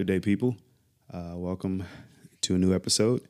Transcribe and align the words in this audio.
Good 0.00 0.06
day, 0.06 0.20
people. 0.20 0.56
Uh, 1.12 1.34
welcome 1.34 1.84
to 2.40 2.54
a 2.54 2.58
new 2.58 2.74
episode. 2.74 3.20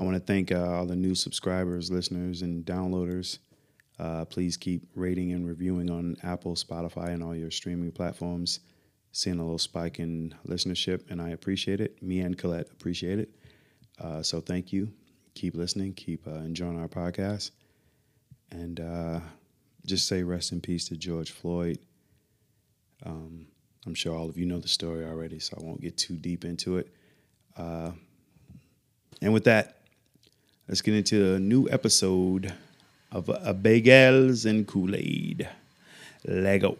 I 0.00 0.02
want 0.02 0.16
to 0.16 0.20
thank 0.20 0.50
uh, 0.50 0.68
all 0.68 0.84
the 0.84 0.96
new 0.96 1.14
subscribers, 1.14 1.92
listeners, 1.92 2.42
and 2.42 2.66
downloaders. 2.66 3.38
Uh, 4.00 4.24
please 4.24 4.56
keep 4.56 4.88
rating 4.96 5.32
and 5.32 5.46
reviewing 5.46 5.88
on 5.88 6.16
Apple, 6.24 6.56
Spotify, 6.56 7.10
and 7.10 7.22
all 7.22 7.36
your 7.36 7.52
streaming 7.52 7.92
platforms. 7.92 8.58
Seeing 9.12 9.38
a 9.38 9.42
little 9.44 9.60
spike 9.60 10.00
in 10.00 10.34
listenership, 10.44 11.08
and 11.08 11.22
I 11.22 11.28
appreciate 11.28 11.80
it. 11.80 12.02
Me 12.02 12.18
and 12.18 12.36
Colette 12.36 12.66
appreciate 12.72 13.20
it. 13.20 13.30
Uh, 14.00 14.20
so 14.20 14.40
thank 14.40 14.72
you. 14.72 14.90
Keep 15.36 15.54
listening. 15.54 15.92
Keep 15.92 16.26
uh, 16.26 16.40
enjoying 16.40 16.80
our 16.80 16.88
podcast. 16.88 17.52
And 18.50 18.80
uh, 18.80 19.20
just 19.86 20.08
say 20.08 20.24
rest 20.24 20.50
in 20.50 20.60
peace 20.62 20.88
to 20.88 20.96
George 20.96 21.30
Floyd. 21.30 21.78
Um, 23.06 23.46
I'm 23.86 23.94
sure 23.94 24.14
all 24.14 24.28
of 24.28 24.36
you 24.36 24.46
know 24.46 24.58
the 24.58 24.68
story 24.68 25.04
already, 25.04 25.38
so 25.38 25.56
I 25.60 25.64
won't 25.64 25.80
get 25.80 25.96
too 25.96 26.14
deep 26.14 26.44
into 26.44 26.78
it. 26.78 26.88
Uh, 27.56 27.92
and 29.20 29.32
with 29.32 29.44
that, 29.44 29.76
let's 30.68 30.82
get 30.82 30.94
into 30.94 31.34
a 31.34 31.38
new 31.38 31.68
episode 31.70 32.52
of 33.10 33.30
uh, 33.30 33.54
Bagels 33.54 34.44
and 34.48 34.66
Kool 34.66 34.94
Aid. 34.94 35.48
Lego. 36.24 36.76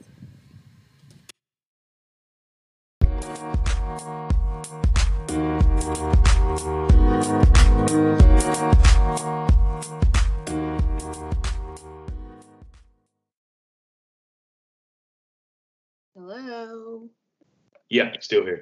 Yeah, 17.90 18.12
still 18.20 18.44
here. 18.44 18.60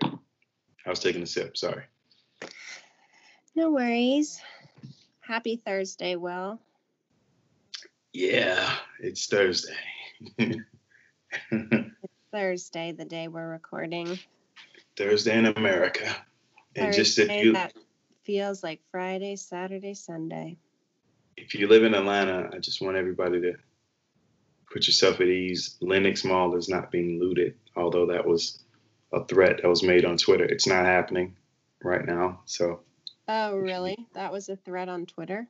I 0.85 0.91
was 0.91 1.01
taking 1.01 1.23
a 1.23 1.27
sip. 1.27 1.57
Sorry. 1.57 1.83
No 3.57 3.71
worries. 3.71 4.41
Happy 5.21 5.57
Thursday, 5.57 6.15
Will. 6.15 6.61
Yeah, 8.13 8.73
it's 9.01 9.27
Thursday. 9.27 9.75
Thursday, 12.33 12.93
the 12.93 13.05
day 13.05 13.29
we're 13.29 13.49
recording. 13.49 14.19
Thursday 14.97 15.37
in 15.37 15.47
America. 15.47 16.15
And 16.77 16.95
just 16.95 17.19
if 17.19 17.31
you 17.31 17.53
that 17.55 17.75
feels 18.23 18.63
like 18.63 18.81
Friday, 18.91 19.37
Saturday, 19.37 19.95
Sunday. 19.95 20.57
if 21.37 21.55
you 21.55 21.67
live 21.69 21.85
in 21.85 21.95
Atlanta, 21.95 22.51
I 22.53 22.59
just 22.59 22.81
want 22.81 22.97
everybody 22.97 23.41
to 23.41 23.55
put 24.71 24.87
yourself 24.87 25.21
at 25.21 25.29
ease. 25.29 25.77
Lenox 25.81 26.25
Mall 26.25 26.55
is 26.57 26.69
not 26.69 26.91
being 26.91 27.19
looted, 27.19 27.55
although 27.77 28.07
that 28.07 28.27
was 28.27 28.65
a 29.13 29.25
threat 29.25 29.61
that 29.63 29.69
was 29.69 29.83
made 29.83 30.05
on 30.05 30.17
Twitter. 30.17 30.45
It's 30.45 30.67
not 30.67 30.85
happening 30.85 31.37
right 31.83 32.05
now. 32.05 32.41
So 32.47 32.81
Oh, 33.29 33.57
really? 33.57 34.07
That 34.15 34.33
was 34.33 34.49
a 34.49 34.57
threat 34.57 34.89
on 34.89 35.07
Twitter? 35.07 35.49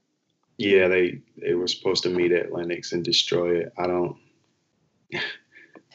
yeah, 0.59 0.89
they 0.89 1.21
they 1.37 1.53
were 1.55 1.69
supposed 1.69 2.03
to 2.05 2.09
meet 2.11 2.33
at 2.33 2.51
Lenox 2.53 2.93
and 2.93 3.05
destroy 3.05 3.59
it. 3.61 3.73
I 3.79 3.87
don't. 3.87 4.17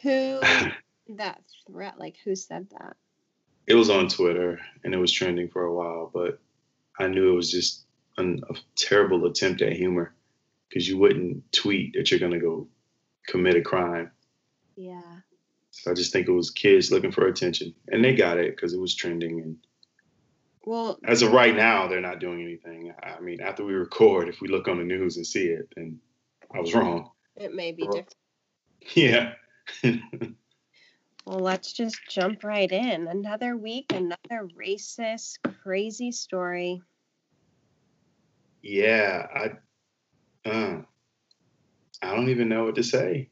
Who 0.02 0.40
that 1.16 1.42
threat 1.66 1.98
like 1.98 2.16
who 2.24 2.34
said 2.34 2.68
that? 2.70 2.96
it 3.66 3.74
was 3.74 3.90
on 3.90 4.08
Twitter 4.08 4.60
and 4.82 4.92
it 4.92 4.98
was 4.98 5.12
trending 5.12 5.48
for 5.48 5.62
a 5.62 5.72
while, 5.74 6.10
but 6.12 6.40
I 6.98 7.06
knew 7.06 7.32
it 7.32 7.36
was 7.36 7.50
just 7.50 7.84
an, 8.18 8.42
a 8.50 8.54
terrible 8.74 9.24
attempt 9.26 9.62
at 9.62 9.72
humor 9.72 10.12
because 10.68 10.88
you 10.88 10.98
wouldn't 10.98 11.50
tweet 11.52 11.94
that 11.94 12.10
you're 12.10 12.18
going 12.20 12.32
to 12.32 12.40
go 12.40 12.66
commit 13.26 13.54
a 13.56 13.60
crime. 13.62 14.10
Yeah. 14.76 15.20
So 15.72 15.90
I 15.90 15.94
just 15.94 16.12
think 16.12 16.28
it 16.28 16.32
was 16.32 16.50
kids 16.50 16.92
looking 16.92 17.10
for 17.10 17.26
attention, 17.26 17.74
and 17.88 18.04
they 18.04 18.14
got 18.14 18.38
it 18.38 18.54
because 18.54 18.74
it 18.74 18.80
was 18.80 18.94
trending. 18.94 19.40
And 19.40 19.56
Well, 20.64 20.98
as 21.04 21.22
of 21.22 21.32
right 21.32 21.56
now, 21.56 21.88
they're 21.88 22.00
not 22.00 22.20
doing 22.20 22.42
anything. 22.42 22.92
I 23.02 23.18
mean, 23.20 23.40
after 23.40 23.64
we 23.64 23.72
record, 23.72 24.28
if 24.28 24.40
we 24.40 24.48
look 24.48 24.68
on 24.68 24.78
the 24.78 24.84
news 24.84 25.16
and 25.16 25.26
see 25.26 25.46
it, 25.46 25.68
then 25.74 25.98
I 26.54 26.60
was 26.60 26.74
wrong. 26.74 27.10
it 27.36 27.54
may 27.54 27.72
be 27.72 27.84
different. 27.84 28.14
Yeah. 28.94 29.34
Well, 31.24 31.38
let's 31.38 31.72
just 31.72 32.00
jump 32.08 32.42
right 32.42 32.70
in. 32.70 33.06
Another 33.06 33.56
week, 33.56 33.92
another 33.92 34.48
racist, 34.58 35.38
crazy 35.62 36.10
story. 36.10 36.82
yeah. 38.62 39.26
I. 39.34 40.48
Uh, 40.48 40.82
I 42.02 42.16
don't 42.16 42.28
even 42.30 42.48
know 42.48 42.64
what 42.64 42.74
to 42.74 42.82
say. 42.82 43.28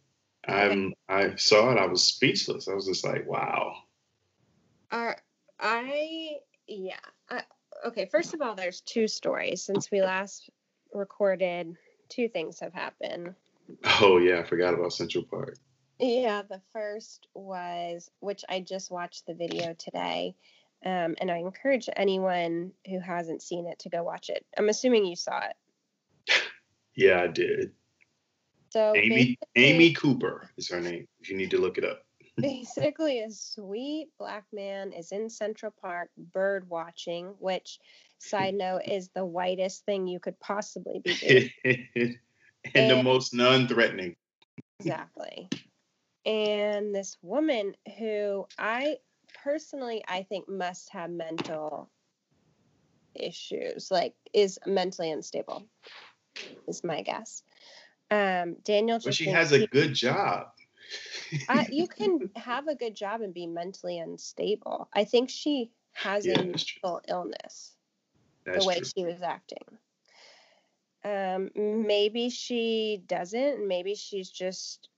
I'm. 0.46 0.94
I 1.08 1.36
saw 1.36 1.72
it. 1.72 1.78
I 1.78 1.86
was 1.86 2.02
speechless. 2.02 2.68
I 2.68 2.74
was 2.74 2.86
just 2.86 3.04
like, 3.04 3.28
wow. 3.28 3.74
Are 4.90 5.16
I 5.58 6.38
yeah. 6.66 6.94
I, 7.28 7.42
okay, 7.86 8.06
first 8.06 8.34
of 8.34 8.40
all, 8.40 8.54
there's 8.54 8.80
two 8.80 9.06
stories 9.06 9.62
since 9.62 9.90
we 9.90 10.02
last 10.02 10.50
recorded. 10.92 11.76
Two 12.08 12.28
things 12.28 12.58
have 12.60 12.72
happened. 12.72 13.34
Oh 14.00 14.18
yeah, 14.18 14.40
I 14.40 14.44
forgot 14.44 14.74
about 14.74 14.92
Central 14.92 15.24
Park. 15.24 15.56
Yeah, 15.98 16.42
the 16.42 16.60
first 16.72 17.26
was 17.34 18.10
which 18.20 18.44
I 18.48 18.60
just 18.60 18.90
watched 18.90 19.26
the 19.26 19.34
video 19.34 19.74
today. 19.74 20.34
Um, 20.84 21.14
and 21.20 21.30
I 21.30 21.36
encourage 21.36 21.90
anyone 21.94 22.72
who 22.88 23.00
hasn't 23.00 23.42
seen 23.42 23.66
it 23.66 23.80
to 23.80 23.90
go 23.90 24.02
watch 24.02 24.30
it. 24.30 24.46
I'm 24.56 24.70
assuming 24.70 25.04
you 25.04 25.16
saw 25.16 25.40
it. 25.40 25.56
Yeah, 26.96 27.22
I 27.22 27.28
did. 27.28 27.72
So 28.70 28.94
Amy 28.96 29.38
Amy 29.56 29.92
Cooper 29.92 30.50
is 30.56 30.68
her 30.68 30.80
name. 30.80 31.06
If 31.20 31.28
you 31.28 31.36
need 31.36 31.50
to 31.50 31.58
look 31.58 31.78
it 31.78 31.84
up. 31.84 32.02
basically 32.40 33.20
a 33.20 33.30
sweet 33.30 34.08
black 34.18 34.44
man 34.52 34.92
is 34.92 35.12
in 35.12 35.28
Central 35.28 35.72
Park 35.80 36.10
bird 36.16 36.68
watching, 36.68 37.34
which 37.38 37.78
side 38.18 38.54
note 38.54 38.82
is 38.86 39.08
the 39.14 39.24
whitest 39.24 39.84
thing 39.84 40.06
you 40.06 40.20
could 40.20 40.38
possibly 40.40 41.00
be 41.02 41.14
doing. 41.14 42.18
and 42.74 42.90
the 42.90 43.02
most 43.02 43.34
non-threatening. 43.34 44.14
exactly. 44.78 45.48
And 46.24 46.94
this 46.94 47.16
woman 47.22 47.74
who 47.98 48.46
I 48.58 48.96
personally 49.42 50.04
I 50.06 50.22
think 50.22 50.48
must 50.48 50.90
have 50.90 51.10
mental 51.10 51.90
issues, 53.14 53.90
like 53.90 54.14
is 54.32 54.58
mentally 54.66 55.10
unstable, 55.10 55.64
is 56.68 56.84
my 56.84 57.02
guess. 57.02 57.42
Um, 58.10 58.56
Daniel 58.64 58.98
But 59.04 59.14
she 59.14 59.26
has 59.26 59.52
a 59.52 59.66
good 59.66 59.94
job. 59.94 60.48
I, 61.48 61.68
you 61.70 61.86
can 61.86 62.30
have 62.36 62.68
a 62.68 62.74
good 62.74 62.94
job 62.94 63.20
and 63.20 63.32
be 63.34 63.46
mentally 63.46 63.98
unstable. 63.98 64.88
I 64.92 65.04
think 65.04 65.30
she 65.30 65.70
has 65.92 66.26
Yeah, 66.26 66.40
a 66.40 66.44
mental 66.44 67.00
illness. 67.08 67.76
That's 68.44 68.64
the 68.64 68.68
way 68.68 68.80
true. 68.80 68.90
she 68.96 69.04
was 69.04 69.22
acting. 69.22 69.64
Um, 71.04 71.50
maybe 71.54 72.30
she 72.30 73.02
doesn't. 73.06 73.66
Maybe 73.66 73.94
she's 73.94 74.30
just 74.30 74.88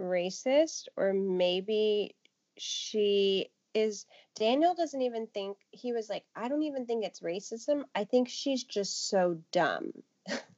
racist, 0.00 0.88
or 0.96 1.12
maybe 1.12 2.16
she 2.58 3.50
is. 3.74 4.06
Daniel 4.34 4.74
doesn't 4.74 5.02
even 5.02 5.26
think 5.28 5.58
he 5.70 5.92
was 5.92 6.08
like, 6.08 6.24
I 6.34 6.48
don't 6.48 6.64
even 6.64 6.86
think 6.86 7.04
it's 7.04 7.20
racism. 7.20 7.84
I 7.94 8.04
think 8.04 8.28
she's 8.28 8.64
just 8.64 9.08
so 9.08 9.38
dumb. 9.52 9.92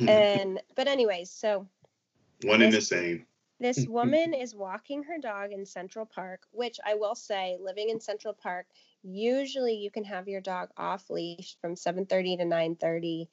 and 0.00 0.60
but 0.76 0.88
anyways, 0.88 1.30
so 1.30 1.66
One 2.44 2.62
and 2.62 2.72
the 2.72 2.80
same. 2.80 3.26
this 3.58 3.86
woman 3.88 4.34
is 4.34 4.54
walking 4.54 5.02
her 5.04 5.18
dog 5.18 5.52
in 5.52 5.66
Central 5.66 6.06
Park, 6.06 6.42
which 6.52 6.78
I 6.84 6.94
will 6.94 7.14
say, 7.14 7.58
living 7.60 7.90
in 7.90 8.00
Central 8.00 8.34
Park, 8.34 8.66
usually 9.02 9.74
you 9.74 9.90
can 9.90 10.04
have 10.04 10.28
your 10.28 10.40
dog 10.40 10.70
off 10.76 11.10
leash 11.10 11.56
from 11.60 11.74
7:30 11.74 12.38
to 12.38 12.44
9:30. 12.44 13.28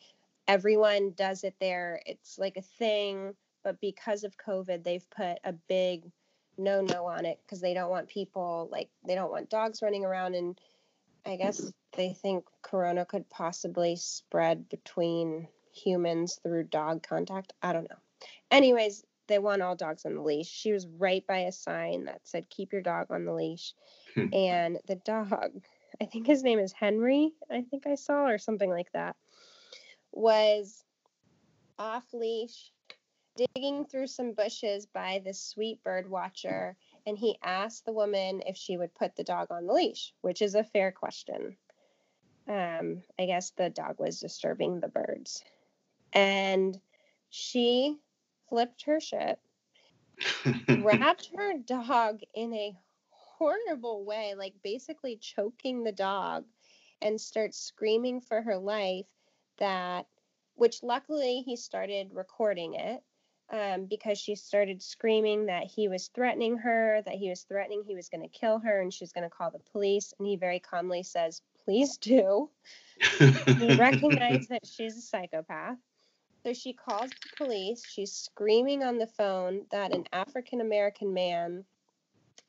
Everyone 0.47 1.11
does 1.11 1.43
it 1.43 1.55
there. 1.59 2.01
It's 2.05 2.37
like 2.37 2.57
a 2.57 2.61
thing, 2.61 3.35
but 3.63 3.79
because 3.81 4.23
of 4.23 4.37
COVID, 4.37 4.83
they've 4.83 5.09
put 5.09 5.39
a 5.43 5.53
big 5.67 6.03
no 6.57 6.81
no 6.81 7.05
on 7.05 7.25
it 7.25 7.39
because 7.45 7.61
they 7.61 7.73
don't 7.73 7.89
want 7.89 8.07
people 8.07 8.67
like 8.71 8.89
they 9.05 9.15
don't 9.15 9.31
want 9.31 9.49
dogs 9.49 9.81
running 9.81 10.03
around 10.03 10.33
and 10.33 10.59
I 11.25 11.35
guess 11.35 11.71
they 11.95 12.13
think 12.13 12.45
corona 12.61 13.05
could 13.05 13.29
possibly 13.29 13.95
spread 13.95 14.69
between 14.69 15.47
humans 15.77 16.39
through 16.43 16.63
dog 16.63 17.03
contact. 17.03 17.53
I 17.61 17.73
don't 17.73 17.89
know. 17.89 17.97
Anyways, 18.51 19.03
they 19.27 19.39
want 19.39 19.61
all 19.61 19.75
dogs 19.75 20.05
on 20.05 20.15
the 20.15 20.21
leash. 20.21 20.49
She 20.49 20.71
was 20.71 20.87
right 20.87 21.25
by 21.27 21.39
a 21.39 21.51
sign 21.51 22.05
that 22.05 22.21
said, 22.23 22.49
keep 22.49 22.71
your 22.71 22.81
dog 22.81 23.07
on 23.11 23.25
the 23.25 23.33
leash. 23.33 23.73
Hmm. 24.15 24.33
and 24.33 24.79
the 24.87 24.95
dog, 24.95 25.63
I 26.01 26.05
think 26.05 26.27
his 26.27 26.43
name 26.43 26.59
is 26.59 26.71
Henry, 26.71 27.33
I 27.51 27.61
think 27.61 27.85
I 27.85 27.95
saw, 27.95 28.25
or 28.25 28.37
something 28.37 28.69
like 28.69 28.91
that, 28.93 29.15
was 30.11 30.83
off 31.77 32.05
leash, 32.13 32.71
digging 33.35 33.85
through 33.85 34.07
some 34.07 34.33
bushes 34.33 34.85
by 34.87 35.21
this 35.23 35.39
sweet 35.39 35.83
bird 35.83 36.09
watcher. 36.09 36.75
And 37.05 37.17
he 37.17 37.37
asked 37.43 37.85
the 37.85 37.93
woman 37.93 38.41
if 38.45 38.57
she 38.57 38.77
would 38.77 38.95
put 38.95 39.15
the 39.15 39.23
dog 39.23 39.47
on 39.51 39.67
the 39.67 39.73
leash, 39.73 40.13
which 40.21 40.41
is 40.41 40.55
a 40.55 40.63
fair 40.63 40.91
question. 40.91 41.55
Um, 42.47 43.03
I 43.19 43.25
guess 43.25 43.51
the 43.51 43.69
dog 43.69 43.99
was 43.99 44.19
disturbing 44.19 44.79
the 44.79 44.87
birds. 44.87 45.43
And 46.13 46.79
she 47.29 47.97
flipped 48.49 48.83
her 48.83 48.99
shit, 48.99 49.39
wrapped 50.79 51.29
her 51.35 51.53
dog 51.57 52.21
in 52.33 52.53
a 52.53 52.75
horrible 53.09 54.05
way, 54.05 54.35
like 54.35 54.53
basically 54.63 55.17
choking 55.17 55.83
the 55.83 55.91
dog 55.91 56.45
and 57.01 57.19
starts 57.19 57.59
screaming 57.59 58.21
for 58.21 58.41
her 58.41 58.57
life 58.57 59.05
that 59.59 60.07
which 60.55 60.81
luckily 60.81 61.43
he 61.45 61.55
started 61.55 62.09
recording 62.13 62.73
it 62.73 63.03
um, 63.49 63.85
because 63.85 64.17
she 64.17 64.35
started 64.35 64.81
screaming 64.81 65.45
that 65.45 65.65
he 65.65 65.87
was 65.87 66.09
threatening 66.13 66.57
her, 66.57 67.01
that 67.05 67.15
he 67.15 67.29
was 67.29 67.43
threatening 67.43 67.83
he 67.85 67.95
was 67.95 68.09
going 68.09 68.21
to 68.21 68.39
kill 68.39 68.59
her 68.59 68.81
and 68.81 68.93
she's 68.93 69.13
going 69.13 69.23
to 69.23 69.29
call 69.29 69.51
the 69.51 69.59
police. 69.71 70.13
And 70.17 70.27
he 70.27 70.35
very 70.35 70.59
calmly 70.59 71.03
says, 71.03 71.41
Please 71.63 71.97
do. 71.97 72.49
he 73.19 73.75
recognized 73.75 74.49
that 74.49 74.65
she's 74.65 74.97
a 74.97 75.01
psychopath. 75.01 75.77
So 76.45 76.53
she 76.53 76.73
calls 76.73 77.09
the 77.09 77.45
police. 77.45 77.83
She's 77.85 78.13
screaming 78.13 78.83
on 78.83 78.97
the 78.97 79.07
phone 79.07 79.65
that 79.71 79.93
an 79.93 80.05
African 80.13 80.61
American 80.61 81.13
man 81.13 81.65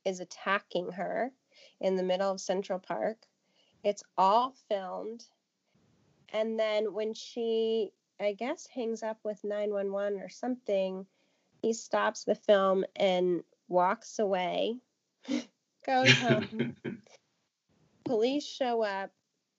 is 0.04 0.20
attacking 0.20 0.92
her 0.92 1.32
in 1.80 1.96
the 1.96 2.02
middle 2.02 2.30
of 2.30 2.40
Central 2.40 2.78
Park. 2.78 3.18
It's 3.84 4.02
all 4.16 4.54
filmed. 4.68 5.24
And 6.32 6.58
then 6.58 6.92
when 6.92 7.14
she, 7.14 7.92
I 8.20 8.32
guess, 8.32 8.66
hangs 8.66 9.02
up 9.02 9.18
with 9.24 9.42
911 9.44 10.20
or 10.20 10.28
something, 10.28 11.06
he 11.62 11.72
stops 11.72 12.24
the 12.24 12.34
film 12.34 12.84
and 12.96 13.42
walks 13.68 14.18
away, 14.18 14.76
goes 15.86 16.12
home. 16.18 16.76
Police 18.04 18.46
show 18.46 18.82
up. 18.82 19.10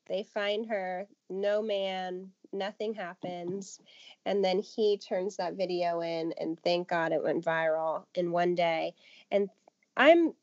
They 0.08 0.24
find 0.24 0.66
her. 0.68 1.08
No 1.30 1.62
man. 1.62 2.32
Nothing 2.52 2.94
happens. 2.94 3.80
And 4.26 4.44
then 4.44 4.60
he 4.60 4.98
turns 4.98 5.38
that 5.38 5.56
video 5.56 6.02
in, 6.02 6.34
and 6.40 6.60
thank 6.64 6.88
God 6.88 7.12
it 7.12 7.24
went 7.24 7.46
viral 7.46 8.06
in 8.16 8.32
one 8.32 8.56
day. 8.56 8.94
And 9.32 9.50
I'm 9.96 10.34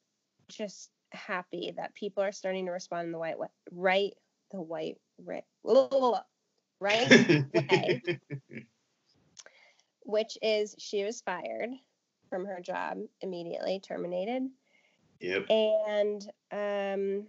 just 0.48 0.90
happy 1.10 1.72
that 1.76 1.94
people 1.94 2.22
are 2.22 2.32
starting 2.32 2.66
to 2.66 2.72
respond 2.72 3.06
in 3.06 3.12
the 3.12 3.18
white 3.18 3.38
way, 3.38 3.48
right, 3.72 4.12
the 4.50 4.60
white 4.60 4.98
right, 5.24 5.44
right 6.80 7.10
way, 7.10 8.02
which 10.04 10.38
is 10.42 10.74
she 10.78 11.04
was 11.04 11.20
fired 11.20 11.70
from 12.28 12.44
her 12.44 12.60
job 12.60 12.98
immediately, 13.20 13.80
terminated. 13.80 14.48
Yep. 15.20 15.50
And 15.50 16.22
um, 16.52 17.26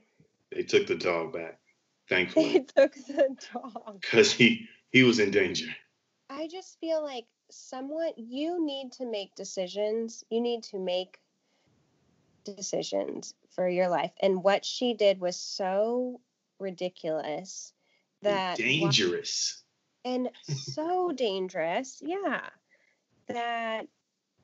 they 0.52 0.64
took 0.64 0.88
the 0.88 0.96
dog 0.96 1.34
back, 1.34 1.60
thankfully. 2.10 2.54
They 2.54 2.60
took 2.60 2.94
the 2.94 3.36
dog 3.54 4.02
because 4.02 4.32
he 4.32 4.68
he 4.90 5.04
was 5.04 5.20
in 5.20 5.32
danger. 5.32 5.68
I 6.30 6.48
just 6.48 6.80
feel 6.80 7.04
like 7.04 7.26
somewhat 7.50 8.18
you 8.18 8.66
need 8.66 8.92
to 8.94 9.10
make 9.10 9.36
decisions. 9.36 10.24
You 10.30 10.42
need 10.42 10.64
to 10.64 10.80
make 10.80 11.20
decisions 12.44 13.34
for 13.52 13.68
your 13.68 13.90
life. 13.90 14.12
And 14.22 14.44
what 14.44 14.66
she 14.66 14.94
did 14.94 15.20
was 15.20 15.36
so 15.36 16.22
ridiculous 16.60 17.74
that 18.24 18.58
dangerous 18.58 19.64
and 20.04 20.30
so 20.46 21.12
dangerous. 21.12 22.02
Yeah. 22.02 22.42
That 23.28 23.88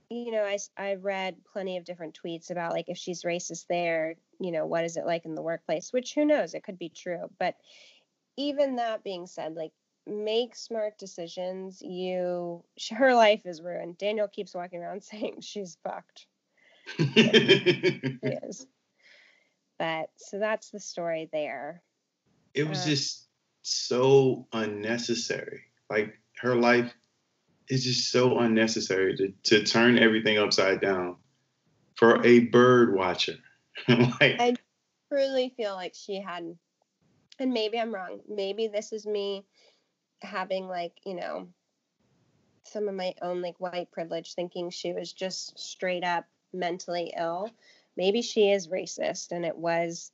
you 0.09 0.31
know, 0.31 0.43
I, 0.43 0.57
I 0.77 0.95
read 0.95 1.37
plenty 1.51 1.77
of 1.77 1.85
different 1.85 2.19
tweets 2.23 2.51
about 2.51 2.73
like 2.73 2.89
if 2.89 2.97
she's 2.97 3.23
racist 3.23 3.65
there, 3.67 4.15
you 4.43 4.51
know, 4.51 4.65
what 4.65 4.83
is 4.83 4.97
it 4.97 5.05
like 5.05 5.25
in 5.25 5.35
the 5.35 5.41
workplace? 5.41 5.93
Which 5.93 6.13
who 6.13 6.25
knows, 6.25 6.53
it 6.53 6.63
could 6.63 6.77
be 6.77 6.89
true. 6.89 7.29
But 7.39 7.55
even 8.37 8.77
that 8.77 9.03
being 9.03 9.27
said, 9.27 9.55
like 9.55 9.71
make 10.05 10.55
smart 10.55 10.97
decisions. 10.97 11.81
You, 11.81 12.63
her 12.91 13.13
life 13.13 13.45
is 13.45 13.61
ruined. 13.61 13.97
Daniel 13.97 14.27
keeps 14.27 14.53
walking 14.53 14.81
around 14.83 15.03
saying 15.03 15.41
she's 15.41 15.77
fucked. 15.83 16.27
is. 16.97 18.67
But 19.79 20.09
so 20.17 20.39
that's 20.39 20.69
the 20.69 20.79
story 20.79 21.29
there. 21.31 21.81
It 22.53 22.67
was 22.67 22.81
uh, 22.81 22.89
just 22.89 23.27
so 23.61 24.47
unnecessary. 24.53 25.61
Like 25.89 26.19
her 26.37 26.55
life 26.55 26.93
is 27.69 27.83
just 27.83 28.11
so 28.11 28.39
unnecessary 28.39 29.15
to, 29.17 29.33
to 29.43 29.63
turn 29.63 29.97
everything 29.97 30.37
upside 30.37 30.81
down 30.81 31.15
for 31.95 32.25
a 32.25 32.39
bird 32.39 32.93
watcher. 32.93 33.37
like, 33.87 34.39
I 34.39 34.55
truly 35.09 35.53
feel 35.55 35.73
like 35.73 35.93
she 35.95 36.21
had, 36.21 36.55
and 37.39 37.51
maybe 37.51 37.79
I'm 37.79 37.93
wrong. 37.93 38.19
Maybe 38.27 38.67
this 38.67 38.93
is 38.93 39.05
me 39.05 39.45
having 40.21 40.67
like, 40.67 40.93
you 41.05 41.15
know, 41.15 41.47
some 42.65 42.87
of 42.87 42.95
my 42.95 43.13
own 43.21 43.41
like 43.41 43.59
white 43.59 43.91
privilege 43.91 44.33
thinking 44.33 44.69
she 44.69 44.93
was 44.93 45.11
just 45.13 45.57
straight 45.59 46.03
up 46.03 46.25
mentally 46.53 47.13
ill. 47.17 47.49
Maybe 47.97 48.21
she 48.21 48.49
is 48.51 48.67
racist 48.67 49.31
and 49.31 49.45
it 49.45 49.55
was 49.55 50.11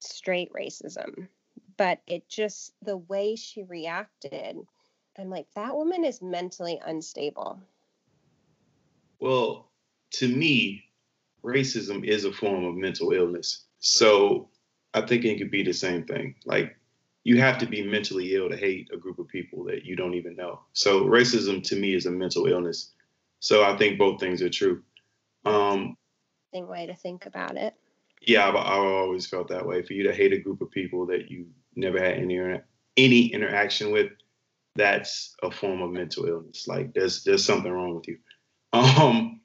straight 0.00 0.52
racism. 0.52 1.28
But 1.76 2.00
it 2.06 2.28
just, 2.28 2.74
the 2.82 2.96
way 2.96 3.36
she 3.36 3.62
reacted, 3.62 4.56
I'm 5.18 5.30
like, 5.30 5.46
that 5.54 5.74
woman 5.74 6.04
is 6.04 6.20
mentally 6.20 6.80
unstable. 6.84 7.58
Well, 9.18 9.70
to 10.12 10.28
me, 10.28 10.84
racism 11.42 12.04
is 12.04 12.24
a 12.24 12.32
form 12.32 12.64
of 12.64 12.74
mental 12.74 13.12
illness. 13.12 13.64
So 13.78 14.48
I 14.94 15.02
think 15.02 15.24
it 15.24 15.38
could 15.38 15.50
be 15.50 15.62
the 15.62 15.72
same 15.72 16.04
thing. 16.04 16.34
Like, 16.44 16.76
you 17.24 17.38
have 17.38 17.58
to 17.58 17.66
be 17.66 17.82
mentally 17.82 18.34
ill 18.34 18.48
to 18.48 18.56
hate 18.56 18.88
a 18.92 18.96
group 18.96 19.18
of 19.18 19.28
people 19.28 19.64
that 19.64 19.84
you 19.84 19.94
don't 19.94 20.14
even 20.14 20.36
know. 20.36 20.60
So 20.72 21.04
racism 21.04 21.62
to 21.64 21.76
me 21.76 21.94
is 21.94 22.06
a 22.06 22.10
mental 22.10 22.46
illness. 22.46 22.92
So 23.40 23.62
I 23.62 23.76
think 23.76 23.98
both 23.98 24.20
things 24.20 24.42
are 24.42 24.48
true. 24.50 24.82
Um, 25.44 25.96
way 26.52 26.86
to 26.86 26.94
think 26.94 27.26
about 27.26 27.56
it. 27.56 27.74
Yeah, 28.22 28.48
I've, 28.48 28.56
I've, 28.56 28.84
always 28.84 29.26
felt 29.26 29.48
that 29.48 29.66
way. 29.66 29.82
For 29.82 29.94
you 29.94 30.02
to 30.04 30.14
hate 30.14 30.32
a 30.32 30.38
group 30.38 30.60
of 30.60 30.70
people 30.70 31.06
that 31.06 31.30
you 31.30 31.46
never 31.74 31.98
had 31.98 32.14
any 32.14 32.60
any 32.96 33.26
interaction 33.26 33.92
with, 33.92 34.12
that's 34.76 35.34
a 35.42 35.50
form 35.50 35.80
of 35.80 35.90
mental 35.90 36.26
illness. 36.26 36.68
Like 36.68 36.92
there's 36.92 37.24
there's 37.24 37.44
something 37.44 37.70
wrong 37.70 37.94
with 37.94 38.08
you. 38.08 38.18
Um, 38.72 39.40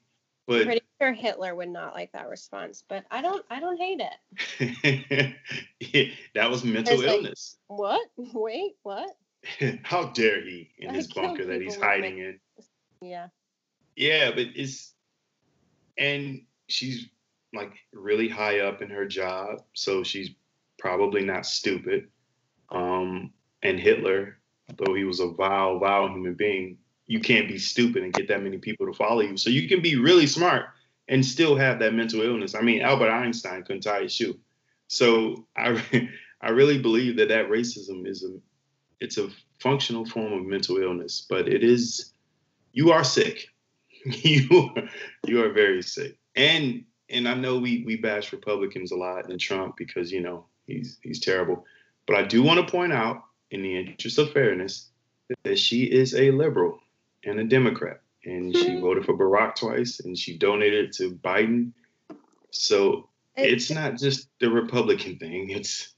but 0.46 0.64
pretty 0.64 0.85
sure 1.00 1.12
Hitler 1.12 1.54
would 1.54 1.68
not 1.68 1.94
like 1.94 2.12
that 2.12 2.28
response. 2.28 2.84
But 2.88 3.04
I 3.10 3.22
don't 3.22 3.44
I 3.50 3.60
don't 3.60 3.78
hate 3.78 4.00
it. 4.00 5.36
yeah, 5.80 6.04
that 6.34 6.50
was 6.50 6.64
mental 6.64 7.00
illness. 7.00 7.56
Like, 7.68 7.78
what? 7.78 8.08
Wait, 8.16 8.72
what? 8.82 9.16
How 9.82 10.06
dare 10.08 10.42
he 10.42 10.70
in 10.78 10.94
his 10.94 11.12
bunker 11.12 11.44
that 11.44 11.60
he's 11.60 11.76
hiding 11.76 12.18
in? 12.18 12.40
Yeah. 13.00 13.28
Yeah, 13.94 14.30
but 14.30 14.46
it's 14.54 14.92
and 15.96 16.42
she's 16.68 17.06
like 17.54 17.72
really 17.92 18.28
high 18.28 18.60
up 18.60 18.82
in 18.82 18.90
her 18.90 19.06
job, 19.06 19.62
so 19.72 20.02
she's 20.02 20.30
probably 20.78 21.24
not 21.24 21.46
stupid. 21.46 22.08
Um, 22.70 23.32
and 23.62 23.78
Hitler, 23.78 24.38
though 24.76 24.94
he 24.94 25.04
was 25.04 25.20
a 25.20 25.28
vile, 25.28 25.78
vile 25.78 26.08
human 26.08 26.34
being, 26.34 26.76
you 27.06 27.20
can't 27.20 27.48
be 27.48 27.58
stupid 27.58 28.02
and 28.02 28.12
get 28.12 28.28
that 28.28 28.42
many 28.42 28.58
people 28.58 28.86
to 28.86 28.92
follow 28.92 29.20
you. 29.20 29.36
So 29.36 29.48
you 29.48 29.68
can 29.68 29.80
be 29.80 29.96
really 29.96 30.26
smart 30.26 30.66
and 31.08 31.24
still 31.24 31.56
have 31.56 31.78
that 31.78 31.94
mental 31.94 32.22
illness. 32.22 32.54
I 32.54 32.60
mean, 32.60 32.82
Albert 32.82 33.10
Einstein 33.10 33.62
couldn't 33.62 33.82
tie 33.82 34.02
his 34.02 34.12
shoe. 34.12 34.38
So 34.88 35.46
I, 35.56 35.82
I 36.40 36.50
really 36.50 36.78
believe 36.78 37.16
that 37.16 37.28
that 37.28 37.48
racism 37.48 38.06
is 38.06 38.24
a, 38.24 38.36
it's 39.00 39.18
a 39.18 39.28
functional 39.60 40.04
form 40.06 40.32
of 40.32 40.44
mental 40.44 40.78
illness, 40.78 41.26
but 41.28 41.48
it 41.48 41.62
is, 41.62 42.12
you 42.72 42.90
are 42.90 43.04
sick. 43.04 43.48
you 44.04 44.72
are, 44.76 44.88
you 45.26 45.42
are 45.44 45.52
very 45.52 45.82
sick. 45.82 46.16
And 46.34 46.84
and 47.08 47.28
I 47.28 47.34
know 47.34 47.58
we 47.58 47.84
we 47.86 47.96
bash 47.96 48.32
Republicans 48.32 48.92
a 48.92 48.96
lot 48.96 49.30
and 49.30 49.40
Trump 49.40 49.76
because 49.76 50.10
you 50.12 50.20
know 50.20 50.46
he's 50.66 50.98
he's 51.02 51.20
terrible. 51.20 51.64
But 52.06 52.16
I 52.16 52.22
do 52.22 52.42
want 52.42 52.64
to 52.64 52.70
point 52.70 52.92
out, 52.92 53.24
in 53.50 53.62
the 53.62 53.76
interest 53.76 54.18
of 54.18 54.32
fairness, 54.32 54.90
that 55.44 55.58
she 55.58 55.84
is 55.84 56.14
a 56.14 56.30
liberal 56.30 56.78
and 57.24 57.40
a 57.40 57.44
Democrat, 57.44 58.00
and 58.26 58.54
she 58.54 58.80
voted 58.80 59.04
for 59.04 59.16
Barack 59.16 59.54
twice, 59.54 60.00
and 60.00 60.18
she 60.18 60.36
donated 60.36 60.92
to 60.94 61.12
Biden. 61.12 61.72
So 62.50 63.08
it's 63.36 63.70
not 63.70 63.96
just 63.96 64.28
the 64.40 64.50
Republican 64.50 65.18
thing; 65.18 65.50
it's 65.50 65.94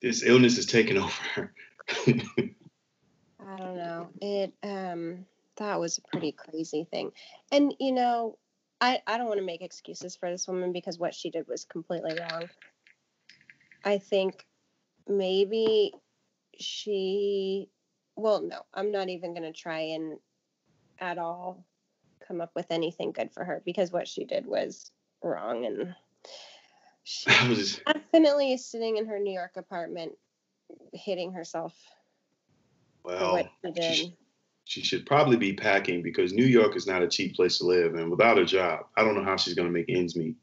this 0.00 0.24
illness 0.24 0.58
is 0.58 0.66
taking 0.66 0.96
over. 0.96 1.54
I 1.88 3.56
don't 3.56 3.76
know. 3.76 4.08
It 4.20 4.54
um 4.62 5.26
that 5.56 5.78
was 5.78 5.98
a 5.98 6.02
pretty 6.08 6.32
crazy 6.32 6.84
thing. 6.90 7.12
And 7.52 7.74
you 7.78 7.92
know, 7.92 8.38
I 8.80 9.02
I 9.06 9.18
don't 9.18 9.28
want 9.28 9.40
to 9.40 9.46
make 9.46 9.62
excuses 9.62 10.16
for 10.16 10.30
this 10.30 10.48
woman 10.48 10.72
because 10.72 10.98
what 10.98 11.14
she 11.14 11.30
did 11.30 11.46
was 11.46 11.64
completely 11.64 12.16
wrong. 12.18 12.48
I 13.84 13.98
think 13.98 14.46
maybe 15.06 15.92
she 16.58 17.68
well, 18.16 18.42
no, 18.42 18.62
I'm 18.74 18.90
not 18.90 19.08
even 19.08 19.32
going 19.34 19.50
to 19.50 19.58
try 19.58 19.80
and 19.80 20.18
at 21.00 21.18
all 21.18 21.64
come 22.26 22.40
up 22.40 22.52
with 22.54 22.70
anything 22.70 23.12
good 23.12 23.32
for 23.32 23.44
her 23.44 23.62
because 23.64 23.90
what 23.90 24.06
she 24.06 24.24
did 24.24 24.46
was 24.46 24.90
wrong 25.22 25.64
and 25.66 25.94
she 27.04 27.30
was 27.48 27.80
definitely 27.86 28.56
sitting 28.56 28.96
in 28.96 29.06
her 29.06 29.18
New 29.18 29.32
York 29.32 29.52
apartment 29.56 30.12
hitting 30.92 31.32
herself 31.32 31.74
well, 33.02 33.48
she. 33.76 33.94
She, 33.94 34.16
she 34.64 34.82
should 34.82 35.04
probably 35.04 35.36
be 35.36 35.52
packing 35.52 36.02
because 36.02 36.32
New 36.32 36.44
York 36.44 36.76
is 36.76 36.86
not 36.86 37.02
a 37.02 37.08
cheap 37.08 37.34
place 37.34 37.58
to 37.58 37.64
live. 37.64 37.94
And 37.94 38.10
without 38.10 38.38
a 38.38 38.44
job, 38.44 38.86
I 38.96 39.02
don't 39.02 39.16
know 39.16 39.24
how 39.24 39.36
she's 39.36 39.54
going 39.54 39.66
to 39.66 39.72
make 39.72 39.86
ends 39.88 40.14
meet. 40.14 40.36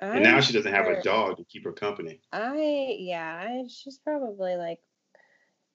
And 0.00 0.22
now 0.22 0.40
she 0.40 0.52
doesn't 0.52 0.72
have 0.72 0.86
a 0.86 1.02
dog 1.02 1.36
to 1.36 1.44
keep 1.44 1.64
her 1.64 1.72
company. 1.72 2.20
I 2.32 2.96
yeah, 2.98 3.42
I, 3.46 3.64
she's 3.68 3.98
probably 3.98 4.56
like 4.56 4.80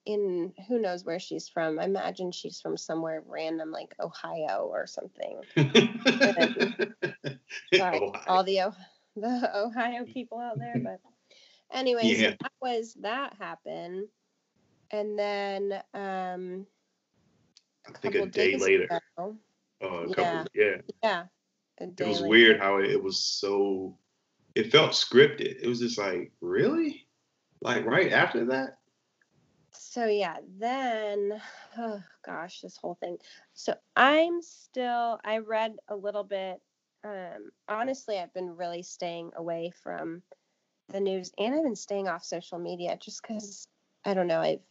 in 0.06 0.52
who 0.68 0.78
knows 0.80 1.04
where 1.04 1.18
she's 1.20 1.48
from. 1.48 1.78
I 1.78 1.84
imagine 1.84 2.32
she's 2.32 2.60
from 2.60 2.76
somewhere 2.76 3.22
random 3.26 3.70
like 3.70 3.94
Ohio 4.00 4.66
or 4.70 4.86
something. 4.86 5.40
Sorry, 7.74 8.00
Oh, 8.02 8.12
all 8.26 8.44
the 8.44 8.60
O- 8.62 8.74
the 9.16 9.50
Ohio 9.54 10.04
people 10.04 10.38
out 10.38 10.58
there, 10.58 10.78
but 10.82 11.00
anyway, 11.72 12.04
Yeah. 12.04 12.30
so 12.30 12.36
that 12.40 12.52
was 12.60 12.94
that 13.02 13.34
happened, 13.38 14.08
and 14.90 15.18
then 15.18 15.72
um, 15.94 16.66
I 17.88 17.98
think 17.98 18.14
a 18.16 18.26
day 18.26 18.56
later. 18.56 18.84
ago- 19.18 19.36
Uh, 19.82 19.86
a 19.86 20.08
Yeah. 20.08 20.14
couple, 20.14 20.46
yeah. 20.54 20.76
yeah, 21.02 21.24
It 21.78 22.00
was 22.00 22.18
later. 22.20 22.28
weird 22.28 22.60
how 22.60 22.78
it, 22.78 22.90
it 22.90 23.02
was 23.02 23.18
so. 23.18 23.96
It 24.56 24.72
felt 24.72 24.92
scripted. 24.92 25.62
It 25.62 25.68
was 25.68 25.78
just 25.78 25.96
like, 25.96 26.32
really, 26.40 27.06
like 27.62 27.84
right 27.86 28.12
after 28.12 28.46
that. 28.46 28.78
So 29.72 30.06
yeah, 30.06 30.38
then 30.46 31.40
oh 31.78 32.02
gosh, 32.24 32.60
this 32.60 32.76
whole 32.76 32.94
thing. 32.94 33.18
So 33.52 33.74
I'm 33.96 34.42
still 34.42 35.20
I 35.24 35.38
read 35.38 35.76
a 35.88 35.96
little 35.96 36.24
bit 36.24 36.60
um 37.02 37.50
honestly 37.68 38.18
I've 38.18 38.34
been 38.34 38.56
really 38.56 38.82
staying 38.82 39.32
away 39.36 39.70
from 39.70 40.22
the 40.88 41.00
news 41.00 41.32
and 41.38 41.54
I've 41.54 41.64
been 41.64 41.76
staying 41.76 42.08
off 42.08 42.24
social 42.24 42.58
media 42.58 42.96
just 42.98 43.22
cuz 43.24 43.68
I 44.04 44.14
don't 44.14 44.28
know, 44.28 44.40
I've 44.40 44.64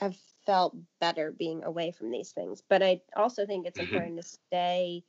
I've 0.00 0.16
felt 0.46 0.76
better 1.00 1.32
being 1.32 1.64
away 1.64 1.92
from 1.92 2.10
these 2.10 2.32
things. 2.32 2.62
But 2.62 2.82
I 2.82 3.02
also 3.16 3.46
think 3.46 3.66
it's 3.66 3.78
Mhm. 3.78 3.78
important 3.80 4.18
to 4.18 4.24
stay 4.24 5.04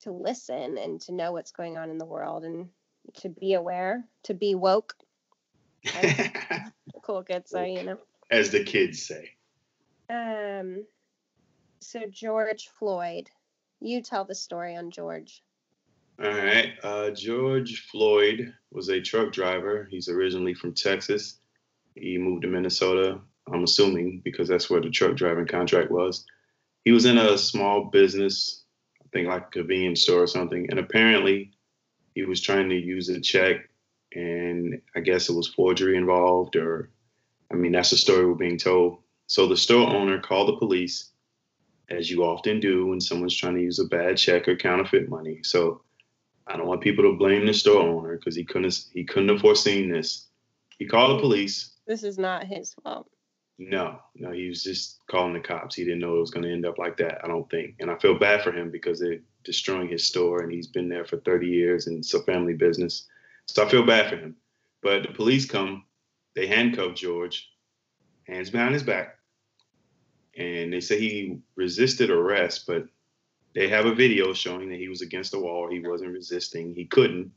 to 0.00 0.12
listen 0.12 0.76
and 0.78 1.00
to 1.02 1.12
know 1.12 1.32
what's 1.32 1.52
going 1.52 1.76
on 1.78 1.90
in 1.90 1.98
the 1.98 2.04
world 2.06 2.44
and 2.44 2.70
to 3.14 3.28
be 3.28 3.54
aware, 3.54 4.08
to 4.24 4.34
be 4.34 4.54
woke. 4.54 4.94
Cool 7.02 7.24
kids 7.24 7.50
say, 7.52 7.74
you 7.74 7.84
know. 7.84 7.98
As 8.32 8.50
the 8.50 8.64
kids 8.64 9.02
say. 9.02 9.28
Um, 10.08 10.86
so 11.80 12.00
George 12.10 12.70
Floyd, 12.78 13.28
you 13.80 14.02
tell 14.02 14.24
the 14.24 14.34
story 14.34 14.74
on 14.74 14.90
George. 14.90 15.42
All 16.18 16.30
right. 16.30 16.72
Uh, 16.82 17.10
George 17.10 17.86
Floyd 17.90 18.54
was 18.70 18.88
a 18.88 19.02
truck 19.02 19.32
driver. 19.32 19.86
He's 19.90 20.08
originally 20.08 20.54
from 20.54 20.72
Texas. 20.72 21.40
He 21.94 22.16
moved 22.16 22.42
to 22.42 22.48
Minnesota, 22.48 23.20
I'm 23.52 23.64
assuming, 23.64 24.22
because 24.24 24.48
that's 24.48 24.70
where 24.70 24.80
the 24.80 24.88
truck 24.88 25.14
driving 25.14 25.46
contract 25.46 25.90
was. 25.90 26.24
He 26.86 26.92
was 26.92 27.04
in 27.04 27.18
a 27.18 27.36
small 27.36 27.84
business, 27.84 28.64
I 29.02 29.08
think 29.12 29.28
like 29.28 29.48
a 29.48 29.50
convenience 29.50 30.02
store 30.04 30.22
or 30.22 30.26
something. 30.26 30.68
And 30.70 30.78
apparently, 30.78 31.52
he 32.14 32.24
was 32.24 32.40
trying 32.40 32.70
to 32.70 32.76
use 32.76 33.10
a 33.10 33.20
check, 33.20 33.68
and 34.14 34.80
I 34.96 35.00
guess 35.00 35.28
it 35.28 35.34
was 35.34 35.48
forgery 35.48 35.98
involved, 35.98 36.56
or 36.56 36.88
I 37.52 37.56
mean, 37.56 37.72
that's 37.72 37.90
the 37.90 37.96
story 37.96 38.26
we're 38.26 38.34
being 38.34 38.58
told. 38.58 38.98
So 39.26 39.46
the 39.46 39.56
store 39.56 39.88
owner 39.88 40.20
called 40.20 40.48
the 40.48 40.58
police, 40.58 41.10
as 41.88 42.10
you 42.10 42.24
often 42.24 42.60
do 42.60 42.86
when 42.86 43.00
someone's 43.00 43.36
trying 43.36 43.56
to 43.56 43.62
use 43.62 43.78
a 43.78 43.84
bad 43.84 44.16
check 44.16 44.48
or 44.48 44.56
counterfeit 44.56 45.08
money. 45.08 45.40
So 45.42 45.82
I 46.46 46.56
don't 46.56 46.66
want 46.66 46.80
people 46.80 47.04
to 47.04 47.16
blame 47.16 47.46
the 47.46 47.54
store 47.54 47.82
owner 47.82 48.16
because 48.16 48.34
he 48.34 48.44
couldn't 48.44 48.86
he 48.92 49.04
couldn't 49.04 49.28
have 49.28 49.40
foreseen 49.40 49.90
this. 49.90 50.26
He 50.78 50.86
called 50.86 51.16
the 51.16 51.22
police. 51.22 51.76
This 51.86 52.02
is 52.02 52.18
not 52.18 52.44
his 52.44 52.74
fault. 52.82 53.08
No, 53.58 54.00
no, 54.16 54.32
he 54.32 54.48
was 54.48 54.62
just 54.62 54.98
calling 55.08 55.34
the 55.34 55.40
cops. 55.40 55.76
He 55.76 55.84
didn't 55.84 56.00
know 56.00 56.16
it 56.16 56.20
was 56.20 56.30
going 56.30 56.44
to 56.44 56.52
end 56.52 56.66
up 56.66 56.78
like 56.78 56.96
that. 56.96 57.24
I 57.24 57.28
don't 57.28 57.48
think, 57.50 57.76
and 57.78 57.90
I 57.90 57.96
feel 57.96 58.18
bad 58.18 58.42
for 58.42 58.50
him 58.50 58.70
because 58.70 58.98
they're 58.98 59.20
destroying 59.44 59.88
his 59.88 60.06
store, 60.06 60.42
and 60.42 60.50
he's 60.50 60.66
been 60.66 60.88
there 60.88 61.04
for 61.04 61.18
30 61.18 61.46
years, 61.46 61.86
and 61.86 61.98
it's 61.98 62.14
a 62.14 62.22
family 62.24 62.54
business. 62.54 63.06
So 63.46 63.64
I 63.64 63.68
feel 63.68 63.84
bad 63.84 64.10
for 64.10 64.16
him. 64.16 64.36
But 64.82 65.02
the 65.02 65.12
police 65.12 65.44
come, 65.46 65.84
they 66.34 66.46
handcuffed 66.46 66.96
George, 66.96 67.50
hands 68.26 68.50
behind 68.50 68.74
his 68.74 68.82
back, 68.82 69.18
and 70.36 70.72
they 70.72 70.80
say 70.80 70.98
he 70.98 71.38
resisted 71.56 72.10
arrest, 72.10 72.66
but 72.66 72.86
they 73.54 73.68
have 73.68 73.86
a 73.86 73.94
video 73.94 74.32
showing 74.32 74.70
that 74.70 74.78
he 74.78 74.88
was 74.88 75.02
against 75.02 75.32
the 75.32 75.40
wall. 75.40 75.68
He 75.70 75.80
wasn't 75.80 76.12
resisting. 76.12 76.74
He 76.74 76.86
couldn't 76.86 77.30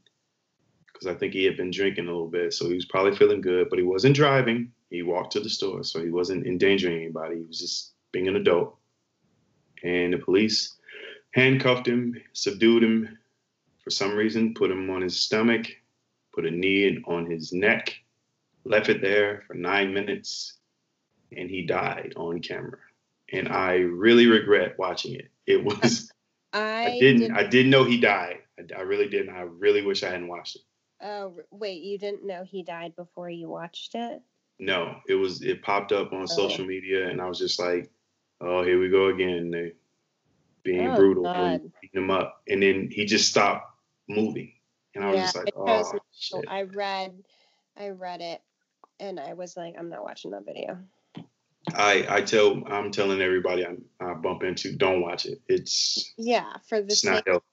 because 0.96 1.08
I 1.08 1.14
think 1.14 1.34
he 1.34 1.44
had 1.44 1.58
been 1.58 1.72
drinking 1.72 2.06
a 2.06 2.12
little 2.12 2.30
bit, 2.30 2.54
so 2.54 2.70
he 2.70 2.76
was 2.76 2.86
probably 2.86 3.16
feeling 3.16 3.42
good, 3.42 3.70
but 3.70 3.78
he 3.78 3.84
wasn't 3.84 4.16
driving. 4.16 4.72
He 4.90 5.02
walked 5.02 5.34
to 5.34 5.42
the 5.42 5.50
store, 5.50 5.84
so 5.84 6.02
he 6.02 6.10
wasn't 6.10 6.48
endangering 6.48 6.96
anybody. 6.96 7.38
He 7.38 7.44
was 7.44 7.60
just 7.60 7.92
being 8.14 8.30
an 8.30 8.38
adult. 8.38 8.78
And 9.84 10.14
the 10.14 10.18
police 10.18 10.78
handcuffed 11.32 11.86
him, 11.86 12.16
subdued 12.32 12.84
him 12.84 13.18
for 13.84 13.90
some 13.90 14.16
reason, 14.16 14.54
put 14.54 14.72
him 14.72 14.90
on 14.90 15.02
his 15.02 15.20
stomach, 15.20 15.68
put 16.34 16.46
a 16.46 16.52
knee 16.52 17.04
on 17.06 17.30
his 17.30 17.52
neck, 17.52 17.94
left 18.66 18.90
it 18.90 19.02
there 19.02 19.44
for 19.48 19.54
nine 19.54 19.94
minutes, 19.94 20.58
and 21.36 21.50
he 21.50 21.66
died 21.66 22.14
on 22.18 22.42
camera. 22.42 22.80
And 23.32 23.48
I 23.50 23.76
really 23.76 24.28
regret 24.28 24.78
watching 24.78 25.16
it. 25.16 25.30
It 25.48 25.64
was 25.64 26.12
I, 26.54 26.86
I 26.88 27.00
didn't 27.00 27.22
did- 27.22 27.32
I 27.32 27.44
didn't 27.48 27.72
know 27.72 27.84
he 27.84 28.00
died. 28.00 28.40
I, 28.60 28.78
I 28.78 28.82
really 28.82 29.10
didn't. 29.10 29.36
I 29.36 29.42
really 29.42 29.82
wish 29.86 30.04
I 30.04 30.10
hadn't 30.10 30.28
watched 30.28 30.56
it. 30.58 30.62
Oh 31.02 31.36
wait, 31.52 31.84
you 31.84 31.98
didn't 31.98 32.26
know 32.26 32.44
he 32.44 32.64
died 32.64 32.96
before 32.96 33.30
you 33.30 33.50
watched 33.50 33.96
it? 33.96 34.22
No, 34.60 34.96
it 35.10 35.16
was 35.16 35.42
it 35.42 35.62
popped 35.62 35.92
up 35.92 36.14
on 36.14 36.22
Oh. 36.24 36.26
social 36.26 36.66
media, 36.66 37.10
and 37.10 37.22
I 37.22 37.28
was 37.28 37.38
just 37.40 37.60
like, 37.60 37.90
"Oh, 38.40 38.64
here 38.64 38.80
we 38.80 38.90
go 38.90 39.08
again. 39.08 39.52
They 39.52 39.74
being 40.64 40.88
Oh, 40.92 40.96
brutal 40.96 41.24
God. 41.24 41.36
and 41.62 41.72
beating 41.82 42.04
him 42.04 42.12
up." 42.12 42.42
And 42.48 42.64
then 42.64 42.90
he 42.90 43.04
just 43.06 43.30
stopped 43.30 43.78
moving, 44.08 44.54
and 44.96 45.04
I 45.04 45.10
was 45.10 45.18
Yeah, 45.18 45.24
just 45.26 45.36
like, 45.36 45.54
"Oh 45.58 46.00
shit!" 46.14 46.46
I 46.48 46.62
read, 46.62 47.24
I 47.76 47.90
read 47.90 48.22
it, 48.22 48.42
and 49.00 49.20
I 49.20 49.34
was 49.34 49.56
like, 49.58 49.76
I'm 49.78 49.90
not 49.90 50.04
watching 50.04 50.32
that 50.32 50.46
video. 50.46 50.78
I 51.74 52.06
I 52.10 52.22
tell 52.22 52.64
I'm 52.68 52.92
telling 52.92 53.22
everybody 53.22 53.66
I, 53.66 53.76
I 54.00 54.14
bump 54.14 54.44
into, 54.44 54.76
don't 54.76 55.02
watch 55.02 55.26
it. 55.26 55.40
It's 55.48 56.14
Yeah, 56.18 56.54
for 56.70 56.78
it's 56.78 57.02
sake 57.02 57.12
not 57.12 57.28
healthy. 57.28 57.46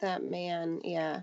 that 0.00 0.22
man 0.22 0.80
yeah 0.84 1.20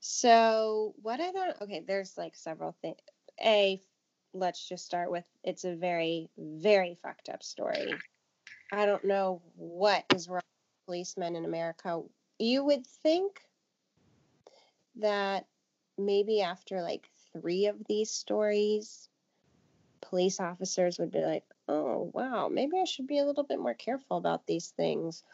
so 0.00 0.94
what 1.02 1.20
i 1.20 1.32
don't 1.32 1.56
okay 1.62 1.82
there's 1.86 2.16
like 2.18 2.34
several 2.36 2.76
things 2.82 2.98
a 3.42 3.80
let's 4.34 4.68
just 4.68 4.84
start 4.84 5.10
with 5.10 5.24
it's 5.42 5.64
a 5.64 5.74
very 5.74 6.28
very 6.38 6.98
fucked 7.02 7.28
up 7.30 7.42
story 7.42 7.94
i 8.72 8.84
don't 8.84 9.04
know 9.04 9.40
what 9.56 10.04
is 10.14 10.28
wrong 10.28 10.42
with 10.42 10.86
policemen 10.86 11.36
in 11.36 11.44
america 11.46 12.02
you 12.38 12.62
would 12.64 12.86
think 13.02 13.40
that 14.96 15.46
maybe 15.96 16.42
after 16.42 16.82
like 16.82 17.08
three 17.34 17.66
of 17.66 17.76
these 17.88 18.10
stories 18.10 19.10
police 20.02 20.40
officers 20.40 20.98
would 20.98 21.10
be 21.12 21.20
like 21.22 21.44
oh 21.68 22.10
wow 22.14 22.48
maybe 22.48 22.78
i 22.80 22.84
should 22.84 23.06
be 23.06 23.18
a 23.18 23.26
little 23.26 23.44
bit 23.44 23.60
more 23.60 23.74
careful 23.74 24.16
about 24.18 24.46
these 24.46 24.70
things 24.70 25.24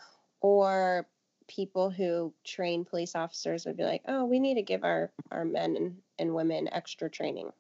or 0.40 1.07
people 1.49 1.90
who 1.90 2.33
train 2.45 2.85
police 2.85 3.16
officers 3.16 3.66
would 3.66 3.76
be 3.76 3.83
like, 3.83 4.02
"Oh, 4.07 4.25
we 4.25 4.38
need 4.38 4.54
to 4.54 4.62
give 4.62 4.85
our 4.85 5.12
our 5.33 5.45
men 5.45 6.00
and, 6.19 6.35
women 6.35 6.69
extra 6.73 7.11
training." 7.11 7.52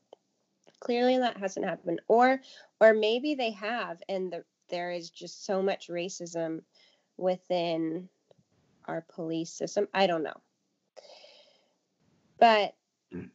Clearly, 0.80 1.18
that 1.18 1.36
hasn't 1.38 1.66
happened, 1.66 2.00
or 2.08 2.40
or 2.80 2.94
maybe 2.94 3.34
they 3.34 3.50
have, 3.52 4.02
and 4.08 4.32
the, 4.32 4.44
there 4.68 4.92
is 4.92 5.10
just 5.10 5.44
so 5.44 5.62
much 5.62 5.88
racism 5.88 6.62
within 7.16 8.08
our 8.86 9.02
police 9.02 9.52
system. 9.52 9.88
I 9.92 10.06
don't 10.06 10.22
know, 10.22 10.40
but 12.38 12.74
Mm. 13.12 13.30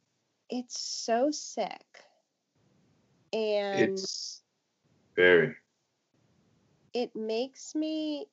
It's 0.50 0.80
so 0.80 1.32
sick, 1.32 2.06
and 3.34 4.06
It's 4.06 4.44
very. 5.16 5.56
it 6.94 7.16
makes 7.16 7.76
me 7.76 8.28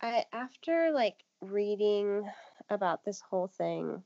I 0.00 0.26
after 0.32 0.90
like 0.92 1.24
reading 1.40 2.30
about 2.68 3.04
this 3.04 3.20
whole 3.20 3.48
thing 3.48 4.04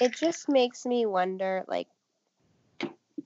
it 0.00 0.12
just 0.14 0.48
makes 0.48 0.84
me 0.86 1.06
wonder 1.06 1.64
like 1.68 1.88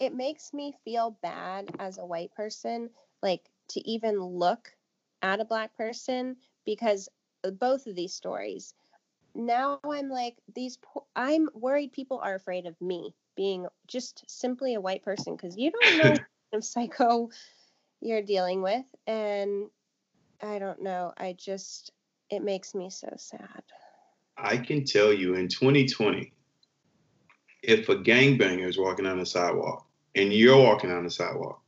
it 0.01 0.15
makes 0.15 0.53
me 0.53 0.73
feel 0.85 1.11
bad 1.23 1.71
as 1.79 1.99
a 1.99 2.05
white 2.07 2.33
person 2.35 2.91
like 3.23 3.51
to 3.69 3.81
even 3.89 4.21
look 4.21 4.77
at 5.23 5.41
a 5.41 5.45
black 5.45 5.77
person 5.77 6.37
because 6.65 7.09
uh, 7.45 7.51
both 7.51 7.87
of 7.87 7.95
these 7.95 8.15
stories 8.15 8.75
now 9.35 9.79
i'm 9.85 10.09
like 10.09 10.37
these 10.55 10.77
po- 10.79 11.07
i'm 11.17 11.49
worried 11.55 11.93
people 11.93 12.21
are 12.23 12.35
afraid 12.35 12.67
of 12.67 12.81
me 12.81 13.15
being 13.37 13.67
just 13.87 14.25
simply 14.29 14.75
a 14.75 14.81
white 14.81 15.03
person 15.03 15.37
because 15.37 15.57
you 15.57 15.71
don't 15.71 15.99
know 15.99 16.11
what 16.11 16.19
kind 16.21 16.29
of 16.55 16.65
psycho 16.65 17.29
you're 18.01 18.23
dealing 18.23 18.63
with 18.63 18.85
and 19.07 19.67
i 20.43 20.59
don't 20.59 20.83
know 20.83 21.13
i 21.17 21.35
just 21.39 21.93
it 22.31 22.43
makes 22.43 22.75
me 22.75 22.91
so 22.91 23.13
sad 23.17 23.63
I 24.43 24.57
can 24.57 24.85
tell 24.85 25.13
you 25.13 25.35
in 25.35 25.49
2020, 25.49 26.33
if 27.63 27.89
a 27.89 27.97
gangbanger 27.97 28.69
is 28.69 28.79
walking 28.79 29.07
on 29.07 29.19
the 29.19 29.27
sidewalk 29.27 29.87
and 30.15 30.33
you're 30.33 30.57
walking 30.57 30.91
on 30.91 31.05
the 31.05 31.11
sidewalk 31.11 31.63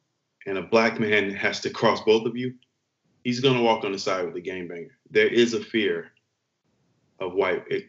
and 0.47 0.59
a 0.59 0.62
black 0.62 0.99
man 0.99 1.31
has 1.35 1.61
to 1.61 1.71
cross 1.71 2.00
both 2.02 2.26
of 2.26 2.37
you, 2.37 2.54
he's 3.25 3.40
going 3.40 3.57
to 3.57 3.62
walk 3.62 3.85
on 3.85 3.92
the 3.92 3.99
side 3.99 4.25
with 4.25 4.35
the 4.35 4.42
gangbanger. 4.42 4.90
There 5.11 5.28
is 5.28 5.54
a 5.54 5.62
fear 5.62 6.12
of 7.21 7.35
white. 7.35 7.64
It, 7.69 7.85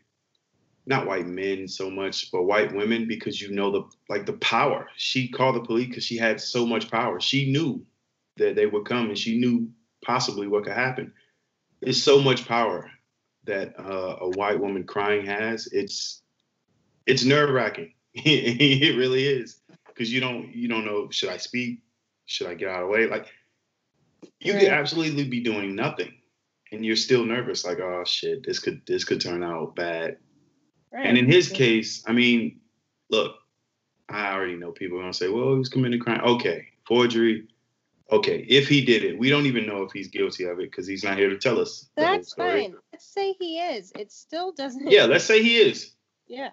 not 0.85 1.07
white 1.07 1.27
men 1.27 1.67
so 1.67 1.89
much, 1.89 2.31
but 2.31 2.43
white 2.43 2.73
women 2.73 3.07
because 3.07 3.41
you 3.41 3.51
know 3.51 3.71
the 3.71 3.83
like 4.09 4.25
the 4.25 4.33
power. 4.33 4.87
She 4.97 5.27
called 5.27 5.55
the 5.55 5.61
police 5.61 5.87
because 5.87 6.03
she 6.03 6.17
had 6.17 6.41
so 6.41 6.65
much 6.65 6.91
power. 6.91 7.19
She 7.19 7.51
knew 7.51 7.85
that 8.37 8.55
they 8.55 8.65
would 8.65 8.85
come 8.85 9.07
and 9.07 9.17
she 9.17 9.37
knew 9.37 9.69
possibly 10.03 10.47
what 10.47 10.65
could 10.65 10.73
happen. 10.73 11.13
It's 11.81 12.01
so 12.01 12.21
much 12.21 12.47
power 12.47 12.89
that 13.45 13.79
uh, 13.79 14.17
a 14.21 14.29
white 14.29 14.59
woman 14.59 14.83
crying 14.83 15.25
has. 15.25 15.67
It's 15.67 16.21
it's 17.05 17.23
nerve 17.23 17.49
wracking. 17.49 17.93
it 18.13 18.97
really 18.97 19.25
is 19.25 19.59
because 19.87 20.11
you 20.11 20.19
don't 20.19 20.53
you 20.53 20.67
don't 20.67 20.85
know 20.85 21.09
should 21.09 21.29
I 21.29 21.37
speak? 21.37 21.79
Should 22.25 22.47
I 22.47 22.55
get 22.55 22.69
out 22.69 22.83
of 22.83 22.87
the 22.87 22.93
way? 22.93 23.07
Like 23.07 23.27
you 24.39 24.53
could 24.53 24.63
absolutely 24.63 25.25
be 25.25 25.41
doing 25.41 25.75
nothing 25.75 26.13
and 26.73 26.85
you're 26.85 26.95
still 26.95 27.25
nervous 27.25 27.65
like 27.65 27.79
oh 27.79 28.03
shit 28.05 28.45
this 28.45 28.59
could 28.59 28.81
this 28.85 29.03
could 29.03 29.21
turn 29.21 29.43
out 29.43 29.75
bad 29.75 30.17
right. 30.91 31.05
and 31.05 31.17
in 31.17 31.25
his 31.25 31.49
case 31.49 32.03
i 32.07 32.11
mean 32.11 32.59
look 33.09 33.35
i 34.09 34.31
already 34.31 34.55
know 34.55 34.71
people 34.71 34.97
are 34.97 35.01
going 35.01 35.11
to 35.11 35.17
say 35.17 35.29
well 35.29 35.51
he 35.51 35.59
was 35.59 35.69
committing 35.69 35.99
crime 35.99 36.21
okay 36.23 36.67
forgery 36.85 37.47
okay 38.11 38.45
if 38.49 38.67
he 38.67 38.83
did 38.83 39.03
it 39.03 39.17
we 39.17 39.29
don't 39.29 39.45
even 39.45 39.65
know 39.65 39.83
if 39.83 39.91
he's 39.91 40.07
guilty 40.07 40.43
of 40.43 40.59
it 40.59 40.69
because 40.69 40.87
he's 40.87 41.03
not 41.03 41.17
here 41.17 41.29
to 41.29 41.37
tell 41.37 41.59
us 41.59 41.89
that's 41.95 42.33
fine 42.33 42.75
let's 42.91 43.05
say 43.05 43.33
he 43.39 43.59
is 43.59 43.91
it 43.97 44.11
still 44.11 44.51
doesn't 44.51 44.89
yeah 44.89 45.05
let's 45.05 45.23
say 45.23 45.41
he 45.41 45.57
is 45.57 45.93
yeah 46.27 46.51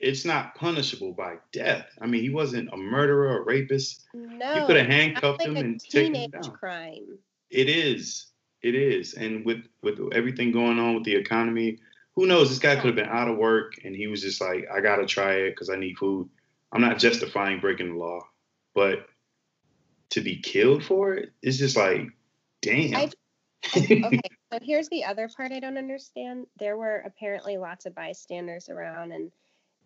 it's 0.00 0.24
not 0.24 0.54
punishable 0.54 1.12
by 1.12 1.38
death. 1.52 1.86
I 2.00 2.06
mean, 2.06 2.22
he 2.22 2.30
wasn't 2.30 2.68
a 2.72 2.76
murderer 2.76 3.38
a 3.38 3.44
rapist. 3.44 4.06
No, 4.14 4.54
you 4.54 4.66
could 4.66 4.76
have 4.76 4.86
handcuffed 4.86 5.42
him 5.42 5.54
like 5.54 5.64
and 5.64 5.80
taken 5.80 6.14
him 6.14 6.30
down. 6.30 6.52
crime. 6.52 7.18
It 7.50 7.68
is. 7.68 8.28
It 8.62 8.74
is, 8.74 9.14
and 9.14 9.44
with 9.44 9.64
with 9.82 10.00
everything 10.12 10.50
going 10.50 10.78
on 10.78 10.94
with 10.94 11.04
the 11.04 11.14
economy, 11.14 11.78
who 12.16 12.26
knows? 12.26 12.48
This 12.48 12.58
guy 12.58 12.74
could 12.74 12.86
have 12.86 12.96
been 12.96 13.08
out 13.08 13.28
of 13.28 13.36
work, 13.36 13.74
and 13.84 13.94
he 13.94 14.08
was 14.08 14.22
just 14.22 14.40
like, 14.40 14.66
"I 14.72 14.80
gotta 14.80 15.06
try 15.06 15.34
it 15.34 15.50
because 15.50 15.70
I 15.70 15.76
need 15.76 15.96
food." 15.96 16.28
I'm 16.72 16.80
not 16.80 16.98
justifying 16.98 17.60
breaking 17.60 17.92
the 17.92 17.98
law, 17.98 18.20
but 18.74 19.06
to 20.10 20.20
be 20.20 20.36
killed 20.36 20.84
for 20.84 21.14
it, 21.14 21.30
it's 21.40 21.56
just 21.56 21.76
like, 21.76 22.08
damn. 22.60 22.96
I, 22.96 23.10
okay, 23.76 24.20
so 24.52 24.58
here's 24.60 24.88
the 24.88 25.04
other 25.04 25.28
part 25.34 25.52
I 25.52 25.60
don't 25.60 25.78
understand. 25.78 26.46
There 26.58 26.76
were 26.76 27.04
apparently 27.06 27.56
lots 27.56 27.86
of 27.86 27.94
bystanders 27.94 28.68
around, 28.68 29.12
and 29.12 29.30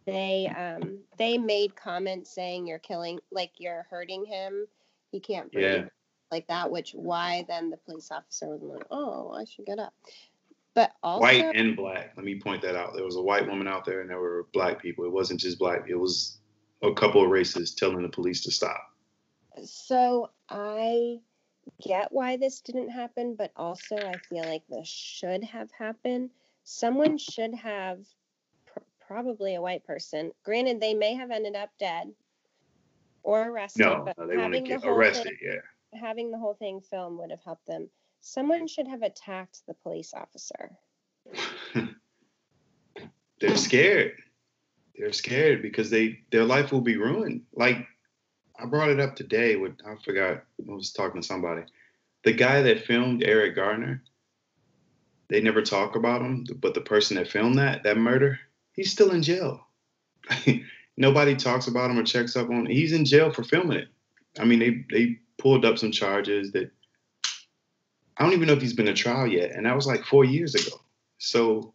they 0.06 0.50
um 0.56 1.00
they 1.18 1.36
made 1.36 1.76
comments 1.76 2.34
saying 2.34 2.66
you're 2.66 2.78
killing, 2.78 3.20
like 3.30 3.52
you're 3.58 3.86
hurting 3.90 4.24
him. 4.24 4.66
He 5.10 5.20
can't 5.20 5.52
breathe. 5.52 5.64
Yeah 5.64 5.88
like 6.32 6.48
that, 6.48 6.70
which 6.70 6.92
why 6.92 7.44
then 7.46 7.70
the 7.70 7.76
police 7.76 8.10
officer 8.10 8.48
was 8.48 8.62
like, 8.62 8.84
oh, 8.90 9.30
I 9.30 9.44
should 9.44 9.66
get 9.66 9.78
up. 9.78 9.92
But 10.74 10.92
also 11.02 11.20
white 11.20 11.54
and 11.54 11.76
black. 11.76 12.14
Let 12.16 12.24
me 12.24 12.40
point 12.40 12.62
that 12.62 12.74
out. 12.74 12.94
There 12.94 13.04
was 13.04 13.16
a 13.16 13.22
white 13.22 13.46
woman 13.46 13.68
out 13.68 13.84
there, 13.84 14.00
and 14.00 14.08
there 14.08 14.18
were 14.18 14.46
black 14.54 14.80
people. 14.80 15.04
It 15.04 15.12
wasn't 15.12 15.38
just 15.38 15.58
black. 15.58 15.84
It 15.86 15.96
was 15.96 16.38
a 16.82 16.92
couple 16.94 17.22
of 17.22 17.30
races 17.30 17.74
telling 17.74 18.02
the 18.02 18.08
police 18.08 18.42
to 18.44 18.50
stop. 18.50 18.82
So 19.62 20.30
I 20.48 21.18
get 21.84 22.10
why 22.10 22.38
this 22.38 22.62
didn't 22.62 22.88
happen, 22.88 23.34
but 23.36 23.52
also 23.54 23.96
I 23.96 24.14
feel 24.30 24.44
like 24.44 24.66
this 24.66 24.88
should 24.88 25.44
have 25.44 25.70
happened. 25.70 26.30
Someone 26.64 27.18
should 27.18 27.54
have, 27.54 27.98
pr- 28.64 28.78
probably 29.06 29.56
a 29.56 29.60
white 29.60 29.84
person. 29.84 30.32
Granted, 30.42 30.80
they 30.80 30.94
may 30.94 31.14
have 31.14 31.30
ended 31.30 31.54
up 31.54 31.68
dead 31.78 32.10
or 33.22 33.50
arrested. 33.50 33.84
No, 33.84 34.08
no 34.16 34.26
they 34.26 34.38
want 34.38 34.54
to 34.54 34.60
get 34.62 34.86
arrested. 34.86 35.24
Thing, 35.24 35.38
yeah 35.42 35.60
having 35.94 36.30
the 36.30 36.38
whole 36.38 36.54
thing 36.54 36.80
filmed 36.80 37.18
would 37.18 37.30
have 37.30 37.42
helped 37.44 37.66
them. 37.66 37.88
Someone 38.20 38.68
should 38.68 38.88
have 38.88 39.02
attacked 39.02 39.62
the 39.66 39.74
police 39.74 40.14
officer. 40.14 40.70
They're 43.40 43.56
scared. 43.56 44.12
They're 44.96 45.12
scared 45.12 45.62
because 45.62 45.90
they 45.90 46.20
their 46.30 46.44
life 46.44 46.70
will 46.70 46.80
be 46.80 46.96
ruined. 46.96 47.42
Like 47.54 47.86
I 48.58 48.66
brought 48.66 48.90
it 48.90 49.00
up 49.00 49.16
today 49.16 49.56
with 49.56 49.72
I 49.84 49.96
forgot 50.04 50.44
I 50.68 50.72
was 50.72 50.92
talking 50.92 51.20
to 51.20 51.26
somebody. 51.26 51.62
The 52.24 52.32
guy 52.32 52.62
that 52.62 52.84
filmed 52.84 53.24
Eric 53.24 53.56
Garner, 53.56 54.02
they 55.28 55.40
never 55.40 55.62
talk 55.62 55.96
about 55.96 56.22
him, 56.22 56.46
but 56.60 56.74
the 56.74 56.80
person 56.80 57.16
that 57.16 57.26
filmed 57.26 57.58
that 57.58 57.82
that 57.82 57.96
murder, 57.96 58.38
he's 58.74 58.92
still 58.92 59.10
in 59.10 59.22
jail. 59.22 59.66
Nobody 60.96 61.34
talks 61.34 61.66
about 61.66 61.90
him 61.90 61.98
or 61.98 62.04
checks 62.04 62.36
up 62.36 62.48
on. 62.48 62.66
Him. 62.66 62.66
He's 62.66 62.92
in 62.92 63.04
jail 63.04 63.32
for 63.32 63.42
filming 63.42 63.78
it. 63.78 63.88
I 64.38 64.44
mean, 64.44 64.60
they 64.60 64.84
they 64.90 65.18
pulled 65.42 65.64
up 65.64 65.76
some 65.76 65.90
charges 65.90 66.52
that 66.52 66.70
I 68.16 68.22
don't 68.22 68.32
even 68.32 68.46
know 68.46 68.54
if 68.54 68.62
he's 68.62 68.74
been 68.74 68.86
to 68.86 68.94
trial 68.94 69.26
yet, 69.26 69.50
and 69.52 69.66
that 69.66 69.74
was 69.74 69.86
like 69.86 70.04
four 70.04 70.24
years 70.24 70.54
ago. 70.54 70.76
So 71.18 71.74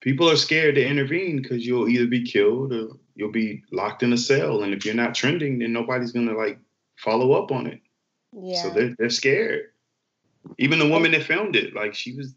people 0.00 0.28
are 0.28 0.36
scared 0.36 0.74
to 0.74 0.86
intervene 0.86 1.40
because 1.40 1.66
you'll 1.66 1.88
either 1.88 2.06
be 2.06 2.22
killed 2.22 2.72
or 2.72 2.90
you'll 3.14 3.32
be 3.32 3.62
locked 3.72 4.02
in 4.02 4.12
a 4.12 4.18
cell, 4.18 4.62
and 4.62 4.74
if 4.74 4.84
you're 4.84 4.94
not 4.94 5.14
trending, 5.14 5.58
then 5.58 5.72
nobody's 5.72 6.12
gonna 6.12 6.36
like 6.36 6.58
follow 6.96 7.32
up 7.32 7.50
on 7.50 7.66
it. 7.66 7.80
Yeah. 8.32 8.62
So 8.62 8.70
they're 8.70 8.94
they're 8.98 9.10
scared. 9.10 9.70
Even 10.58 10.78
the 10.78 10.88
woman 10.88 11.12
that 11.12 11.22
filmed 11.22 11.56
it, 11.56 11.74
like 11.74 11.94
she 11.94 12.14
was, 12.14 12.34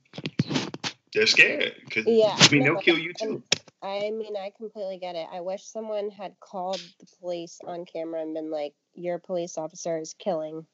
they're 1.13 1.27
scared 1.27 1.75
because 1.83 2.05
yeah, 2.07 2.37
I 2.37 2.49
mean 2.49 2.63
they'll 2.63 2.79
kill 2.79 2.97
you 2.97 3.11
too. 3.13 3.43
I 3.81 4.09
mean, 4.11 4.35
I 4.35 4.51
completely 4.57 4.97
get 4.97 5.15
it. 5.15 5.27
I 5.31 5.41
wish 5.41 5.63
someone 5.63 6.09
had 6.09 6.39
called 6.39 6.81
the 6.99 7.05
police 7.19 7.59
on 7.63 7.85
camera 7.85 8.21
and 8.21 8.33
been 8.33 8.49
like, 8.49 8.73
"Your 8.95 9.19
police 9.19 9.57
officer 9.57 9.99
is 9.99 10.15
killing 10.15 10.65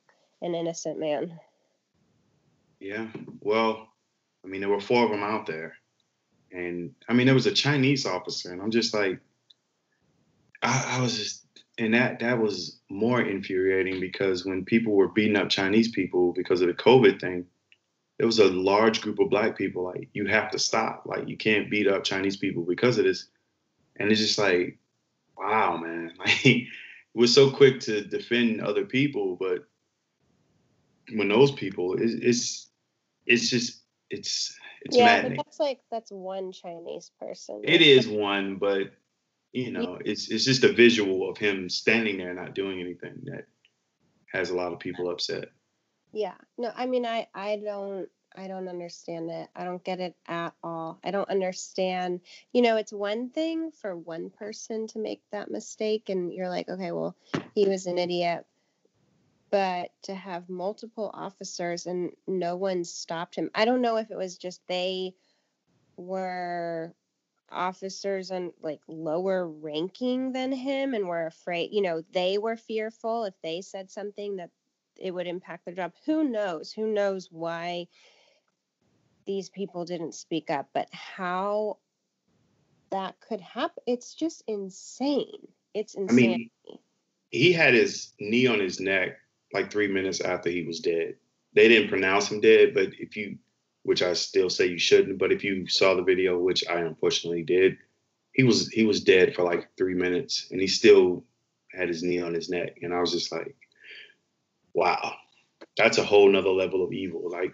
an 0.41 0.55
innocent 0.55 0.99
man." 0.99 1.39
Yeah. 2.79 3.07
Well, 3.41 3.87
I 4.43 4.47
mean, 4.47 4.61
there 4.61 4.69
were 4.69 4.79
four 4.79 5.03
of 5.03 5.11
them 5.11 5.23
out 5.23 5.45
there, 5.45 5.75
and 6.51 6.95
I 7.09 7.13
mean, 7.13 7.25
there 7.25 7.35
was 7.35 7.45
a 7.45 7.51
Chinese 7.51 8.05
officer, 8.05 8.51
and 8.51 8.61
I'm 8.61 8.71
just 8.71 8.93
like, 8.93 9.19
I, 10.61 10.97
I 10.97 11.01
was 11.01 11.17
just, 11.17 11.45
and 11.77 11.93
that 11.93 12.19
that 12.19 12.39
was 12.39 12.79
more 12.89 13.21
infuriating 13.21 13.99
because 13.99 14.45
when 14.45 14.63
people 14.63 14.93
were 14.93 15.09
beating 15.09 15.35
up 15.35 15.49
Chinese 15.49 15.91
people 15.91 16.31
because 16.31 16.61
of 16.61 16.67
the 16.67 16.73
COVID 16.73 17.19
thing, 17.19 17.45
there 18.17 18.27
was 18.27 18.39
a 18.39 18.45
large 18.45 19.01
group 19.01 19.19
of 19.19 19.29
black 19.29 19.57
people 19.57 19.83
like 19.83 20.09
you 20.13 20.25
have 20.27 20.51
to 20.51 20.59
stop. 20.59 21.03
Like 21.05 21.27
you 21.27 21.37
can't 21.37 21.69
beat 21.69 21.87
up 21.87 22.03
chinese 22.03 22.37
people 22.37 22.63
because 22.63 22.97
of 22.97 23.05
this. 23.05 23.27
And 23.97 24.11
it's 24.11 24.21
just 24.21 24.37
like 24.37 24.77
wow 25.37 25.77
man. 25.77 26.13
Like 26.19 26.67
we're 27.13 27.27
so 27.27 27.51
quick 27.51 27.79
to 27.81 28.03
defend 28.03 28.61
other 28.61 28.85
people 28.85 29.35
but 29.35 29.67
when 31.13 31.27
those 31.27 31.51
people 31.51 31.95
it's 31.95 32.13
it's, 32.13 32.69
it's 33.25 33.49
just 33.49 33.81
it's 34.09 34.57
it's 34.81 34.97
yeah 34.97 35.05
maddening. 35.05 35.37
but 35.37 35.45
that's 35.45 35.59
like 35.59 35.79
that's 35.91 36.11
one 36.11 36.51
chinese 36.51 37.11
person. 37.19 37.61
It 37.63 37.81
is 37.81 38.07
one 38.07 38.57
but 38.57 38.91
you 39.51 39.71
know 39.71 39.99
it's 40.03 40.29
it's 40.29 40.45
just 40.45 40.63
a 40.63 40.73
visual 40.73 41.29
of 41.29 41.37
him 41.37 41.69
standing 41.69 42.17
there 42.17 42.33
not 42.33 42.55
doing 42.55 42.79
anything 42.79 43.21
that 43.25 43.45
has 44.31 44.49
a 44.49 44.55
lot 44.55 44.73
of 44.73 44.79
people 44.79 45.09
upset 45.09 45.49
yeah. 46.13 46.35
No, 46.57 46.71
I 46.75 46.87
mean 46.87 47.05
I 47.05 47.27
I 47.35 47.57
don't 47.57 48.09
I 48.35 48.47
don't 48.47 48.69
understand 48.69 49.31
it. 49.31 49.49
I 49.55 49.65
don't 49.65 49.83
get 49.83 49.99
it 50.01 50.15
at 50.27 50.55
all. 50.63 50.99
I 51.03 51.11
don't 51.11 51.29
understand. 51.29 52.21
You 52.53 52.63
know, 52.63 52.77
it's 52.77 52.93
one 52.93 53.29
thing 53.31 53.71
for 53.71 53.97
one 53.97 54.31
person 54.31 54.87
to 54.89 54.99
make 54.99 55.21
that 55.31 55.51
mistake 55.51 56.09
and 56.09 56.33
you're 56.33 56.49
like, 56.49 56.69
okay, 56.69 56.91
well, 56.93 57.15
he 57.55 57.69
was 57.69 57.87
an 57.87 57.99
idiot. 57.99 58.45
But 59.51 59.91
to 60.03 60.15
have 60.15 60.49
multiple 60.49 61.11
officers 61.13 61.85
and 61.85 62.11
no 62.27 62.55
one 62.57 62.83
stopped 62.83 63.35
him. 63.35 63.51
I 63.55 63.65
don't 63.65 63.81
know 63.81 63.97
if 63.97 64.11
it 64.11 64.17
was 64.17 64.37
just 64.37 64.61
they 64.67 65.13
were 65.97 66.95
officers 67.51 68.31
and 68.31 68.51
like 68.61 68.81
lower 68.87 69.47
ranking 69.47 70.33
than 70.33 70.51
him 70.51 70.93
and 70.95 71.07
were 71.07 71.27
afraid, 71.27 71.71
you 71.73 71.81
know, 71.81 72.03
they 72.13 72.37
were 72.39 72.57
fearful 72.57 73.25
if 73.25 73.35
they 73.43 73.61
said 73.61 73.91
something 73.91 74.37
that 74.37 74.51
it 74.99 75.11
would 75.11 75.27
impact 75.27 75.65
their 75.65 75.73
job. 75.73 75.93
Who 76.05 76.23
knows? 76.23 76.71
Who 76.71 76.87
knows 76.87 77.29
why 77.31 77.87
these 79.25 79.49
people 79.49 79.85
didn't 79.85 80.15
speak 80.15 80.49
up, 80.49 80.69
but 80.73 80.87
how 80.91 81.77
that 82.91 83.15
could 83.19 83.41
happen? 83.41 83.83
It's 83.87 84.13
just 84.13 84.43
insane. 84.47 85.47
It's 85.73 85.95
insane. 85.95 86.19
I 86.19 86.27
mean, 86.27 86.49
he 87.29 87.51
had 87.51 87.73
his 87.73 88.13
knee 88.19 88.47
on 88.47 88.59
his 88.59 88.79
neck 88.79 89.17
like 89.53 89.71
three 89.71 89.87
minutes 89.87 90.21
after 90.21 90.49
he 90.49 90.63
was 90.63 90.79
dead. 90.79 91.15
They 91.55 91.67
didn't 91.67 91.89
pronounce 91.89 92.31
him 92.31 92.41
dead, 92.41 92.73
but 92.73 92.89
if 92.99 93.15
you, 93.15 93.37
which 93.83 94.01
I 94.01 94.13
still 94.13 94.49
say 94.49 94.67
you 94.67 94.79
shouldn't, 94.79 95.19
but 95.19 95.31
if 95.31 95.43
you 95.43 95.67
saw 95.67 95.95
the 95.95 96.03
video, 96.03 96.39
which 96.39 96.63
I 96.67 96.79
unfortunately 96.79 97.43
did, 97.43 97.77
he 98.33 98.43
was 98.43 98.67
he 98.69 98.83
was 98.83 99.03
dead 99.03 99.35
for 99.35 99.43
like 99.43 99.69
three 99.77 99.93
minutes, 99.93 100.47
and 100.51 100.59
he 100.59 100.67
still 100.67 101.23
had 101.71 101.87
his 101.87 102.03
knee 102.03 102.21
on 102.21 102.33
his 102.33 102.49
neck, 102.49 102.77
and 102.81 102.93
I 102.93 102.99
was 102.99 103.11
just 103.11 103.31
like, 103.31 103.55
wow, 104.73 105.13
that's 105.77 105.97
a 105.97 106.03
whole 106.03 106.29
nother 106.29 106.49
level 106.49 106.83
of 106.83 106.93
evil. 106.93 107.29
Like, 107.29 107.53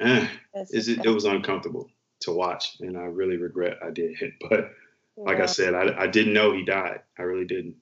eh, 0.00 0.26
is 0.70 0.88
it? 0.88 1.04
It 1.04 1.10
was 1.10 1.24
uncomfortable 1.24 1.90
to 2.20 2.32
watch, 2.32 2.76
and 2.80 2.96
I 2.96 3.02
really 3.02 3.36
regret 3.36 3.78
I 3.84 3.90
did. 3.90 4.16
But 4.48 4.70
like 5.16 5.38
yeah. 5.38 5.44
I 5.44 5.46
said, 5.46 5.74
I, 5.74 6.02
I 6.02 6.06
didn't 6.06 6.34
know 6.34 6.52
he 6.52 6.62
died. 6.62 7.00
I 7.18 7.22
really 7.22 7.46
didn't 7.46 7.76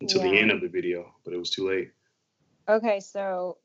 until 0.00 0.24
yeah. 0.24 0.32
the 0.32 0.38
end 0.38 0.50
of 0.50 0.60
the 0.60 0.68
video, 0.68 1.14
but 1.24 1.32
it 1.32 1.38
was 1.38 1.50
too 1.50 1.68
late. 1.68 1.92
Okay, 2.68 3.00
so 3.00 3.58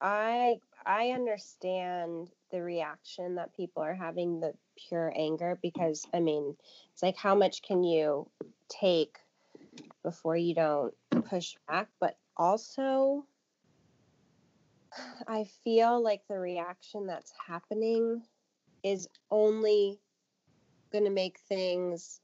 I 0.00 0.56
I 0.84 1.10
understand 1.10 2.28
the 2.50 2.62
reaction 2.62 3.36
that 3.36 3.56
people 3.56 3.82
are 3.82 3.94
having. 3.94 4.40
The 4.40 4.54
pure 4.88 5.12
anger 5.16 5.58
because 5.60 6.06
I 6.14 6.20
mean, 6.20 6.56
it's 6.92 7.02
like 7.02 7.16
how 7.16 7.34
much 7.34 7.62
can 7.62 7.82
you 7.82 8.28
take 8.68 9.16
before 10.02 10.36
you 10.36 10.54
don't 10.54 10.94
push 11.28 11.54
back, 11.68 11.88
but 12.00 12.16
also 12.38 13.24
I 15.26 15.44
feel 15.64 16.02
like 16.02 16.22
the 16.28 16.38
reaction 16.38 17.06
that's 17.06 17.32
happening 17.46 18.22
is 18.82 19.08
only 19.30 20.00
going 20.92 21.04
to 21.04 21.10
make 21.10 21.38
things 21.48 22.20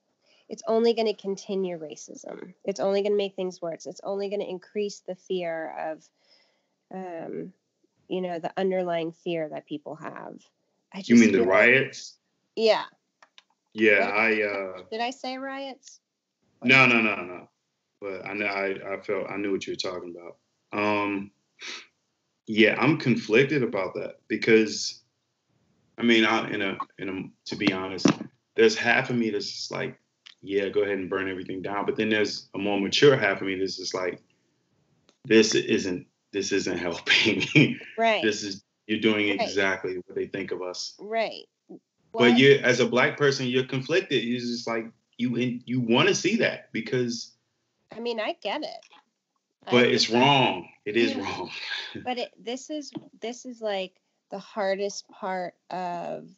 it's 0.48 0.62
only 0.66 0.92
going 0.92 1.07
to 1.07 1.14
continue 1.14 1.79
racism. 1.79 2.53
It's 2.64 2.81
only 2.81 3.00
going 3.00 3.12
to 3.12 3.16
make 3.16 3.35
things 3.35 3.62
worse. 3.62 3.87
It's 3.87 4.03
only 4.05 4.29
going 4.29 4.40
to 4.40 4.48
increase 4.48 5.00
the 5.07 5.14
fear 5.14 5.74
of 5.79 6.09
um 6.94 7.53
you 8.09 8.20
know, 8.20 8.38
the 8.38 8.53
underlying 8.59 9.12
fear 9.12 9.48
that 9.48 9.66
people 9.66 9.96
have. 9.96 10.37
I 10.92 10.98
just 10.98 11.09
You 11.09 11.16
mean 11.16 11.33
the 11.33 11.42
riots? 11.42 12.18
Yeah. 12.55 12.85
Yeah, 13.72 14.07
what, 14.07 14.14
I 14.14 14.42
uh 14.42 14.83
Did 14.90 15.00
I 15.00 15.11
say 15.11 15.38
riots? 15.38 16.00
No, 16.62 16.87
no, 16.87 17.00
no, 17.00 17.16
no. 17.16 17.48
But 18.05 18.27
I 18.27 18.35
know 18.35 18.47
I 18.47 18.95
I 18.95 19.01
felt 19.01 19.31
I 19.31 19.38
knew 19.38 19.53
what 19.53 19.67
you 19.67 19.73
were 19.73 19.90
talking 19.90 20.14
about. 20.14 20.37
Um 20.79 21.31
yeah, 22.47 22.77
I'm 22.79 22.99
conflicted 22.99 23.62
about 23.62 23.95
that 23.95 24.17
because, 24.29 25.03
I 25.97 26.03
mean, 26.03 26.27
I, 26.27 26.51
in 26.51 26.61
a 26.61 26.77
in 26.99 27.09
a 27.09 27.49
to 27.49 27.57
be 27.57 27.73
honest, 27.73 28.07
there's 28.55 28.77
half 28.77 29.09
of 29.09 29.17
me 29.17 29.31
that's 29.31 29.51
just 29.51 29.71
like, 29.71 29.99
yeah, 30.43 30.69
go 30.69 30.83
ahead 30.83 30.99
and 30.99 31.09
burn 31.09 31.31
everything 31.31 31.62
down. 31.62 31.87
But 31.87 31.97
then 31.97 32.11
there's 32.11 32.51
a 32.55 32.59
more 32.59 32.79
mature 32.79 33.17
half 33.17 33.40
of 33.40 33.47
me 33.47 33.59
that's 33.59 33.79
just 33.79 33.95
like, 33.95 34.21
this 35.25 35.55
isn't 35.55 36.07
this 36.33 36.53
isn't 36.53 36.79
helping. 36.88 37.79
Right. 37.97 38.23
this 38.23 38.43
is 38.43 38.62
you're 38.87 39.01
doing 39.01 39.31
right. 39.31 39.40
exactly 39.40 39.97
what 39.97 40.14
they 40.14 40.27
think 40.27 40.51
of 40.53 40.61
us. 40.61 40.95
Right. 40.99 41.45
But 42.12 42.38
you, 42.38 42.61
as 42.62 42.79
a 42.79 42.87
black 42.87 43.17
person, 43.17 43.47
you're 43.47 43.64
conflicted. 43.64 44.23
You're 44.23 44.38
just 44.38 44.69
like 44.69 44.85
you 45.17 45.35
in 45.37 45.62
you 45.64 45.81
want 45.81 46.09
to 46.09 46.14
see 46.14 46.37
that 46.37 46.71
because. 46.73 47.31
I 47.95 48.01
mean, 48.01 48.21
I 48.21 48.37
get 48.43 48.63
it 48.63 48.85
but 49.71 49.87
it's 49.87 50.11
wrong. 50.11 50.69
It 50.85 50.97
is 50.97 51.15
wrong. 51.15 51.51
but 52.05 52.19
it, 52.19 52.33
this 52.39 52.71
is 52.71 52.93
this 53.21 53.47
is 53.47 53.61
like 53.61 53.95
the 54.31 54.39
hardest 54.39 55.09
part 55.09 55.55
of 55.71 56.29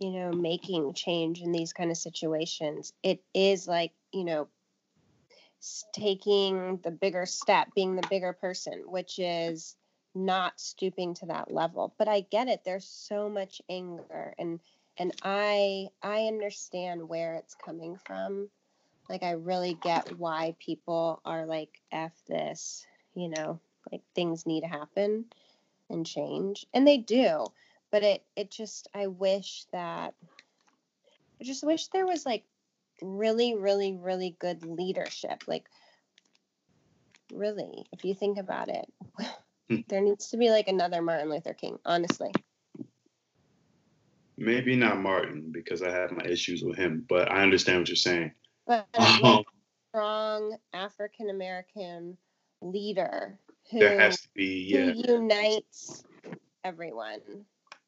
you 0.00 0.10
know 0.10 0.32
making 0.32 0.94
change 0.94 1.40
in 1.40 1.52
these 1.52 1.72
kind 1.72 1.90
of 1.90 1.96
situations. 1.96 2.92
It 3.02 3.22
is 3.32 3.68
like 3.68 3.92
you 4.12 4.24
know 4.24 4.48
taking 5.94 6.78
the 6.82 6.90
bigger 6.90 7.24
step, 7.24 7.68
being 7.74 7.96
the 7.96 8.06
bigger 8.10 8.32
person, 8.34 8.82
which 8.86 9.18
is 9.18 9.76
not 10.14 10.60
stooping 10.60 11.14
to 11.14 11.26
that 11.26 11.50
level. 11.50 11.94
But 11.98 12.08
I 12.08 12.20
get 12.20 12.48
it. 12.48 12.62
There's 12.64 12.86
so 12.86 13.28
much 13.28 13.62
anger 13.68 14.34
and 14.38 14.60
and 14.96 15.12
I 15.22 15.88
I 16.02 16.24
understand 16.24 17.08
where 17.08 17.34
it's 17.34 17.54
coming 17.54 17.96
from 18.04 18.48
like 19.08 19.22
I 19.22 19.32
really 19.32 19.74
get 19.82 20.18
why 20.18 20.54
people 20.58 21.20
are 21.24 21.46
like 21.46 21.80
F 21.92 22.12
this, 22.26 22.86
you 23.14 23.28
know, 23.28 23.60
like 23.90 24.02
things 24.14 24.46
need 24.46 24.62
to 24.62 24.66
happen 24.66 25.26
and 25.90 26.06
change. 26.06 26.66
And 26.72 26.86
they 26.86 26.98
do. 26.98 27.46
But 27.90 28.02
it 28.02 28.24
it 28.34 28.50
just 28.50 28.88
I 28.94 29.06
wish 29.06 29.66
that 29.72 30.14
I 31.40 31.44
just 31.44 31.64
wish 31.64 31.88
there 31.88 32.06
was 32.06 32.24
like 32.26 32.44
really, 33.02 33.54
really, 33.54 33.92
really 33.92 34.36
good 34.38 34.64
leadership. 34.64 35.44
Like 35.46 35.66
really, 37.32 37.86
if 37.92 38.04
you 38.04 38.14
think 38.14 38.38
about 38.38 38.68
it, 38.68 38.86
hmm. 39.68 39.80
there 39.88 40.00
needs 40.00 40.30
to 40.30 40.38
be 40.38 40.50
like 40.50 40.68
another 40.68 41.02
Martin 41.02 41.30
Luther 41.30 41.54
King, 41.54 41.78
honestly. 41.84 42.32
Maybe 44.36 44.74
not 44.74 44.98
Martin 44.98 45.52
because 45.52 45.80
I 45.80 45.90
have 45.90 46.10
my 46.10 46.24
issues 46.24 46.64
with 46.64 46.76
him, 46.76 47.04
but 47.08 47.30
I 47.30 47.42
understand 47.42 47.78
what 47.78 47.88
you're 47.88 47.94
saying 47.94 48.32
but 48.66 48.86
uh-huh. 48.94 49.42
strong 49.90 50.56
African 50.72 51.30
American 51.30 52.16
leader 52.60 53.38
who, 53.70 53.78
there 53.78 53.98
has 53.98 54.20
to 54.20 54.28
be 54.34 54.68
yeah. 54.68 54.92
who 54.92 55.12
unites 55.12 56.04
everyone. 56.64 57.20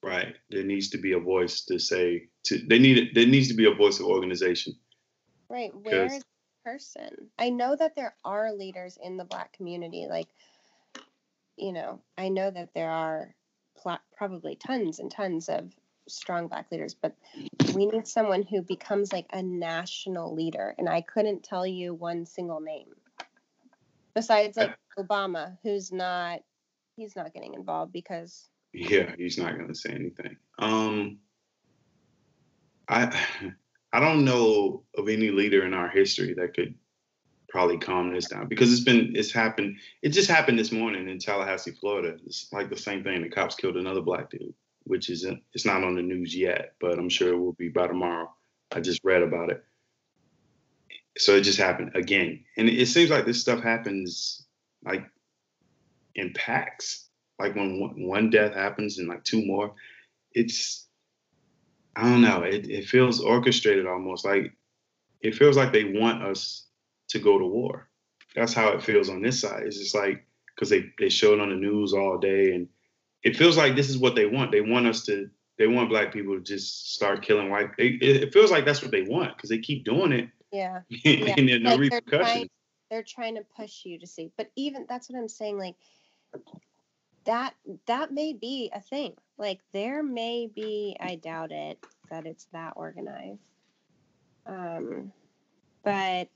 Right. 0.03 0.37
There 0.51 0.63
needs 0.63 0.91
to 0.91 0.99
be 0.99 1.13
a 1.13 1.19
voice 1.19 1.63
to 1.63 1.79
say 1.79 2.29
to 2.45 2.59
they 2.69 2.79
need 2.79 3.15
there 3.15 3.27
needs 3.27 3.49
to 3.49 3.55
be 3.55 3.67
a 3.67 3.75
voice 3.75 3.99
of 3.99 4.07
organization. 4.07 4.75
Right. 5.49 5.75
Where 5.75 6.07
is 6.07 6.19
the 6.19 6.25
person? 6.65 7.31
I 7.39 7.51
know 7.51 7.77
that 7.77 7.97
there 7.97 8.15
are 8.25 8.53
leaders 8.53 8.99
in 9.03 9.17
the 9.17 9.25
black 9.25 9.53
community. 9.53 10.07
Like, 10.09 10.29
you 11.57 11.73
know, 11.73 12.01
I 12.19 12.29
know 12.29 12.51
that 12.51 12.71
there 12.75 12.91
are 12.91 13.35
pl- 13.81 14.01
probably 14.17 14.57
tons 14.57 14.99
and 14.99 15.11
tons 15.11 15.49
of 15.49 15.73
strong 16.09 16.49
black 16.49 16.67
leaders, 16.71 16.95
but 16.95 17.15
we 17.75 17.87
need 17.87 18.07
someone 18.07 18.43
who 18.43 18.63
becomes 18.63 19.13
like 19.13 19.27
a 19.33 19.43
national 19.43 20.35
leader. 20.35 20.75
And 20.79 20.89
I 20.89 21.01
couldn't 21.01 21.43
tell 21.43 21.67
you 21.67 21.95
one 21.95 22.27
single 22.27 22.61
name 22.61 22.87
besides 24.17 24.57
like 24.57 24.75
Obama, 24.99 25.59
who's 25.63 25.93
not, 25.93 26.41
he's 26.97 27.15
not 27.15 27.33
getting 27.33 27.55
involved 27.55 27.93
because. 27.93 28.49
Yeah, 28.73 29.15
he's 29.17 29.39
not 29.39 29.57
going 29.57 29.69
to 29.69 29.75
say 29.75 29.91
anything. 29.91 30.37
Um, 30.59 31.19
I, 32.89 33.15
I 33.93 34.01
don't 34.01 34.25
know 34.25 34.83
of 34.97 35.09
any 35.09 35.31
leader 35.31 35.65
in 35.65 35.75
our 35.75 35.89
history 35.89 36.35
that 36.35 36.55
could 36.55 36.75
probably 37.49 37.79
calm 37.79 38.13
this 38.13 38.27
down 38.29 38.49
because 38.49 38.73
it's 38.73 38.83
been 38.83 39.13
it's 39.15 39.33
happened 39.33 39.79
it 40.03 40.09
just 40.09 40.29
happened 40.29 40.59
this 40.59 40.73
morning 40.73 41.09
in 41.09 41.19
Tallahassee, 41.19 41.77
Florida. 41.81 42.17
It's 42.27 42.53
like 42.53 42.69
the 42.69 42.77
same 42.77 43.05
thing. 43.05 43.23
The 43.23 43.31
cops 43.31 43.55
killed 43.55 43.77
another 43.77 44.03
black 44.03 44.31
dude 44.31 44.53
which 44.87 45.11
isn't 45.11 45.43
it's 45.53 45.67
not 45.67 45.83
on 45.83 45.97
the 45.97 46.03
news 46.03 46.35
yet, 46.35 46.75
but 46.81 46.99
I'm 46.99 47.09
sure 47.09 47.33
it 47.33 47.39
will 47.39 47.55
be 47.55 47.69
by 47.69 47.89
tomorrow. 47.89 48.33
I 48.73 48.81
just 48.81 49.01
read 49.05 49.23
about 49.23 49.51
it. 49.51 49.65
So 51.19 51.35
it 51.35 51.43
just 51.43 51.59
happened 51.59 51.93
again. 51.95 52.45
And 52.57 52.69
it 52.69 52.87
seems 52.87 53.11
like 53.11 53.27
this 53.27 53.41
stuff 53.41 53.63
happens 53.63 54.47
like 54.85 55.05
in 56.15 56.33
packs. 56.35 57.09
Like 57.39 57.55
when 57.55 57.81
one 57.97 58.31
death 58.31 58.55
happens 58.55 58.99
and 58.99 59.09
like 59.09 59.25
two 59.25 59.45
more, 59.45 59.75
it's 60.33 60.87
I 61.97 62.03
don't 62.03 62.23
know. 62.23 62.43
It, 62.43 62.69
it 62.71 62.87
feels 62.87 63.21
orchestrated 63.21 63.87
almost 63.87 64.25
like 64.25 64.53
it 65.21 65.35
feels 65.35 65.57
like 65.57 65.73
they 65.73 65.85
want 65.85 66.23
us 66.23 66.67
to 67.09 67.19
go 67.19 67.39
to 67.39 67.45
war. 67.45 67.89
That's 68.35 68.53
how 68.53 68.69
it 68.69 68.83
feels 68.83 69.09
on 69.09 69.23
this 69.23 69.41
side. 69.41 69.65
It's 69.65 69.79
just 69.79 69.95
like 69.95 70.27
because 70.55 70.71
they 70.71 70.93
they 70.99 71.09
show 71.09 71.33
it 71.33 71.41
on 71.41 71.51
the 71.51 71.57
news 71.57 71.93
all 71.93 72.19
day 72.19 72.53
and 72.53 72.69
it 73.23 73.37
feels 73.37 73.57
like 73.57 73.77
this 73.77 73.89
is 73.89 73.99
what 73.99 74.15
they 74.15 74.27
want. 74.27 74.53
They 74.53 74.61
want 74.61 74.87
us 74.87 75.05
to. 75.07 75.29
They 75.59 75.67
want 75.67 75.89
black 75.89 76.13
people 76.13 76.35
to 76.35 76.41
just 76.41 76.95
start 76.95 77.23
killing 77.23 77.49
white. 77.49 77.71
It, 77.79 78.03
it 78.03 78.33
feels 78.33 78.51
like 78.51 78.67
that's 78.67 78.83
what 78.83 78.91
they 78.91 79.03
want 79.03 79.37
because 79.37 79.49
they 79.49 79.59
keep 79.59 79.85
doing 79.85 80.13
it. 80.13 80.29
Yeah. 80.53 80.81
and 80.91 81.01
yeah. 81.05 81.35
there 81.35 81.59
no 81.59 81.71
like 81.71 81.81
repercussions. 81.81 82.11
They're 82.11 82.23
trying, 82.23 82.51
they're 82.91 83.03
trying 83.03 83.35
to 83.37 83.43
push 83.57 83.85
you 83.85 83.99
to 83.99 84.07
see, 84.07 84.31
but 84.37 84.51
even 84.57 84.85
that's 84.89 85.09
what 85.09 85.19
I'm 85.19 85.29
saying. 85.29 85.59
Like 85.59 85.77
that, 87.25 87.55
that 87.87 88.13
may 88.13 88.35
be 88.35 88.71
a 88.75 88.81
thing. 88.81 89.15
Like 89.39 89.61
there 89.73 90.03
may 90.03 90.47
be. 90.55 90.97
I 91.01 91.17
doubt 91.17 91.53
it 91.53 91.85
that 92.11 92.27
it's 92.27 92.47
that 92.53 92.75
organized. 92.77 93.41
Um, 94.47 95.13
but 95.83 96.29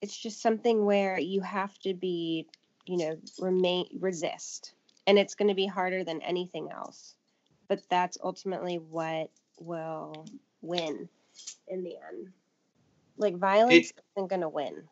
it's 0.00 0.16
just 0.16 0.42
something 0.42 0.84
where 0.84 1.18
you 1.18 1.40
have 1.40 1.78
to 1.78 1.94
be, 1.94 2.46
you 2.86 2.98
know, 2.98 3.16
remain 3.40 3.86
resist 4.00 4.73
and 5.06 5.18
it's 5.18 5.34
going 5.34 5.48
to 5.48 5.54
be 5.54 5.66
harder 5.66 6.04
than 6.04 6.22
anything 6.22 6.68
else. 6.72 7.14
But 7.68 7.82
that's 7.88 8.18
ultimately 8.22 8.76
what 8.76 9.30
will 9.58 10.26
win 10.60 11.08
in 11.68 11.82
the 11.82 11.96
end. 12.12 12.28
Like 13.16 13.36
violence 13.36 13.90
it, 13.90 14.02
isn't 14.16 14.28
going 14.28 14.42
to 14.42 14.48
win. 14.48 14.84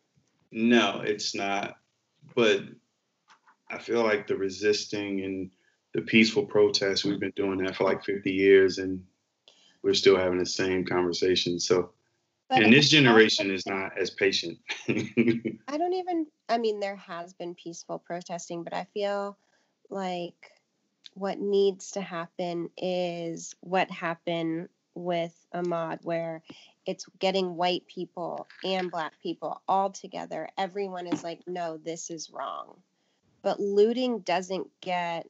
No 0.51 1.03
it's 1.05 1.35
not. 1.35 1.77
But 2.35 2.63
i 3.71 3.79
feel 3.79 4.03
like 4.03 4.27
the 4.27 4.37
resisting 4.37 5.25
and 5.25 5.51
the 5.95 6.03
peaceful 6.03 6.45
protests 6.45 7.05
we've 7.05 7.19
been 7.21 7.33
doing 7.37 7.59
that 7.59 7.75
for 7.75 7.85
like 7.85 8.05
50 8.05 8.31
years 8.31 8.79
and 8.79 9.03
we're 9.83 9.95
still 9.95 10.17
having 10.17 10.39
the 10.39 10.47
same 10.47 10.85
conversation. 10.85 11.59
So 11.59 11.93
but 12.49 12.63
and 12.63 12.73
this 12.73 12.91
generation 12.91 13.51
is 13.51 13.67
not 13.67 13.97
as 13.99 14.11
patient. 14.11 14.59
I 14.89 15.79
don't 15.79 15.95
even 15.95 16.27
i 16.49 16.59
mean 16.59 16.81
there 16.81 16.97
has 16.97 17.33
been 17.33 17.55
peaceful 17.55 17.99
protesting 17.99 18.63
but 18.63 18.75
i 18.75 18.87
feel 18.95 19.37
like 19.93 20.53
what 21.15 21.39
needs 21.39 21.93
to 21.93 22.01
happen 22.01 22.71
is 22.77 23.55
what 23.61 23.91
happened 23.91 24.69
with 24.95 25.35
Ahmaud, 25.55 25.99
where 26.03 26.43
it's 26.87 27.07
getting 27.19 27.57
white 27.57 27.87
people 27.87 28.47
and 28.65 28.91
black 28.91 29.13
people 29.23 29.63
all 29.69 29.91
together. 29.91 30.49
Everyone 30.59 31.07
is 31.07 31.23
like, 31.23 31.41
no, 31.47 31.79
this 31.79 32.11
is 32.11 32.31
wrong. 32.31 32.81
But 33.43 33.61
looting 33.61 34.21
doesn't 34.21 34.69
get, 34.81 35.29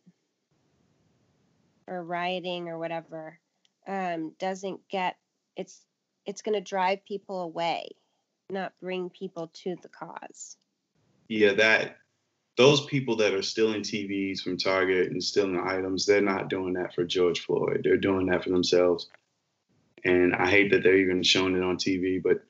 or 1.87 2.03
rioting 2.03 2.69
or 2.69 2.79
whatever, 2.79 3.39
um, 3.87 4.33
doesn't 4.39 4.81
get, 4.89 5.17
it's, 5.57 5.85
it's 6.25 6.43
going 6.43 6.55
to 6.55 6.61
drive 6.61 7.05
people 7.05 7.43
away, 7.43 7.89
not 8.51 8.73
bring 8.81 9.11
people 9.11 9.51
to 9.65 9.77
the 9.83 9.89
cause. 9.89 10.57
Yeah, 11.29 11.53
that 11.55 11.97
those 12.57 12.85
people 12.87 13.17
that 13.17 13.35
are 13.35 13.43
stealing 13.43 13.83
TVs 13.83 14.41
from 14.41 14.57
Target 14.59 15.11
and 15.11 15.23
stealing 15.23 15.59
items, 15.59 16.05
they're 16.05 16.21
not 16.21 16.51
doing 16.51 16.75
that 16.75 16.95
for 16.95 17.05
George 17.05 17.41
Floyd. 17.41 17.81
They're 17.83 17.97
doing 17.97 18.27
that 18.27 18.45
for 18.45 18.51
themselves. 18.51 19.09
And 20.05 20.35
I 20.35 20.51
hate 20.51 20.71
that 20.73 20.83
they're 20.83 20.97
even 20.97 21.23
showing 21.23 21.57
it 21.57 21.63
on 21.63 21.77
TV, 21.77 22.23
but 22.23 22.43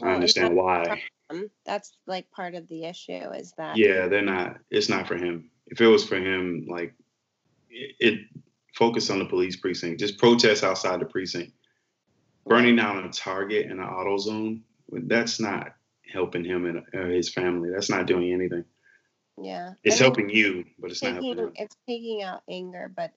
Well, 0.00 0.10
I 0.10 0.14
understand 0.14 0.56
why. 0.56 1.02
That's 1.64 1.92
like 2.06 2.28
part 2.32 2.54
of 2.54 2.66
the 2.68 2.84
issue 2.84 3.12
is 3.12 3.52
that 3.56 3.76
Yeah, 3.76 4.08
they're 4.08 4.22
not. 4.22 4.56
It's 4.70 4.88
not 4.88 5.06
for 5.06 5.16
him. 5.16 5.50
If 5.66 5.80
it 5.80 5.86
was 5.86 6.04
for 6.04 6.16
him, 6.16 6.66
like 6.68 6.94
it, 7.68 7.94
it 8.00 8.20
focus 8.74 9.10
on 9.10 9.20
the 9.20 9.26
police 9.26 9.56
precinct. 9.56 10.00
Just 10.00 10.18
protest 10.18 10.64
outside 10.64 11.00
the 11.00 11.04
precinct. 11.04 11.52
Burning 12.46 12.74
down 12.74 13.04
a 13.04 13.10
Target 13.10 13.70
and 13.70 13.78
an 13.78 13.86
auto 13.86 14.18
zone. 14.18 14.62
That's 14.90 15.38
not 15.38 15.74
helping 16.12 16.44
him 16.44 16.66
and 16.66 16.82
uh, 16.98 17.06
his 17.06 17.32
family. 17.32 17.70
That's 17.70 17.90
not 17.90 18.06
doing 18.06 18.32
anything. 18.32 18.64
Yeah. 19.40 19.72
It's 19.84 19.96
mean, 19.96 20.02
helping 20.02 20.30
you, 20.30 20.64
but 20.78 20.90
it's 20.90 21.02
not 21.02 21.14
helping 21.14 21.36
taking 21.36 21.52
it's 21.56 21.76
taking 21.88 22.22
out 22.22 22.42
anger, 22.48 22.92
but 22.94 23.12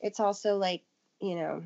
it's 0.00 0.20
also 0.20 0.56
like, 0.56 0.82
you 1.20 1.36
know, 1.36 1.62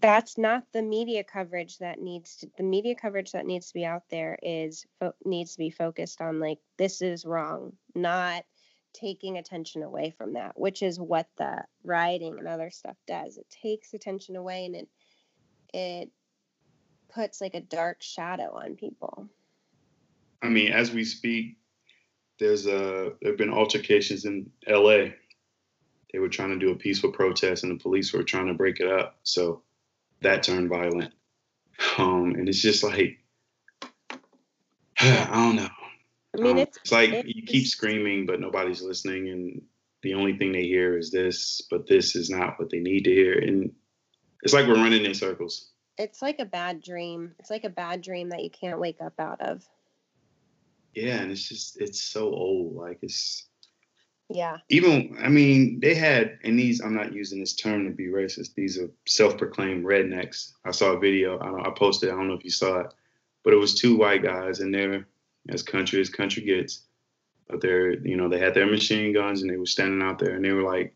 that's 0.00 0.36
not 0.36 0.64
the 0.72 0.82
media 0.82 1.22
coverage 1.22 1.78
that 1.78 2.00
needs 2.00 2.36
to 2.38 2.50
the 2.56 2.64
media 2.64 2.94
coverage 2.94 3.32
that 3.32 3.46
needs 3.46 3.68
to 3.68 3.74
be 3.74 3.84
out 3.84 4.02
there 4.10 4.36
is 4.42 4.84
fo- 4.98 5.14
needs 5.24 5.52
to 5.52 5.58
be 5.58 5.70
focused 5.70 6.20
on 6.20 6.40
like 6.40 6.58
this 6.76 7.00
is 7.00 7.24
wrong, 7.24 7.72
not 7.94 8.44
taking 8.92 9.38
attention 9.38 9.82
away 9.82 10.10
from 10.10 10.34
that, 10.34 10.58
which 10.58 10.82
is 10.82 11.00
what 11.00 11.28
the 11.38 11.64
rioting 11.84 12.38
and 12.38 12.48
other 12.48 12.70
stuff 12.70 12.96
does. 13.06 13.38
It 13.38 13.46
takes 13.48 13.94
attention 13.94 14.36
away 14.36 14.66
and 14.66 14.74
it 14.74 14.88
it 15.72 16.10
puts 17.14 17.40
like 17.40 17.54
a 17.54 17.60
dark 17.60 18.02
shadow 18.02 18.52
on 18.54 18.74
people. 18.74 19.28
I 20.42 20.48
mean, 20.48 20.72
as 20.72 20.90
we 20.90 21.04
speak, 21.04 21.56
there's 22.42 22.66
a 22.66 23.12
there 23.20 23.32
have 23.32 23.38
been 23.38 23.52
altercations 23.52 24.24
in 24.24 24.50
L.A. 24.66 25.14
They 26.12 26.18
were 26.18 26.28
trying 26.28 26.50
to 26.50 26.58
do 26.58 26.72
a 26.72 26.76
peaceful 26.76 27.12
protest, 27.12 27.64
and 27.64 27.72
the 27.72 27.82
police 27.82 28.12
were 28.12 28.22
trying 28.22 28.48
to 28.48 28.54
break 28.54 28.80
it 28.80 28.90
up. 28.90 29.18
So 29.22 29.62
that 30.20 30.42
turned 30.42 30.68
violent. 30.68 31.12
Um, 31.96 32.34
and 32.36 32.48
it's 32.48 32.60
just 32.60 32.84
like 32.84 33.18
I 35.00 35.28
don't 35.32 35.56
know. 35.56 35.68
I 36.36 36.40
mean, 36.40 36.52
Um, 36.52 36.58
it's 36.58 36.92
like 36.92 37.10
it 37.10 37.26
you 37.26 37.42
keep 37.42 37.66
screaming, 37.66 38.26
but 38.26 38.40
nobody's 38.40 38.82
listening, 38.82 39.28
and 39.30 39.62
the 40.02 40.14
only 40.14 40.36
thing 40.36 40.52
they 40.52 40.64
hear 40.64 40.98
is 40.98 41.10
this, 41.10 41.62
but 41.70 41.86
this 41.86 42.16
is 42.16 42.30
not 42.30 42.58
what 42.58 42.70
they 42.70 42.80
need 42.80 43.04
to 43.04 43.10
hear, 43.10 43.38
and 43.38 43.72
it's 44.42 44.52
like 44.52 44.66
we're 44.66 44.74
running 44.74 45.04
in 45.04 45.14
circles. 45.14 45.70
it's 45.98 46.22
like 46.22 46.40
a 46.40 46.44
bad 46.44 46.82
dream. 46.82 47.34
It's 47.38 47.50
like 47.50 47.64
a 47.64 47.68
bad 47.70 48.02
dream 48.02 48.30
that 48.30 48.42
you 48.42 48.50
can't 48.50 48.80
wake 48.80 49.00
up 49.00 49.18
out 49.18 49.40
of. 49.40 49.66
Yeah, 50.94 51.20
and 51.20 51.30
it's 51.30 51.48
just 51.48 51.80
it's 51.80 52.02
so 52.02 52.26
old. 52.26 52.74
Like 52.74 52.98
it's 53.02 53.46
Yeah. 54.28 54.58
even 54.68 55.16
I 55.20 55.28
mean, 55.28 55.80
they 55.80 55.94
had 55.94 56.38
and 56.44 56.58
these 56.58 56.80
I'm 56.80 56.94
not 56.94 57.12
using 57.12 57.40
this 57.40 57.54
term 57.54 57.84
to 57.86 57.90
be 57.90 58.06
racist. 58.06 58.54
These 58.54 58.78
are 58.78 58.90
self-proclaimed 59.06 59.84
rednecks. 59.84 60.52
I 60.64 60.70
saw 60.70 60.92
a 60.92 60.98
video, 60.98 61.38
I, 61.40 61.46
don't, 61.46 61.66
I 61.66 61.70
posted, 61.70 62.10
I 62.10 62.12
don't 62.12 62.28
know 62.28 62.34
if 62.34 62.44
you 62.44 62.50
saw 62.50 62.80
it, 62.80 62.94
but 63.42 63.52
it 63.52 63.56
was 63.58 63.74
two 63.74 63.96
white 63.96 64.22
guys 64.22 64.60
and 64.60 64.72
they're 64.72 65.06
as 65.48 65.62
country 65.62 66.00
as 66.00 66.08
country 66.10 66.44
gets. 66.44 66.84
But 67.48 67.60
they're, 67.60 67.98
you 68.06 68.16
know, 68.16 68.28
they 68.28 68.38
had 68.38 68.54
their 68.54 68.66
machine 68.66 69.12
guns 69.12 69.42
and 69.42 69.50
they 69.50 69.56
were 69.56 69.66
standing 69.66 70.02
out 70.02 70.18
there 70.18 70.34
and 70.36 70.44
they 70.44 70.52
were 70.52 70.62
like, 70.62 70.94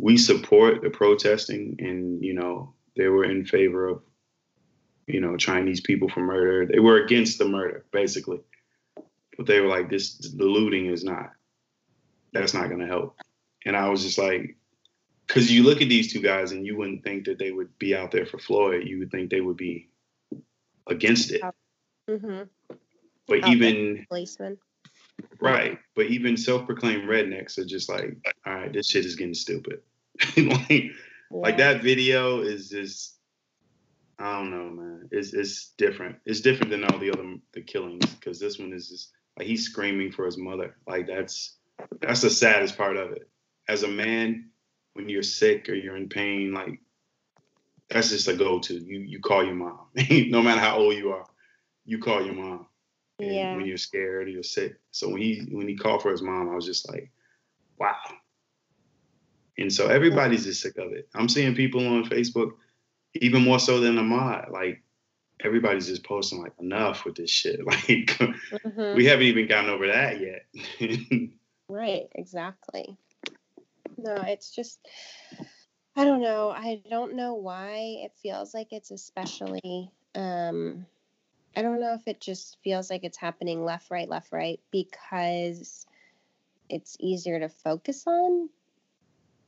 We 0.00 0.16
support 0.16 0.82
the 0.82 0.90
protesting 0.90 1.76
and, 1.78 2.22
you 2.24 2.34
know, 2.34 2.74
they 2.96 3.08
were 3.08 3.24
in 3.24 3.44
favor 3.44 3.88
of, 3.88 4.02
you 5.06 5.20
know, 5.20 5.36
Chinese 5.36 5.80
people 5.80 6.08
for 6.08 6.20
murder. 6.20 6.66
They 6.66 6.78
were 6.78 7.02
against 7.02 7.38
the 7.38 7.48
murder, 7.48 7.84
basically. 7.90 8.40
But 9.40 9.46
they 9.46 9.58
were 9.58 9.68
like, 9.68 9.88
This 9.88 10.18
the 10.18 10.44
looting 10.44 10.84
is 10.84 11.02
not 11.02 11.30
that's 12.34 12.52
not 12.52 12.68
going 12.68 12.80
to 12.80 12.86
help. 12.86 13.16
And 13.64 13.74
I 13.74 13.88
was 13.88 14.02
just 14.02 14.18
like, 14.18 14.54
because 15.26 15.50
you 15.50 15.62
look 15.62 15.80
at 15.80 15.88
these 15.88 16.12
two 16.12 16.20
guys 16.20 16.52
and 16.52 16.66
you 16.66 16.76
wouldn't 16.76 17.04
think 17.04 17.24
that 17.24 17.38
they 17.38 17.50
would 17.50 17.78
be 17.78 17.96
out 17.96 18.10
there 18.10 18.26
for 18.26 18.38
Floyd. 18.38 18.86
You 18.86 18.98
would 18.98 19.10
think 19.10 19.30
they 19.30 19.40
would 19.40 19.56
be 19.56 19.88
against 20.86 21.30
it. 21.30 21.40
Mm-hmm. 22.06 22.42
But 23.26 23.44
Out 23.44 23.50
even, 23.50 24.04
policemen. 24.10 24.58
right, 25.40 25.78
but 25.96 26.08
even 26.08 26.36
self 26.36 26.66
proclaimed 26.66 27.08
rednecks 27.08 27.56
are 27.56 27.64
just 27.64 27.88
like, 27.88 28.18
all 28.44 28.54
right, 28.54 28.70
this 28.74 28.90
shit 28.90 29.06
is 29.06 29.16
getting 29.16 29.32
stupid. 29.32 29.80
like, 30.36 30.90
like 31.30 31.56
that 31.56 31.82
video 31.82 32.42
is 32.42 32.68
just, 32.68 33.14
I 34.18 34.34
don't 34.34 34.50
know, 34.50 34.68
man. 34.68 35.08
It's, 35.10 35.32
it's 35.32 35.70
different. 35.78 36.16
It's 36.26 36.42
different 36.42 36.70
than 36.70 36.84
all 36.84 36.98
the 36.98 37.10
other 37.10 37.36
the 37.54 37.62
killings 37.62 38.04
because 38.04 38.38
this 38.38 38.58
one 38.58 38.74
is 38.74 38.90
just 38.90 39.12
like 39.38 39.46
he's 39.46 39.64
screaming 39.66 40.12
for 40.12 40.24
his 40.24 40.38
mother. 40.38 40.76
Like 40.86 41.06
that's 41.06 41.56
that's 42.00 42.22
the 42.22 42.30
saddest 42.30 42.76
part 42.76 42.96
of 42.96 43.12
it. 43.12 43.28
As 43.68 43.82
a 43.82 43.88
man, 43.88 44.50
when 44.94 45.08
you're 45.08 45.22
sick 45.22 45.68
or 45.68 45.74
you're 45.74 45.96
in 45.96 46.08
pain, 46.08 46.52
like 46.52 46.80
that's 47.88 48.10
just 48.10 48.28
a 48.28 48.34
go-to. 48.34 48.74
You 48.74 49.00
you 49.00 49.20
call 49.20 49.44
your 49.44 49.54
mom, 49.54 49.86
no 50.10 50.42
matter 50.42 50.60
how 50.60 50.78
old 50.78 50.94
you 50.96 51.12
are. 51.12 51.26
You 51.84 51.98
call 51.98 52.24
your 52.24 52.34
mom. 52.34 52.66
And 53.18 53.34
Yeah. 53.34 53.56
When 53.56 53.66
you're 53.66 53.76
scared 53.76 54.28
or 54.28 54.30
you're 54.30 54.42
sick. 54.42 54.76
So 54.90 55.08
when 55.08 55.22
he 55.22 55.48
when 55.50 55.68
he 55.68 55.76
called 55.76 56.02
for 56.02 56.10
his 56.10 56.22
mom, 56.22 56.50
I 56.50 56.54
was 56.54 56.66
just 56.66 56.88
like, 56.90 57.10
wow. 57.78 57.96
And 59.58 59.72
so 59.72 59.88
everybody's 59.88 60.44
just 60.44 60.62
sick 60.62 60.78
of 60.78 60.92
it. 60.92 61.08
I'm 61.14 61.28
seeing 61.28 61.54
people 61.54 61.86
on 61.86 62.04
Facebook, 62.04 62.52
even 63.14 63.42
more 63.42 63.58
so 63.58 63.80
than 63.80 63.96
Ahmaud, 63.96 64.50
like 64.50 64.82
everybody's 65.44 65.86
just 65.86 66.04
posting 66.04 66.42
like 66.42 66.52
enough 66.60 67.04
with 67.04 67.16
this 67.16 67.30
shit. 67.30 67.60
Like 67.66 68.18
Mhm. 68.64 68.94
we 68.96 69.04
haven't 69.06 69.26
even 69.26 69.46
gotten 69.46 69.70
over 69.70 69.86
that 69.88 70.20
yet. 70.20 70.46
Right, 71.68 72.08
exactly. 72.16 72.96
No, 73.96 74.14
it's 74.16 74.52
just 74.54 74.80
I 75.96 76.04
don't 76.04 76.20
know. 76.20 76.50
I 76.50 76.82
don't 76.90 77.14
know 77.14 77.34
why 77.34 77.96
it 78.04 78.12
feels 78.22 78.54
like 78.54 78.72
it's 78.72 78.90
especially 78.90 79.90
um 80.14 80.84
I 81.56 81.62
don't 81.62 81.80
know 81.80 81.94
if 81.94 82.06
it 82.06 82.20
just 82.20 82.58
feels 82.62 82.90
like 82.90 83.04
it's 83.04 83.16
happening 83.18 83.64
left 83.64 83.90
right 83.90 84.08
left 84.08 84.32
right 84.32 84.60
because 84.70 85.86
it's 86.68 86.96
easier 87.00 87.38
to 87.40 87.48
focus 87.48 88.04
on 88.06 88.48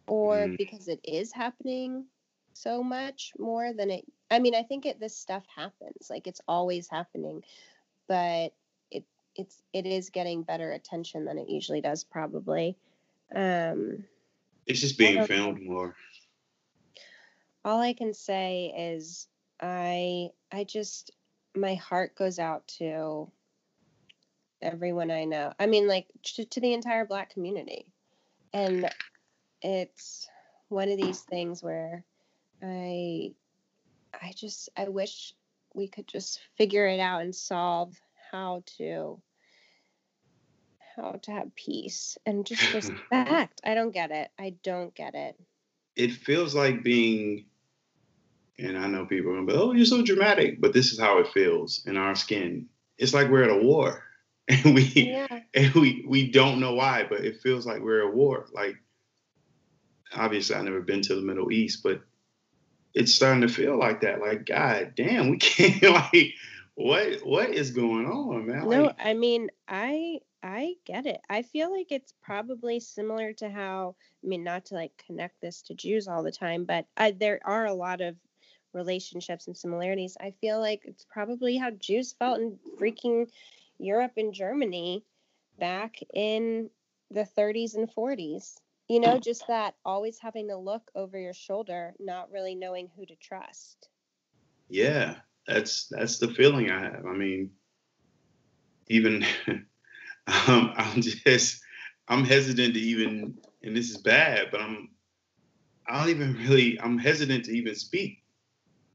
or 0.06 0.36
Mm. 0.36 0.58
because 0.58 0.88
it 0.88 1.00
is 1.04 1.32
happening 1.32 2.06
so 2.54 2.82
much 2.82 3.32
more 3.38 3.72
than 3.72 3.90
it 3.90 4.04
I 4.30 4.38
mean, 4.38 4.54
I 4.54 4.62
think 4.62 4.86
it 4.86 4.98
this 4.98 5.14
stuff 5.14 5.44
happens. 5.54 6.08
Like 6.08 6.26
it's 6.26 6.40
always 6.48 6.88
happening, 6.88 7.44
but 8.08 8.54
it 8.90 9.04
it's 9.36 9.62
it 9.72 9.84
is 9.84 10.08
getting 10.08 10.42
better 10.42 10.72
attention 10.72 11.26
than 11.26 11.38
it 11.38 11.50
usually 11.50 11.82
does 11.82 12.02
probably. 12.02 12.76
Um 13.34 14.04
it's 14.66 14.80
just 14.80 14.96
being 14.96 15.24
filmed 15.26 15.62
more. 15.62 15.94
all 17.64 17.80
I 17.80 17.92
can 17.92 18.14
say 18.14 18.72
is 18.76 19.28
I 19.60 20.30
I 20.50 20.64
just 20.64 21.10
my 21.54 21.74
heart 21.74 22.16
goes 22.16 22.38
out 22.38 22.66
to 22.78 23.30
everyone 24.62 25.10
I 25.10 25.24
know. 25.24 25.52
I 25.58 25.66
mean 25.66 25.86
like 25.86 26.06
to, 26.22 26.44
to 26.44 26.60
the 26.60 26.72
entire 26.72 27.04
black 27.04 27.30
community. 27.30 27.84
And 28.54 28.90
it's 29.60 30.28
one 30.68 30.90
of 30.90 30.98
these 30.98 31.20
things 31.20 31.62
where 31.62 32.04
I 32.62 33.32
I 34.14 34.32
just 34.36 34.68
I 34.76 34.88
wish 34.88 35.34
we 35.74 35.88
could 35.88 36.06
just 36.06 36.40
figure 36.56 36.86
it 36.86 37.00
out 37.00 37.22
and 37.22 37.34
solve 37.34 37.94
how 38.30 38.62
to 38.78 39.20
how 40.96 41.12
to 41.22 41.30
have 41.32 41.54
peace 41.54 42.18
and 42.26 42.46
just 42.46 42.62
respect. 42.74 43.60
I 43.64 43.74
don't 43.74 43.92
get 43.92 44.10
it. 44.10 44.30
I 44.38 44.54
don't 44.62 44.94
get 44.94 45.14
it. 45.14 45.38
It 45.96 46.12
feels 46.12 46.54
like 46.54 46.82
being 46.82 47.46
and 48.58 48.78
I 48.78 48.86
know 48.86 49.06
people 49.06 49.32
are 49.32 49.34
gonna 49.34 49.46
be, 49.46 49.54
oh, 49.54 49.72
you're 49.72 49.84
so 49.86 50.02
dramatic, 50.02 50.60
but 50.60 50.72
this 50.72 50.92
is 50.92 51.00
how 51.00 51.18
it 51.18 51.28
feels 51.28 51.84
in 51.86 51.96
our 51.96 52.14
skin. 52.14 52.68
It's 52.98 53.14
like 53.14 53.30
we're 53.30 53.44
at 53.44 53.50
a 53.50 53.64
war. 53.64 54.04
And 54.48 54.74
we 54.74 54.82
Yeah. 54.82 55.40
and 55.54 55.72
we 55.74 56.04
we 56.06 56.30
don't 56.30 56.58
know 56.58 56.74
why, 56.74 57.06
but 57.08 57.24
it 57.24 57.40
feels 57.40 57.64
like 57.64 57.80
we're 57.80 58.06
at 58.08 58.12
war. 58.12 58.48
Like 58.52 58.74
obviously 60.14 60.56
I've 60.56 60.64
never 60.64 60.80
been 60.80 61.00
to 61.02 61.14
the 61.14 61.22
Middle 61.22 61.52
East, 61.52 61.82
but 61.84 62.02
it's 62.94 63.14
starting 63.14 63.42
to 63.42 63.48
feel 63.48 63.78
like 63.78 64.00
that. 64.02 64.20
Like, 64.20 64.46
God 64.46 64.92
damn, 64.94 65.30
we 65.30 65.36
can't 65.38 65.82
like 65.82 66.34
what 66.74 67.20
what 67.24 67.50
is 67.50 67.70
going 67.70 68.06
on, 68.06 68.46
man? 68.46 68.68
No, 68.68 68.84
Like, 68.84 68.96
I 68.98 69.14
mean, 69.14 69.50
I 69.68 70.20
I 70.42 70.74
get 70.84 71.06
it. 71.06 71.20
I 71.28 71.42
feel 71.42 71.70
like 71.70 71.92
it's 71.92 72.14
probably 72.22 72.80
similar 72.80 73.32
to 73.34 73.50
how 73.50 73.94
I 74.24 74.26
mean, 74.26 74.44
not 74.44 74.66
to 74.66 74.74
like 74.74 75.02
connect 75.06 75.40
this 75.40 75.62
to 75.62 75.74
Jews 75.74 76.08
all 76.08 76.22
the 76.22 76.32
time, 76.32 76.64
but 76.64 76.86
I, 76.96 77.12
there 77.12 77.40
are 77.44 77.66
a 77.66 77.74
lot 77.74 78.00
of 78.00 78.16
relationships 78.72 79.46
and 79.46 79.56
similarities. 79.56 80.16
I 80.20 80.32
feel 80.40 80.60
like 80.60 80.82
it's 80.84 81.04
probably 81.04 81.56
how 81.56 81.70
Jews 81.70 82.12
felt 82.12 82.40
in 82.40 82.58
freaking 82.78 83.28
Europe 83.78 84.12
and 84.16 84.32
Germany 84.32 85.04
back 85.58 85.98
in 86.14 86.70
the 87.10 87.26
30s 87.36 87.74
and 87.74 87.88
40s. 87.94 88.56
You 88.92 89.00
know, 89.00 89.18
just 89.18 89.46
that 89.46 89.74
always 89.86 90.18
having 90.18 90.48
to 90.48 90.56
look 90.58 90.90
over 90.94 91.18
your 91.18 91.32
shoulder, 91.32 91.94
not 91.98 92.30
really 92.30 92.54
knowing 92.54 92.90
who 92.94 93.06
to 93.06 93.16
trust. 93.16 93.88
yeah, 94.68 95.16
that's 95.46 95.86
that's 95.90 96.18
the 96.18 96.28
feeling 96.28 96.70
I 96.70 96.80
have. 96.80 97.06
I 97.06 97.14
mean, 97.14 97.52
even 98.88 99.24
um, 99.46 100.74
I'm 100.76 101.00
just 101.00 101.62
I'm 102.06 102.24
hesitant 102.24 102.74
to 102.74 102.80
even, 102.80 103.38
and 103.62 103.74
this 103.74 103.88
is 103.88 103.96
bad, 103.96 104.48
but 104.50 104.60
I'm, 104.60 104.90
I 105.88 105.98
don't 105.98 106.10
even 106.10 106.34
really, 106.34 106.78
I'm 106.78 106.98
hesitant 106.98 107.46
to 107.46 107.56
even 107.56 107.74
speak 107.74 108.22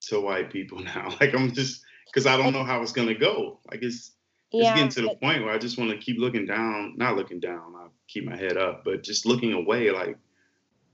to 0.02 0.20
white 0.20 0.52
people 0.52 0.80
now. 0.84 1.16
Like 1.20 1.34
I'm 1.34 1.52
just, 1.52 1.84
because 2.06 2.28
I 2.28 2.38
don't 2.38 2.54
know 2.54 2.64
how 2.64 2.84
it's 2.84 2.92
gonna 2.92 3.16
go. 3.16 3.62
Like 3.72 3.82
it's, 3.82 4.12
it's 4.52 4.64
yeah, 4.64 4.76
getting 4.76 4.90
to 4.92 5.02
the 5.02 5.08
but- 5.08 5.22
point 5.22 5.44
where 5.44 5.54
I 5.54 5.58
just 5.58 5.78
want 5.78 5.92
to 5.92 5.98
keep 5.98 6.20
looking 6.20 6.46
down, 6.46 6.94
not 6.98 7.16
looking 7.16 7.40
down. 7.40 7.74
I 7.76 7.88
keep 8.08 8.26
my 8.26 8.36
head 8.36 8.58
up, 8.58 8.84
but 8.86 9.04
just 9.04 9.26
looking 9.26 9.54
away. 9.54 9.92
Like 9.92 10.18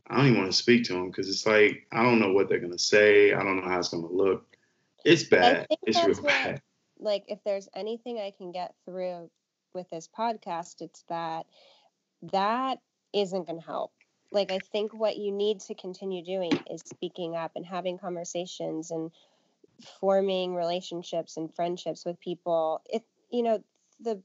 I 0.08 0.18
don't 0.18 0.28
even 0.28 0.39
want 0.39 0.52
to 0.52 0.58
speak 0.58 0.84
to 0.86 0.94
them 0.94 1.08
because 1.08 1.30
it's 1.30 1.46
like 1.46 1.88
I 1.92 2.04
don't 2.04 2.20
know 2.20 2.34
what 2.34 2.50
they're 2.50 2.60
gonna 2.60 2.78
say. 2.80 3.34
I 3.34 3.44
don't 3.44 3.58
know 3.58 3.68
how 3.68 3.80
it's 3.80 3.89
gonna 3.89 4.08
look. 4.12 4.46
It's 5.06 5.24
bad. 5.24 5.68
It's 5.84 5.98
real 6.04 6.16
what- 6.16 6.26
bad. 6.26 6.62
like 7.00 7.24
if 7.28 7.39
there's 7.44 7.68
anything 7.76 8.20
I 8.20 8.32
can 8.38 8.52
get 8.52 8.74
through 8.86 9.30
with 9.74 9.89
this 9.89 10.08
podcast, 10.18 10.82
it's 10.82 11.04
that 11.10 11.46
that 12.32 12.80
isn't 13.12 13.48
going 13.48 13.60
to 13.60 13.66
help. 13.66 13.92
Like 14.32 14.52
I 14.52 14.60
think 14.60 14.94
what 14.94 15.18
you 15.18 15.32
need 15.32 15.60
to 15.62 15.76
continue 15.76 16.24
doing 16.24 16.52
is 16.72 16.82
speaking 16.86 17.36
up 17.36 17.52
and 17.56 17.66
having 17.66 17.98
conversations 17.98 18.92
and 18.92 19.12
forming 20.00 20.56
relationships 20.56 21.38
and 21.38 21.54
friendships 21.54 22.06
with 22.06 22.20
people. 22.20 22.82
It 22.86 23.04
you 23.34 23.43
know 23.43 23.63
the 24.00 24.24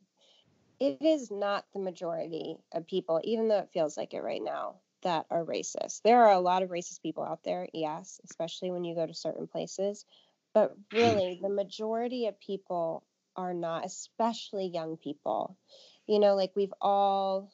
it 0.80 1.02
is 1.02 1.30
not 1.30 1.66
the 1.72 1.80
majority 1.80 2.56
of 2.72 2.86
people, 2.86 3.20
even 3.24 3.48
though 3.48 3.58
it 3.58 3.70
feels 3.72 3.96
like 3.96 4.14
it 4.14 4.22
right 4.22 4.42
now, 4.42 4.76
that 5.02 5.26
are 5.30 5.44
racist. 5.44 6.02
There 6.02 6.24
are 6.24 6.32
a 6.32 6.40
lot 6.40 6.62
of 6.62 6.70
racist 6.70 7.02
people 7.02 7.24
out 7.24 7.42
there, 7.44 7.68
yes, 7.74 8.20
especially 8.24 8.70
when 8.70 8.84
you 8.84 8.94
go 8.94 9.06
to 9.06 9.14
certain 9.14 9.48
places. 9.48 10.04
But 10.54 10.76
really, 10.92 11.38
the 11.42 11.48
majority 11.48 12.26
of 12.26 12.38
people 12.40 13.04
are 13.36 13.54
not, 13.54 13.86
especially 13.86 14.68
young 14.68 14.96
people. 14.96 15.56
You 16.06 16.20
know, 16.20 16.36
like 16.36 16.52
we've 16.54 16.74
all, 16.80 17.52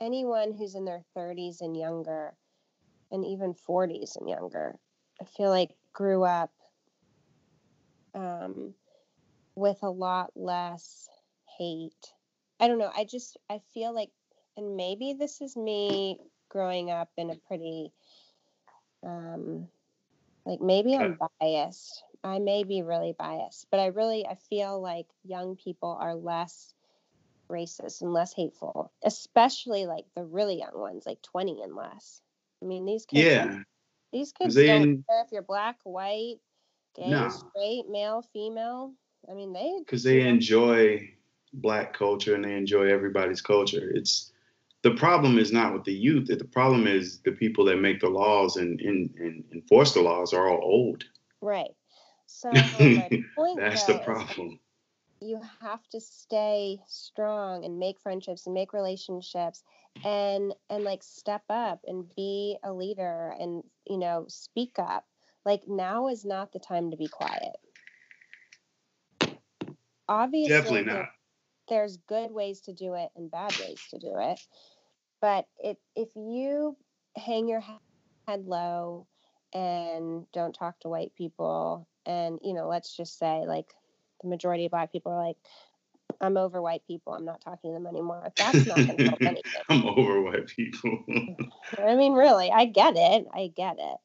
anyone 0.00 0.52
who's 0.52 0.74
in 0.74 0.84
their 0.84 1.02
30s 1.14 1.60
and 1.60 1.76
younger, 1.76 2.36
and 3.12 3.24
even 3.24 3.54
40s 3.54 4.16
and 4.16 4.28
younger, 4.28 4.78
I 5.20 5.24
feel 5.24 5.50
like 5.50 5.76
grew 5.92 6.24
up 6.24 6.52
um, 8.14 8.74
with 9.56 9.78
a 9.82 9.90
lot 9.90 10.30
less 10.36 11.08
hate. 11.58 12.12
I 12.60 12.68
don't 12.68 12.78
know. 12.78 12.92
I 12.94 13.04
just, 13.04 13.36
I 13.50 13.60
feel 13.74 13.94
like, 13.94 14.10
and 14.56 14.76
maybe 14.76 15.14
this 15.14 15.40
is 15.40 15.56
me 15.56 16.18
growing 16.48 16.90
up 16.90 17.10
in 17.16 17.30
a 17.30 17.36
pretty, 17.36 17.92
um, 19.02 19.68
like 20.44 20.60
maybe 20.60 20.94
I'm 20.96 21.18
biased. 21.40 22.04
I 22.22 22.38
may 22.38 22.64
be 22.64 22.82
really 22.82 23.14
biased, 23.18 23.66
but 23.70 23.80
I 23.80 23.86
really, 23.86 24.26
I 24.26 24.34
feel 24.34 24.80
like 24.80 25.06
young 25.24 25.56
people 25.56 25.96
are 26.00 26.14
less 26.14 26.72
racist 27.50 28.02
and 28.02 28.12
less 28.12 28.32
hateful, 28.32 28.92
especially 29.04 29.86
like 29.86 30.04
the 30.14 30.24
really 30.24 30.58
young 30.58 30.78
ones, 30.78 31.04
like 31.06 31.22
20 31.22 31.62
and 31.62 31.74
less. 31.74 32.20
I 32.62 32.66
mean, 32.66 32.84
these 32.84 33.06
kids, 33.06 33.24
Yeah. 33.24 33.58
these 34.12 34.32
kids 34.32 34.54
don't 34.54 34.82
in- 34.82 35.04
care 35.08 35.22
if 35.24 35.32
you're 35.32 35.42
black, 35.42 35.78
white, 35.84 36.36
gay, 36.96 37.10
No. 37.10 37.28
straight, 37.28 37.88
male, 37.88 38.22
female. 38.32 38.94
I 39.30 39.34
mean, 39.34 39.52
they 39.52 39.84
because 39.84 40.02
they 40.02 40.22
enjoy 40.22 41.10
black 41.52 41.92
culture 41.94 42.34
and 42.34 42.44
they 42.44 42.54
enjoy 42.54 42.88
everybody's 42.90 43.40
culture. 43.40 43.90
It's 43.94 44.32
the 44.82 44.92
problem 44.92 45.38
is 45.38 45.52
not 45.52 45.72
with 45.72 45.84
the 45.84 45.94
youth. 45.94 46.28
The 46.28 46.44
problem 46.44 46.86
is 46.86 47.20
the 47.20 47.32
people 47.32 47.64
that 47.66 47.76
make 47.76 48.00
the 48.00 48.08
laws 48.08 48.56
and, 48.56 48.80
and, 48.80 49.10
and 49.18 49.44
enforce 49.52 49.94
the 49.94 50.02
laws 50.02 50.32
are 50.32 50.48
all 50.48 50.60
old. 50.62 51.04
right. 51.40 51.74
So 52.26 52.50
point 53.36 53.56
That's 53.56 53.86
though 53.86 53.94
the 53.94 53.98
problem. 54.04 54.60
you 55.20 55.40
have 55.60 55.86
to 55.88 56.00
stay 56.00 56.78
strong 56.86 57.64
and 57.64 57.78
make 57.78 58.00
friendships 58.00 58.46
and 58.46 58.54
make 58.54 58.72
relationships 58.72 59.64
and 60.04 60.54
and 60.68 60.84
like 60.84 61.02
step 61.02 61.42
up 61.48 61.80
and 61.86 62.14
be 62.14 62.56
a 62.62 62.72
leader 62.72 63.34
and 63.38 63.62
you 63.88 63.98
know 63.98 64.26
speak 64.28 64.78
up 64.78 65.06
like 65.44 65.66
now 65.66 66.08
is 66.08 66.24
not 66.24 66.52
the 66.52 66.58
time 66.58 66.90
to 66.90 66.96
be 66.96 67.08
quiet 67.08 67.56
obviously 70.08 70.50
Definitely 70.50 70.84
not. 70.84 71.06
there's 71.68 71.96
good 71.98 72.30
ways 72.30 72.60
to 72.62 72.72
do 72.72 72.94
it 72.94 73.10
and 73.16 73.30
bad 73.30 73.54
ways 73.60 73.80
to 73.90 73.98
do 73.98 74.12
it 74.18 74.40
but 75.20 75.46
it 75.58 75.78
if 75.94 76.08
you 76.16 76.76
hang 77.16 77.48
your 77.48 77.60
head 77.60 78.46
low 78.46 79.06
and 79.54 80.26
don't 80.32 80.54
talk 80.54 80.78
to 80.80 80.88
white 80.88 81.12
people 81.16 81.88
and 82.06 82.38
you 82.42 82.54
know 82.54 82.68
let's 82.68 82.96
just 82.96 83.18
say 83.18 83.44
like 83.46 83.74
the 84.22 84.28
majority 84.28 84.64
of 84.64 84.70
black 84.70 84.92
people 84.92 85.12
are 85.12 85.26
like 85.26 85.36
i'm 86.20 86.36
over 86.36 86.60
white 86.62 86.82
people 86.86 87.12
i'm 87.12 87.24
not 87.24 87.40
talking 87.40 87.70
to 87.70 87.74
them 87.74 87.86
anymore 87.86 88.32
that's 88.38 88.66
not 88.66 88.86
going 88.86 88.98
to 88.98 89.04
help 89.04 89.20
anything 89.26 89.62
I'm 89.68 89.84
over 89.86 90.22
white 90.22 90.46
people. 90.46 91.04
i 91.78 91.94
mean 91.96 92.12
really 92.12 92.50
i 92.50 92.64
get 92.64 92.94
it 92.96 93.26
i 93.34 93.50
get 93.54 93.76
it 93.78 93.96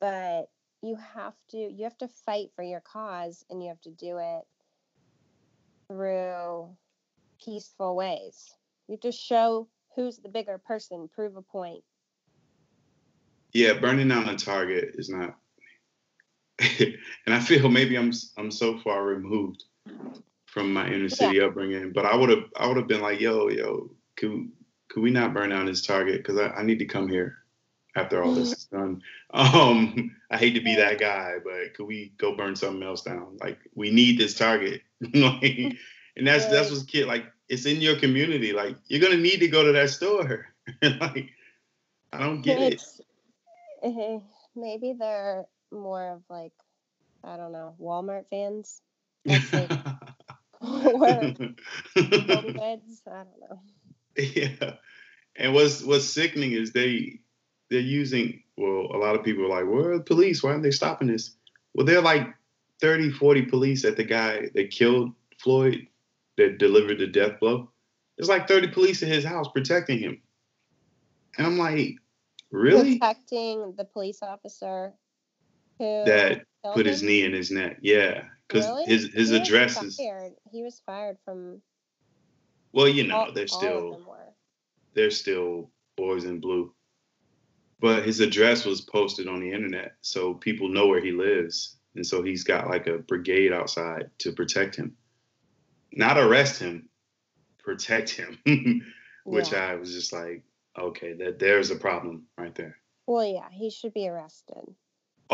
but 0.00 0.48
you 0.82 0.96
have 1.14 1.34
to 1.50 1.56
you 1.56 1.84
have 1.84 1.98
to 1.98 2.08
fight 2.08 2.48
for 2.54 2.62
your 2.62 2.80
cause 2.80 3.44
and 3.50 3.62
you 3.62 3.68
have 3.68 3.80
to 3.82 3.90
do 3.90 4.18
it 4.18 4.42
through 5.92 6.68
peaceful 7.44 7.94
ways 7.96 8.54
you 8.88 8.96
just 8.96 9.20
show 9.20 9.68
who's 9.94 10.18
the 10.18 10.28
bigger 10.28 10.58
person 10.58 11.08
prove 11.14 11.36
a 11.36 11.42
point 11.42 11.82
yeah, 13.52 13.74
burning 13.74 14.08
down 14.08 14.28
a 14.28 14.36
target 14.36 14.94
is 14.96 15.10
not. 15.10 15.36
and 16.58 17.34
I 17.34 17.40
feel 17.40 17.68
maybe 17.68 17.96
I'm 17.96 18.12
I'm 18.36 18.50
so 18.50 18.78
far 18.78 19.04
removed 19.04 19.64
from 20.46 20.72
my 20.72 20.86
inner 20.86 21.08
city 21.08 21.40
upbringing, 21.40 21.92
but 21.92 22.06
I 22.06 22.16
would 22.16 22.30
have 22.30 22.44
I 22.56 22.66
would 22.66 22.76
have 22.76 22.88
been 22.88 23.02
like, 23.02 23.20
yo, 23.20 23.48
yo, 23.48 23.90
could 24.16 24.48
could 24.88 25.02
we 25.02 25.10
not 25.10 25.34
burn 25.34 25.50
down 25.50 25.66
this 25.66 25.84
target? 25.84 26.18
Because 26.18 26.38
I, 26.38 26.48
I 26.48 26.62
need 26.62 26.78
to 26.78 26.86
come 26.86 27.08
here 27.08 27.38
after 27.94 28.22
all 28.22 28.34
this 28.34 28.52
is 28.52 28.64
done. 28.66 29.02
Um, 29.34 30.14
I 30.30 30.36
hate 30.36 30.52
to 30.56 30.60
be 30.60 30.76
that 30.76 31.00
guy, 31.00 31.36
but 31.42 31.72
could 31.74 31.86
we 31.86 32.12
go 32.18 32.36
burn 32.36 32.54
something 32.54 32.82
else 32.82 33.00
down? 33.00 33.38
Like 33.40 33.58
we 33.74 33.90
need 33.90 34.18
this 34.18 34.34
target. 34.34 34.82
like, 35.14 35.76
and 36.16 36.26
that's 36.26 36.46
that's 36.46 36.70
what's 36.70 36.84
kid 36.84 37.06
like. 37.06 37.26
It's 37.48 37.66
in 37.66 37.82
your 37.82 37.96
community. 37.96 38.52
Like 38.52 38.76
you're 38.88 39.00
gonna 39.00 39.20
need 39.20 39.40
to 39.40 39.48
go 39.48 39.64
to 39.64 39.72
that 39.72 39.90
store. 39.90 40.46
like 40.82 41.30
I 42.12 42.18
don't 42.18 42.42
get 42.42 42.60
it. 42.60 42.72
It's- 42.74 43.00
eh, 43.82 44.18
maybe 44.54 44.94
they're 44.98 45.44
more 45.70 46.12
of 46.12 46.22
like 46.28 46.52
i 47.24 47.36
don't 47.36 47.52
know 47.52 47.74
walmart 47.80 48.28
fans 48.28 48.82
That's 49.24 49.52
like- 49.52 49.70
or 50.60 51.18
goods 51.20 53.02
i 53.06 53.24
don't 53.24 53.40
know 53.40 53.60
yeah. 54.16 54.74
And 55.36 55.54
what's 55.54 55.82
what's 55.82 56.04
sickening 56.04 56.52
is 56.52 56.72
they 56.72 57.20
they're 57.70 57.80
using 57.80 58.42
well, 58.58 58.88
a 58.94 58.98
lot 58.98 59.16
of 59.16 59.24
people 59.24 59.44
are 59.46 59.48
like, 59.48 59.66
where 59.66 59.92
are 59.92 59.98
the 59.98 60.04
police? 60.04 60.42
Why 60.42 60.50
aren't 60.50 60.62
they 60.62 60.70
stopping 60.70 61.08
this? 61.08 61.34
Well, 61.74 61.86
they're 61.86 62.02
like 62.02 62.28
30, 62.82 63.12
40 63.12 63.42
police 63.42 63.84
at 63.86 63.96
the 63.96 64.04
guy 64.04 64.50
that 64.54 64.70
killed 64.70 65.12
Floyd, 65.38 65.86
that 66.36 66.58
delivered 66.58 66.98
the 66.98 67.06
death 67.06 67.40
blow. 67.40 67.70
There's 68.18 68.28
like 68.28 68.48
30 68.48 68.68
police 68.68 69.02
at 69.02 69.08
his 69.08 69.24
house 69.24 69.46
protecting 69.54 70.00
him. 70.00 70.20
And 71.38 71.46
I'm 71.46 71.56
like, 71.56 71.94
really? 72.50 72.98
protecting 72.98 73.74
the 73.78 73.84
police 73.84 74.18
officer 74.22 74.92
who 75.78 76.02
That 76.04 76.44
Put 76.74 76.86
his 76.86 77.00
him? 77.02 77.08
knee 77.08 77.24
in 77.24 77.32
his 77.32 77.50
neck. 77.50 77.78
Yeah. 77.82 78.24
Because 78.46 78.66
Really? 78.66 78.84
his 78.84 79.12
his 79.14 79.30
He 79.30 79.36
address 79.36 79.82
is 79.82 79.98
he 80.50 80.62
was 80.62 80.82
fired 80.84 81.16
from 81.24 81.62
well, 82.72 82.88
you 82.88 83.06
know, 83.06 83.16
all, 83.16 83.32
they're 83.32 83.46
still 83.48 83.92
of 83.92 83.98
them 83.98 84.06
were 84.06 84.32
they're 84.94 85.10
still 85.10 85.70
boys 85.96 86.24
in 86.24 86.40
blue. 86.40 86.72
But 87.80 88.04
his 88.04 88.20
address 88.20 88.64
was 88.64 88.80
posted 88.82 89.26
on 89.26 89.40
the 89.40 89.50
internet, 89.50 89.96
so 90.02 90.34
people 90.34 90.68
know 90.68 90.86
where 90.86 91.00
he 91.02 91.10
lives. 91.12 91.78
And 91.94 92.06
so 92.06 92.22
he's 92.22 92.44
got 92.44 92.68
like 92.68 92.86
a 92.86 92.98
brigade 92.98 93.52
outside 93.52 94.10
to 94.18 94.32
protect 94.32 94.76
him. 94.76 94.96
Not 95.92 96.16
arrest 96.18 96.60
him, 96.60 96.88
protect 97.58 98.10
him. 98.10 98.38
Which 99.24 99.52
Yeah. 99.52 99.66
I 99.72 99.74
was 99.76 99.92
just 99.92 100.12
like, 100.12 100.42
okay, 100.78 101.12
that 101.14 101.38
there's 101.38 101.70
a 101.70 101.76
problem 101.76 102.24
right 102.38 102.54
there. 102.54 102.76
well 103.06 103.26
yeah 103.26 103.48
he 103.50 103.70
should 103.70 103.92
be 103.94 104.08
arrested 104.08 104.64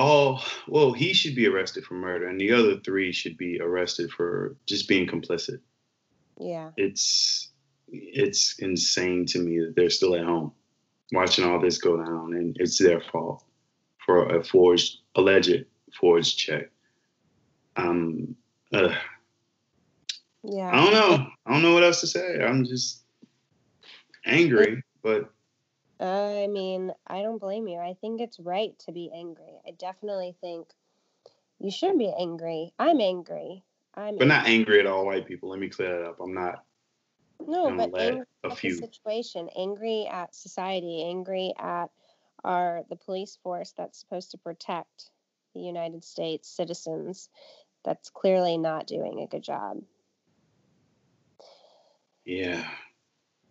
Oh, 0.01 0.41
well, 0.69 0.93
he 0.93 1.13
should 1.13 1.35
be 1.35 1.49
arrested 1.49 1.83
for 1.85 1.95
murder, 1.95 2.29
and 2.29 2.41
the 2.41 2.53
other 2.53 2.79
three 2.79 3.11
should 3.11 3.37
be 3.37 3.59
arrested 3.61 4.13
for 4.13 4.57
just 4.65 4.87
being 4.89 5.09
complicit. 5.09 5.59
yeah 6.39 6.71
it's 6.77 7.51
it's 7.89 8.59
insane 8.61 9.27
to 9.27 9.39
me 9.41 9.59
that 9.59 9.75
they're 9.75 9.91
still 9.91 10.15
at 10.15 10.25
home 10.25 10.53
watching 11.13 11.45
all 11.45 11.59
this 11.61 11.79
go 11.79 11.97
down 11.97 12.35
and 12.35 12.57
it's 12.61 12.79
their 12.79 13.01
fault 13.01 13.43
for 14.05 14.29
a 14.37 14.45
forged 14.45 14.99
alleged 15.17 15.65
forged 15.95 16.39
check 16.39 16.70
um 17.76 18.34
ugh. 18.72 18.93
yeah 20.45 20.70
i 20.70 20.84
don't 20.84 20.93
know 20.93 21.26
i 21.47 21.53
don't 21.53 21.62
know 21.62 21.74
what 21.74 21.84
else 21.84 22.01
to 22.01 22.07
say 22.07 22.43
i'm 22.43 22.64
just 22.64 23.03
angry 24.26 24.82
but 25.03 25.30
I 26.01 26.47
mean, 26.47 26.93
I 27.09 27.22
don't 27.22 27.41
blame 27.41 27.66
you. 27.66 27.80
I 27.80 27.95
think 28.01 28.20
it's 28.20 28.39
right 28.39 28.78
to 28.86 28.93
be 28.93 29.11
angry. 29.12 29.61
I 29.66 29.72
definitely 29.72 30.36
think 30.41 30.68
you 31.59 31.72
should 31.72 31.99
be 31.99 32.14
angry. 32.16 32.72
I'm 32.78 33.01
angry. 33.01 33.64
I'm 33.95 34.16
but 34.16 34.28
not 34.28 34.47
angry 34.47 34.78
at 34.78 34.86
all 34.86 35.05
white 35.05 35.26
people 35.26 35.49
let 35.49 35.59
me 35.59 35.68
clear 35.68 35.99
that 35.99 36.09
up 36.09 36.20
i'm 36.20 36.32
not 36.32 36.64
No, 37.47 37.70
but 37.74 38.01
angry 38.01 38.22
a 38.45 38.51
at 38.51 38.51
the 38.51 38.57
few. 38.57 38.74
situation, 38.74 39.49
angry 39.57 40.07
at 40.11 40.34
society, 40.34 41.05
angry 41.05 41.53
at 41.59 41.91
our 42.45 42.84
the 42.89 42.97
police 42.97 43.39
force 43.43 43.72
that's 43.76 43.99
supposed 43.99 44.30
to 44.30 44.39
protect 44.39 45.11
the 45.59 45.67
United 45.67 46.05
States 46.05 46.49
citizens 46.49 47.29
that's 47.85 48.11
clearly 48.11 48.57
not 48.57 48.87
doing 48.87 49.21
a 49.21 49.27
good 49.27 49.43
job. 49.43 49.83
Yeah. 52.25 52.65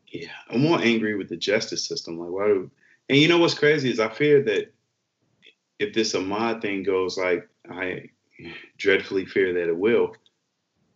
Yeah. 0.07 0.31
I'm 0.49 0.61
more 0.61 0.79
angry 0.81 1.15
with 1.15 1.29
the 1.29 1.37
justice 1.37 1.85
system. 1.85 2.17
Like, 2.17 2.31
why 2.31 2.47
do, 2.47 2.71
and 3.09 3.17
you 3.17 3.27
know 3.27 3.39
what's 3.39 3.53
crazy 3.53 3.91
is 3.91 3.99
I 3.99 4.09
fear 4.09 4.43
that 4.43 4.73
if 5.79 5.93
this 5.93 6.13
Ahmaud 6.13 6.61
thing 6.61 6.83
goes 6.83 7.17
like 7.17 7.47
I 7.69 8.09
dreadfully 8.77 9.25
fear 9.25 9.53
that 9.53 9.69
it 9.69 9.77
will, 9.77 10.15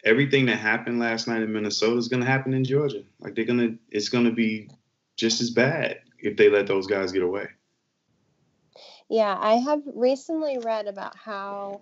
everything 0.04 0.46
that 0.46 0.58
happened 0.58 1.00
last 1.00 1.28
night 1.28 1.42
in 1.42 1.52
Minnesota 1.52 1.98
is 1.98 2.08
going 2.08 2.22
to 2.22 2.30
happen 2.30 2.54
in 2.54 2.64
Georgia. 2.64 3.04
Like, 3.20 3.36
they're 3.36 3.46
going 3.46 3.60
to, 3.60 3.78
it's 3.90 4.10
going 4.10 4.26
to 4.26 4.32
be 4.32 4.70
just 5.18 5.42
as 5.42 5.50
bad 5.50 6.00
if 6.20 6.38
they 6.38 6.50
let 6.50 6.68
those 6.68 6.88
guys 6.88 7.12
get 7.12 7.24
away. 7.24 7.48
Yeah, 9.12 9.38
I 9.38 9.56
have 9.56 9.82
recently 9.94 10.58
read 10.58 10.88
about 10.88 11.18
how 11.18 11.82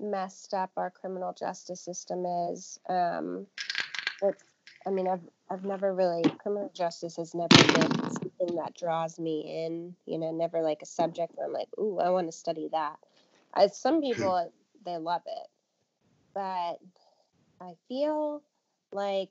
messed 0.00 0.54
up 0.54 0.72
our 0.76 0.90
criminal 0.90 1.32
justice 1.32 1.80
system 1.80 2.26
is. 2.26 2.80
Um, 2.88 3.46
it's, 4.20 4.42
I 4.84 4.90
mean, 4.90 5.06
I've 5.06 5.22
I've 5.48 5.64
never 5.64 5.94
really 5.94 6.22
criminal 6.38 6.72
justice 6.74 7.16
has 7.16 7.32
never 7.32 7.54
been 7.74 8.10
something 8.10 8.56
that 8.56 8.74
draws 8.76 9.20
me 9.20 9.64
in. 9.66 9.94
You 10.04 10.18
know, 10.18 10.32
never 10.32 10.62
like 10.62 10.82
a 10.82 10.86
subject 10.86 11.36
where 11.36 11.46
I'm 11.46 11.52
like, 11.52 11.68
ooh, 11.78 12.00
I 12.00 12.10
want 12.10 12.26
to 12.26 12.32
study 12.36 12.68
that. 12.72 12.98
I, 13.54 13.68
some 13.68 14.00
people 14.00 14.52
they 14.84 14.96
love 14.96 15.22
it, 15.26 15.48
but 16.34 16.80
I 17.60 17.74
feel 17.86 18.42
like 18.90 19.30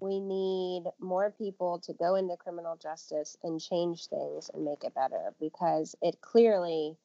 we 0.00 0.20
need 0.20 0.84
more 0.98 1.30
people 1.30 1.78
to 1.80 1.92
go 1.92 2.16
into 2.16 2.36
criminal 2.36 2.76
justice 2.76 3.36
and 3.42 3.60
change 3.60 4.06
things 4.08 4.50
and 4.54 4.64
make 4.64 4.84
it 4.84 4.94
better 4.94 5.34
because 5.40 5.94
it 6.02 6.20
clearly 6.20 6.96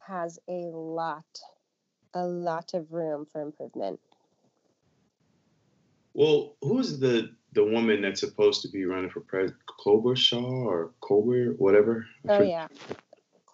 has 0.00 0.38
a 0.48 0.70
lot 0.72 1.26
a 2.14 2.24
lot 2.24 2.72
of 2.74 2.90
room 2.92 3.26
for 3.30 3.42
improvement 3.42 4.00
Well, 6.14 6.56
who's 6.62 6.98
the 6.98 7.34
the 7.52 7.64
woman 7.64 8.02
that's 8.02 8.20
supposed 8.20 8.62
to 8.62 8.68
be 8.68 8.84
running 8.84 9.10
for 9.10 9.20
president? 9.20 9.60
Klobuchar 9.66 10.42
or 10.42 10.92
Colbert, 11.00 11.58
whatever. 11.58 12.06
Oh 12.28 12.42
yeah 12.42 12.68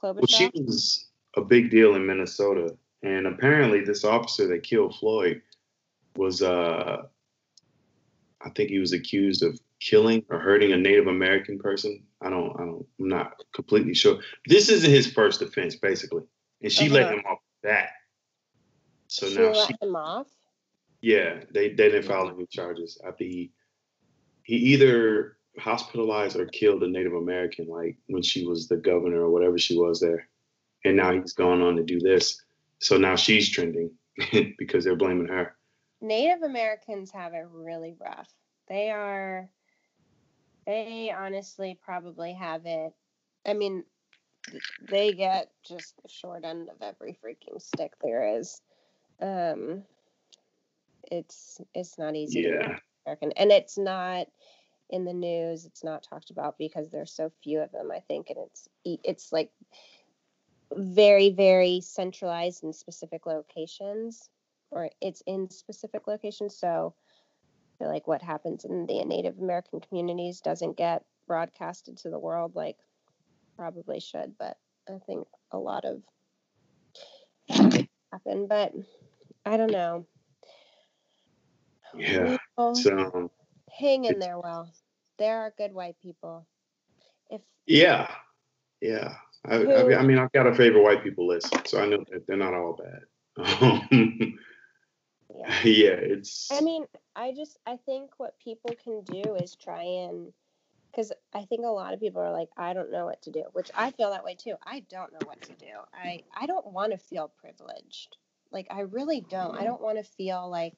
Well, 0.02 0.26
she 0.28 0.50
was 0.54 1.06
a 1.36 1.42
big 1.42 1.70
deal 1.70 1.94
in 1.94 2.06
Minnesota, 2.06 2.76
and 3.02 3.26
apparently, 3.26 3.80
this 3.80 4.04
officer 4.04 4.46
that 4.48 4.62
killed 4.62 4.96
Floyd 4.96 5.42
was, 6.16 6.42
uh, 6.42 7.06
I 8.44 8.50
think 8.50 8.70
he 8.70 8.78
was 8.78 8.92
accused 8.92 9.42
of 9.42 9.58
killing 9.80 10.24
or 10.30 10.38
hurting 10.38 10.72
a 10.72 10.76
Native 10.76 11.06
American 11.06 11.58
person. 11.58 12.02
I 12.20 12.30
don't, 12.30 12.52
I 12.60 12.64
don't, 12.64 12.86
I'm 13.00 13.08
not 13.08 13.34
completely 13.54 13.94
sure. 13.94 14.20
This 14.46 14.68
isn't 14.68 14.90
his 14.90 15.10
first 15.12 15.42
offense, 15.42 15.76
basically, 15.76 16.22
and 16.62 16.70
she 16.72 16.88
let 16.88 17.04
Uh-huh. 17.04 17.14
him 17.14 17.24
off 17.26 17.38
that. 17.62 17.90
So 19.08 19.28
she 19.28 19.36
now 19.36 19.52
let 19.52 19.68
she, 19.68 19.74
him 19.80 19.96
off 19.96 20.26
yeah, 21.04 21.40
they 21.52 21.68
they 21.68 21.90
didn't 21.90 22.04
file 22.04 22.30
any 22.30 22.46
charges 22.46 22.98
after 23.06 23.24
he 23.24 23.52
he 24.42 24.56
either 24.56 25.36
hospitalized 25.58 26.36
or 26.36 26.46
killed 26.46 26.82
a 26.82 26.88
Native 26.88 27.12
American, 27.12 27.68
like 27.68 27.96
when 28.06 28.22
she 28.22 28.46
was 28.46 28.68
the 28.68 28.76
governor 28.78 29.20
or 29.20 29.30
whatever 29.30 29.58
she 29.58 29.76
was 29.76 30.00
there. 30.00 30.28
And 30.84 30.96
now 30.96 31.12
he's 31.12 31.34
gone 31.34 31.60
on 31.62 31.76
to 31.76 31.82
do 31.82 32.00
this. 32.00 32.42
So 32.78 32.96
now 32.96 33.16
she's 33.16 33.50
trending 33.50 33.90
because 34.58 34.84
they're 34.84 34.96
blaming 34.96 35.28
her. 35.28 35.56
Native 36.04 36.42
americans 36.42 37.10
have 37.10 37.34
it 37.34 37.46
really 37.52 37.96
rough 38.00 38.30
they 38.68 38.90
are 38.90 39.48
they 40.66 41.12
honestly 41.16 41.78
probably 41.82 42.32
have 42.34 42.66
it 42.66 42.92
i 43.46 43.54
mean 43.54 43.84
they 44.90 45.12
get 45.12 45.50
just 45.66 45.94
the 46.02 46.08
short 46.08 46.44
end 46.44 46.68
of 46.68 46.76
every 46.82 47.16
freaking 47.24 47.60
stick 47.60 47.92
there 48.02 48.38
is 48.38 48.60
um 49.22 49.82
it's 51.10 51.60
it's 51.74 51.98
not 51.98 52.16
easy 52.16 52.42
Yeah. 52.42 52.78
American, 53.06 53.32
and 53.32 53.50
it's 53.52 53.78
not 53.78 54.28
in 54.90 55.04
the 55.04 55.12
news. 55.12 55.64
It's 55.66 55.84
not 55.84 56.02
talked 56.02 56.30
about 56.30 56.58
because 56.58 56.90
there's 56.90 57.12
so 57.12 57.30
few 57.42 57.60
of 57.60 57.72
them. 57.72 57.90
I 57.90 58.00
think, 58.00 58.30
and 58.30 58.38
it's 58.46 58.68
it's 58.84 59.32
like 59.32 59.50
very 60.74 61.30
very 61.30 61.80
centralized 61.80 62.64
in 62.64 62.72
specific 62.72 63.26
locations, 63.26 64.30
or 64.74 64.90
it's 65.00 65.22
in 65.26 65.48
specific 65.48 66.06
locations. 66.06 66.58
So, 66.58 66.94
like 67.80 68.06
what 68.06 68.22
happens 68.22 68.64
in 68.64 68.86
the 68.86 69.04
Native 69.04 69.38
American 69.38 69.80
communities 69.80 70.40
doesn't 70.40 70.76
get 70.76 71.04
broadcasted 71.26 71.96
to 71.98 72.10
the 72.10 72.18
world 72.18 72.54
like 72.54 72.76
probably 73.56 74.00
should. 74.00 74.34
But 74.38 74.56
I 74.88 74.98
think 75.06 75.26
a 75.52 75.58
lot 75.58 75.84
of 75.84 76.02
happen. 77.48 78.46
But 78.48 78.72
I 79.46 79.56
don't 79.56 79.72
know. 79.72 80.06
Yeah. 81.96 82.36
So 82.74 83.12
um, 83.14 83.30
hang 83.70 84.04
in 84.04 84.18
there, 84.18 84.38
well. 84.38 84.68
There 85.18 85.40
are 85.40 85.54
good 85.56 85.72
white 85.72 85.96
people. 86.02 86.46
If 87.30 87.40
yeah. 87.66 88.10
Yeah. 88.80 89.14
I, 89.46 89.56
I, 89.56 89.98
I 89.98 90.02
mean, 90.02 90.18
I've 90.18 90.32
got 90.32 90.46
a 90.46 90.54
favorite 90.54 90.82
white 90.82 91.04
people 91.04 91.26
list, 91.26 91.54
so 91.68 91.80
I 91.80 91.86
know 91.86 92.04
that 92.10 92.26
they're 92.26 92.36
not 92.36 92.54
all 92.54 92.76
bad. 92.76 93.02
Yeah. 95.34 95.60
yeah, 95.64 95.90
it's 95.92 96.50
I 96.50 96.60
mean, 96.60 96.86
I 97.16 97.32
just 97.32 97.58
I 97.66 97.76
think 97.76 98.10
what 98.18 98.38
people 98.38 98.74
can 98.82 99.02
do 99.02 99.34
is 99.36 99.56
try 99.56 99.82
and 99.82 100.32
because 100.90 101.12
I 101.32 101.44
think 101.44 101.64
a 101.64 101.70
lot 101.70 101.92
of 101.92 102.00
people 102.00 102.20
are 102.22 102.32
like, 102.32 102.50
I 102.56 102.72
don't 102.72 102.92
know 102.92 103.04
what 103.06 103.22
to 103.22 103.30
do, 103.30 103.44
which 103.52 103.70
I 103.74 103.90
feel 103.90 104.10
that 104.10 104.24
way 104.24 104.36
too. 104.36 104.54
I 104.64 104.80
don't 104.90 105.12
know 105.12 105.26
what 105.26 105.42
to 105.42 105.52
do. 105.54 105.72
I 105.92 106.22
I 106.34 106.46
don't 106.46 106.66
want 106.72 106.92
to 106.92 106.98
feel 106.98 107.32
privileged. 107.40 108.16
Like 108.52 108.68
I 108.70 108.80
really 108.80 109.20
don't. 109.20 109.56
I 109.58 109.64
don't 109.64 109.82
want 109.82 109.98
to 109.98 110.04
feel 110.04 110.48
like 110.48 110.74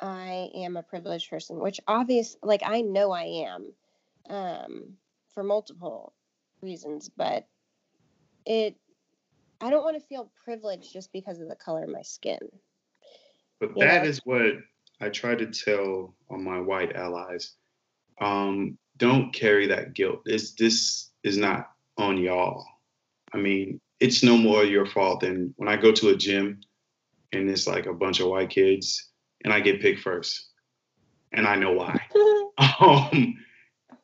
I 0.00 0.50
am 0.54 0.76
a 0.76 0.82
privileged 0.82 1.28
person, 1.30 1.58
which 1.60 1.80
obvious 1.88 2.36
like 2.42 2.62
I 2.64 2.82
know 2.82 3.10
I 3.10 3.46
am, 3.46 3.72
um, 4.30 4.96
for 5.34 5.42
multiple 5.42 6.12
reasons, 6.62 7.10
but 7.16 7.46
it 8.46 8.76
I 9.60 9.70
don't 9.70 9.84
want 9.84 10.00
to 10.00 10.06
feel 10.06 10.30
privileged 10.44 10.92
just 10.92 11.12
because 11.12 11.40
of 11.40 11.48
the 11.48 11.56
color 11.56 11.82
of 11.84 11.90
my 11.90 12.02
skin. 12.02 12.38
But 13.60 13.78
that 13.78 14.06
is 14.06 14.20
what 14.24 14.54
I 15.00 15.08
try 15.08 15.34
to 15.34 15.46
tell 15.46 16.14
all 16.28 16.38
my 16.38 16.60
white 16.60 16.94
allies. 16.94 17.52
Um, 18.20 18.78
don't 18.96 19.32
carry 19.32 19.68
that 19.68 19.94
guilt. 19.94 20.20
This 20.24 20.52
this 20.52 21.10
is 21.22 21.36
not 21.36 21.70
on 21.96 22.18
y'all. 22.18 22.64
I 23.32 23.36
mean, 23.38 23.80
it's 24.00 24.22
no 24.22 24.36
more 24.36 24.64
your 24.64 24.86
fault 24.86 25.20
than 25.20 25.54
when 25.56 25.68
I 25.68 25.76
go 25.76 25.92
to 25.92 26.08
a 26.10 26.16
gym 26.16 26.60
and 27.32 27.48
it's 27.50 27.66
like 27.66 27.86
a 27.86 27.92
bunch 27.92 28.20
of 28.20 28.28
white 28.28 28.50
kids 28.50 29.10
and 29.44 29.52
I 29.52 29.60
get 29.60 29.80
picked 29.80 30.00
first. 30.00 30.46
And 31.32 31.46
I 31.46 31.56
know 31.56 31.72
why. 31.72 32.00
Um, 32.80 33.36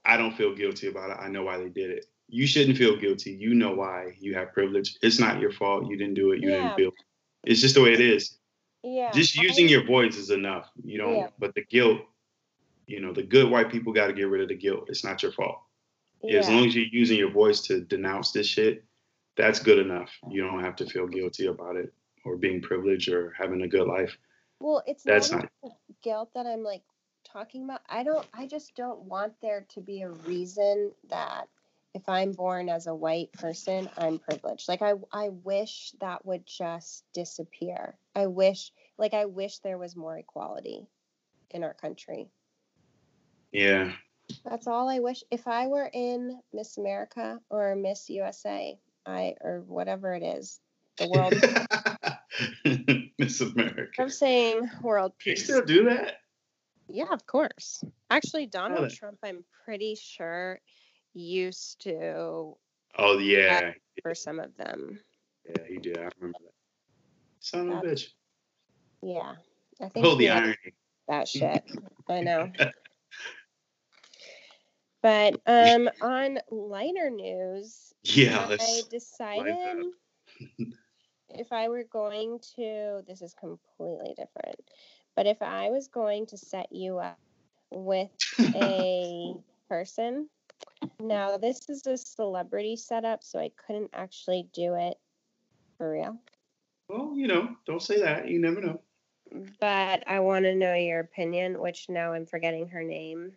I 0.04 0.16
don't 0.16 0.36
feel 0.36 0.54
guilty 0.54 0.86
about 0.86 1.10
it. 1.10 1.16
I 1.20 1.28
know 1.28 1.42
why 1.42 1.58
they 1.58 1.68
did 1.68 1.90
it. 1.90 2.06
You 2.28 2.46
shouldn't 2.46 2.78
feel 2.78 2.96
guilty. 2.96 3.32
You 3.32 3.52
know 3.54 3.72
why 3.74 4.12
you 4.20 4.34
have 4.36 4.52
privilege. 4.52 4.96
It's 5.02 5.18
not 5.18 5.40
your 5.40 5.50
fault. 5.50 5.88
You 5.90 5.96
didn't 5.96 6.14
do 6.14 6.30
it. 6.30 6.40
You 6.40 6.50
Yeah. 6.52 6.56
didn't 6.62 6.76
feel. 6.76 6.90
It's 7.44 7.60
just 7.60 7.74
the 7.74 7.82
way 7.82 7.92
it 7.94 8.00
is 8.00 8.38
yeah. 8.84 9.10
just 9.12 9.38
I- 9.38 9.42
using 9.42 9.68
your 9.68 9.84
voice 9.84 10.16
is 10.16 10.30
enough. 10.30 10.70
You 10.84 10.98
don't, 10.98 11.16
Yeah. 11.16 11.28
but 11.38 11.54
the 11.54 11.64
guilt, 11.64 12.02
you 12.86 13.00
know, 13.00 13.12
the 13.12 13.22
good 13.22 13.50
white 13.50 13.70
people 13.70 13.92
got 13.92 14.08
to 14.08 14.12
get 14.12 14.28
rid 14.28 14.42
of 14.42 14.48
the 14.48 14.54
guilt. 14.54 14.88
It's 14.88 15.02
not 15.04 15.22
your 15.22 15.32
fault. 15.32 15.58
Yeah. 16.22 16.38
As 16.38 16.48
long 16.48 16.66
as 16.66 16.74
you're 16.74 16.86
using 16.86 17.18
your 17.18 17.30
voice 17.30 17.60
to 17.62 17.80
denounce 17.80 18.32
this 18.32 18.46
shit, 18.46 18.84
that's 19.36 19.58
good 19.58 19.78
enough. 19.78 20.10
You 20.30 20.42
don't 20.42 20.60
have 20.60 20.76
to 20.76 20.86
feel 20.86 21.06
guilty 21.06 21.46
about 21.46 21.76
it 21.76 21.92
or 22.24 22.36
being 22.36 22.62
privileged 22.62 23.08
or 23.08 23.32
having 23.36 23.62
a 23.62 23.68
good 23.68 23.86
life. 23.86 24.16
Well, 24.60 24.82
it's 24.86 25.02
That's 25.02 25.30
not 25.30 25.48
even 25.62 25.76
guilt 26.02 26.30
that 26.34 26.46
I'm 26.46 26.62
like 26.62 26.82
talking 27.24 27.64
about. 27.64 27.80
I 27.88 28.04
don't. 28.04 28.26
I 28.32 28.46
just 28.46 28.74
don't 28.76 29.00
want 29.00 29.34
there 29.42 29.66
to 29.70 29.80
be 29.80 30.02
a 30.02 30.10
reason 30.10 30.92
that 31.10 31.48
if 31.94 32.08
I'm 32.08 32.32
born 32.32 32.68
as 32.68 32.86
a 32.86 32.94
white 32.94 33.32
person, 33.32 33.88
I'm 33.96 34.18
privileged. 34.18 34.68
Like 34.68 34.82
I, 34.82 34.94
I 35.12 35.28
wish 35.28 35.92
that 36.00 36.26
would 36.26 36.44
just 36.44 37.04
disappear. 37.14 37.96
I 38.14 38.26
wish, 38.26 38.72
like 38.98 39.14
I 39.14 39.26
wish 39.26 39.58
there 39.58 39.78
was 39.78 39.96
more 39.96 40.18
equality 40.18 40.88
in 41.50 41.62
our 41.62 41.74
country. 41.74 42.28
Yeah. 43.52 43.92
That's 44.44 44.66
all 44.66 44.88
I 44.88 44.98
wish. 44.98 45.22
If 45.30 45.46
I 45.46 45.68
were 45.68 45.88
in 45.92 46.40
Miss 46.52 46.78
America 46.78 47.38
or 47.48 47.76
Miss 47.76 48.10
USA, 48.10 48.76
I 49.06 49.34
or 49.40 49.62
whatever 49.66 50.14
it 50.14 50.22
is, 50.22 50.60
the 50.98 51.08
world. 51.08 51.34
Miss 53.18 53.40
America. 53.40 54.02
I'm 54.02 54.10
saying 54.10 54.68
world 54.82 55.12
Do 55.22 55.30
you 55.30 55.36
still 55.36 55.64
do 55.64 55.84
that? 55.84 56.16
Yeah, 56.88 57.12
of 57.12 57.26
course. 57.26 57.82
Actually, 58.10 58.46
Donald 58.46 58.90
Trump, 58.90 59.18
I'm 59.22 59.44
pretty 59.64 59.94
sure, 59.94 60.60
used 61.14 61.80
to 61.82 62.56
Oh 62.98 63.18
yeah. 63.18 63.72
for 64.02 64.14
some 64.14 64.38
of 64.38 64.56
them. 64.56 65.00
Yeah, 65.48 65.62
he 65.68 65.78
did. 65.78 65.98
I 65.98 66.08
remember 66.18 66.38
that. 66.40 66.52
Son 67.40 67.70
of 67.70 67.84
a 67.84 67.86
bitch. 67.86 68.08
Yeah, 69.02 69.34
I 69.80 69.88
think 69.88 70.06
Oh, 70.06 70.14
the 70.16 70.30
irony. 70.30 70.56
that 71.08 71.28
shit. 71.28 71.64
I 72.08 72.20
know. 72.20 72.50
But 75.02 75.38
um, 75.46 75.90
on 76.00 76.38
lighter 76.50 77.10
news, 77.10 77.92
Yeah, 78.04 78.56
I 78.58 78.82
decided 78.90 79.84
if 81.28 81.52
I 81.52 81.68
were 81.68 81.84
going 81.84 82.38
to, 82.56 83.02
this 83.06 83.20
is 83.20 83.34
completely 83.34 84.14
different, 84.16 84.62
but 85.14 85.26
if 85.26 85.42
I 85.42 85.68
was 85.68 85.88
going 85.88 86.24
to 86.28 86.38
set 86.38 86.72
you 86.72 87.00
up 87.00 87.18
with 87.70 88.08
a 88.54 89.34
person, 89.68 90.30
now 91.00 91.36
this 91.36 91.68
is 91.68 91.86
a 91.86 91.96
celebrity 91.96 92.76
setup, 92.76 93.22
so 93.22 93.38
I 93.38 93.50
couldn't 93.66 93.90
actually 93.92 94.48
do 94.52 94.74
it 94.74 94.98
for 95.76 95.90
real. 95.90 96.18
Well, 96.88 97.12
you 97.16 97.26
know, 97.26 97.56
don't 97.66 97.82
say 97.82 98.00
that. 98.00 98.28
You 98.28 98.38
never 98.40 98.60
know. 98.60 98.80
But 99.60 100.04
I 100.06 100.20
want 100.20 100.44
to 100.44 100.54
know 100.54 100.74
your 100.74 101.00
opinion, 101.00 101.58
which 101.60 101.88
now 101.88 102.12
I'm 102.12 102.26
forgetting 102.26 102.68
her 102.68 102.82
name 102.82 103.32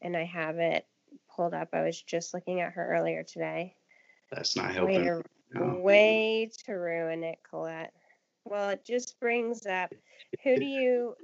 and 0.00 0.16
I 0.16 0.24
have 0.24 0.58
it 0.58 0.86
pulled 1.34 1.54
up. 1.54 1.68
I 1.72 1.82
was 1.82 2.00
just 2.00 2.34
looking 2.34 2.60
at 2.60 2.72
her 2.72 2.94
earlier 2.96 3.22
today. 3.22 3.74
That's 4.30 4.56
not 4.56 4.68
Way 4.68 4.74
helping. 4.74 5.04
to, 5.04 5.22
No. 5.54 5.80
way 5.80 6.50
to 6.66 6.72
ruin 6.72 7.24
it, 7.24 7.38
Colette. 7.48 7.92
Well, 8.44 8.70
it 8.70 8.84
just 8.84 9.18
brings 9.20 9.66
up 9.66 9.92
who 10.42 10.56
do 10.56 10.64
you 10.64 11.14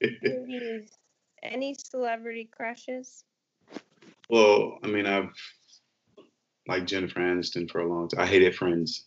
who 0.00 0.46
do 0.46 0.46
you 0.48 0.84
any 1.42 1.74
celebrity 1.74 2.48
crushes? 2.50 3.24
Well, 4.28 4.78
I 4.82 4.86
mean, 4.86 5.06
I've 5.06 5.30
liked 6.66 6.86
Jennifer 6.88 7.20
Aniston 7.20 7.70
for 7.70 7.80
a 7.80 7.88
long 7.88 8.08
time. 8.08 8.20
I 8.20 8.26
hated 8.26 8.54
Friends. 8.54 9.06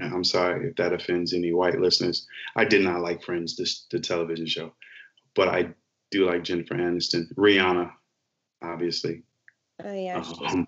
I'm 0.00 0.24
sorry 0.24 0.68
if 0.70 0.76
that 0.76 0.92
offends 0.92 1.32
any 1.32 1.52
white 1.52 1.78
listeners. 1.80 2.26
I 2.56 2.64
did 2.64 2.82
not 2.82 3.00
like 3.00 3.22
Friends, 3.22 3.56
this 3.56 3.86
the 3.90 4.00
television 4.00 4.46
show, 4.46 4.72
but 5.34 5.48
I 5.48 5.68
do 6.10 6.26
like 6.26 6.42
Jennifer 6.44 6.74
Aniston. 6.74 7.32
Rihanna, 7.34 7.92
obviously. 8.62 9.22
Oh 9.84 9.92
yeah, 9.94 10.22
Um, 10.48 10.66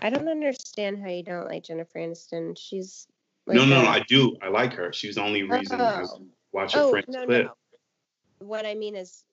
I 0.00 0.10
don't 0.10 0.28
understand 0.28 1.00
how 1.02 1.08
you 1.08 1.22
don't 1.24 1.46
like 1.48 1.64
Jennifer 1.64 1.98
Aniston. 1.98 2.56
She's 2.56 3.08
no, 3.48 3.54
like 3.60 3.68
no, 3.68 3.80
a- 3.80 3.82
no, 3.82 3.88
I 3.88 4.00
do. 4.08 4.36
I 4.42 4.48
like 4.48 4.74
her. 4.74 4.92
She's 4.92 5.16
the 5.16 5.22
only 5.22 5.42
reason 5.42 5.80
I 5.80 6.00
was 6.00 6.12
Oh. 6.12 6.26
watching 6.52 6.80
Oh 6.80 6.90
Friends 6.90 7.06
no 7.08 7.24
clip. 7.26 7.46
no. 7.46 8.46
What 8.46 8.64
I 8.66 8.74
mean 8.74 8.94
is, 8.94 9.24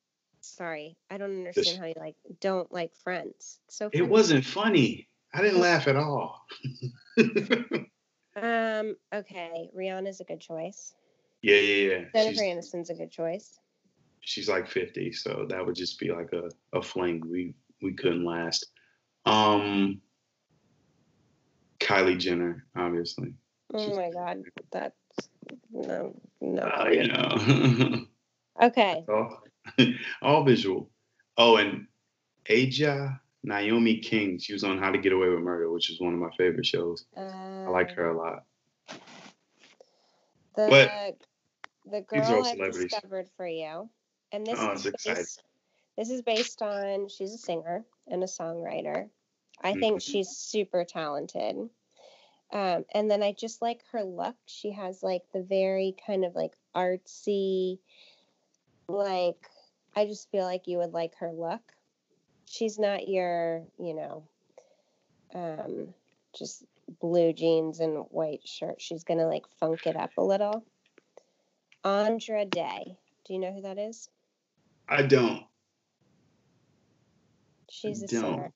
sorry, 0.45 0.97
I 1.09 1.17
don't 1.17 1.37
understand 1.37 1.79
how 1.79 1.85
you 1.85 1.93
like 1.97 2.15
don't 2.39 2.71
like 2.71 2.95
Friends. 3.03 3.59
It's 3.67 3.77
so 3.77 3.89
It 3.93 4.07
wasn't 4.07 4.45
funny. 4.45 5.07
I 5.33 5.41
didn't 5.41 5.59
laugh 5.59 5.87
at 5.87 5.95
all. 5.95 6.45
Um. 8.37 8.97
Okay, 9.13 9.69
Rihanna's 9.73 10.19
a 10.19 10.25
good 10.25 10.41
choice. 10.41 10.93
yeah, 11.41 11.55
yeah, 11.55 11.89
yeah. 11.89 12.01
Jennifer 12.13 12.43
She's, 12.43 12.73
Aniston's 12.73 12.89
a 12.89 12.93
good 12.93 13.09
choice. 13.09 13.57
she's 14.19 14.49
like 14.49 14.67
50, 14.67 15.13
so 15.13 15.45
that 15.49 15.65
would 15.65 15.75
just 15.75 15.97
be 15.99 16.11
like 16.11 16.33
a, 16.33 16.49
a 16.77 16.81
fling. 16.81 17.21
We 17.25 17.55
we 17.81 17.93
couldn't 17.93 18.25
last. 18.25 18.65
Um 19.25 20.01
Kylie 21.79 22.19
Jenner, 22.19 22.65
obviously. 22.75 23.33
Oh 23.73 23.85
She's- 23.85 23.95
my 23.95 24.09
god, 24.11 24.41
that's 24.71 25.29
no 25.71 26.13
no. 26.41 26.61
Uh, 26.63 26.89
you 26.91 27.07
know. 27.07 28.05
Okay. 28.61 29.03
all, 29.09 29.43
all 30.21 30.43
visual. 30.43 30.89
Oh, 31.37 31.57
and 31.57 31.87
Aja 32.49 33.19
Naomi 33.43 33.97
King. 33.97 34.37
She 34.39 34.53
was 34.53 34.63
on 34.63 34.77
How 34.77 34.91
to 34.91 34.97
Get 34.97 35.13
Away 35.13 35.29
with 35.29 35.39
Murder, 35.39 35.71
which 35.71 35.89
is 35.89 35.99
one 35.99 36.13
of 36.13 36.19
my 36.19 36.29
favorite 36.37 36.65
shows. 36.65 37.05
I 37.17 37.67
like 37.69 37.91
her 37.91 38.09
a 38.11 38.17
lot. 38.17 38.45
The 40.55 40.67
But- 40.69 41.15
the 41.87 42.01
girl 42.01 42.43
I've 42.43 42.73
discovered 42.73 43.29
for 43.37 43.47
you, 43.47 43.87
and 44.31 44.45
this 44.45 44.57
Oh, 44.59 44.71
is 44.71 44.87
exciting. 44.87 45.21
based, 45.21 45.43
this 45.97 46.09
is 46.09 46.23
based 46.23 46.61
on 46.63 47.07
she's 47.09 47.31
a 47.33 47.37
singer 47.37 47.85
and 48.07 48.23
a 48.23 48.27
songwriter. 48.27 49.07
I 49.61 49.73
think 49.73 49.99
Mhm. 49.99 50.03
she's 50.03 50.29
super 50.29 50.83
talented. 50.83 51.69
Um, 52.51 52.85
and 52.91 53.09
then 53.09 53.21
I 53.21 53.33
just 53.33 53.61
like 53.61 53.83
her 53.91 54.03
look. 54.03 54.35
She 54.47 54.71
has 54.71 55.03
like 55.03 55.31
the 55.31 55.43
very 55.43 55.95
kind 56.05 56.25
of 56.25 56.35
like 56.35 56.55
artsy, 56.75 57.77
like 58.87 59.47
I 59.95 60.05
just 60.05 60.29
feel 60.29 60.43
like 60.43 60.67
you 60.67 60.79
would 60.79 60.93
like 60.93 61.13
her 61.19 61.31
look. 61.31 61.61
She's 62.45 62.77
not 62.77 63.07
your, 63.07 63.63
you 63.79 63.93
know, 63.93 64.23
um, 65.33 65.93
just 66.37 66.63
blue 66.99 67.33
jeans 67.33 67.79
and 67.79 68.05
white 68.09 68.45
shirt. 68.45 68.81
She's 68.81 69.03
gonna 69.03 69.27
like 69.27 69.43
funk 69.59 69.87
it 69.87 69.95
up 69.95 70.11
a 70.17 70.23
little. 70.23 70.63
Andra 71.83 72.45
Day. 72.45 72.97
Do 73.25 73.33
you 73.33 73.39
know 73.39 73.53
who 73.53 73.61
that 73.61 73.77
is? 73.77 74.09
I 74.87 75.01
don't. 75.03 75.43
She's 77.69 78.03
a 78.03 78.07
don't. 78.07 78.21
singer. 78.21 78.53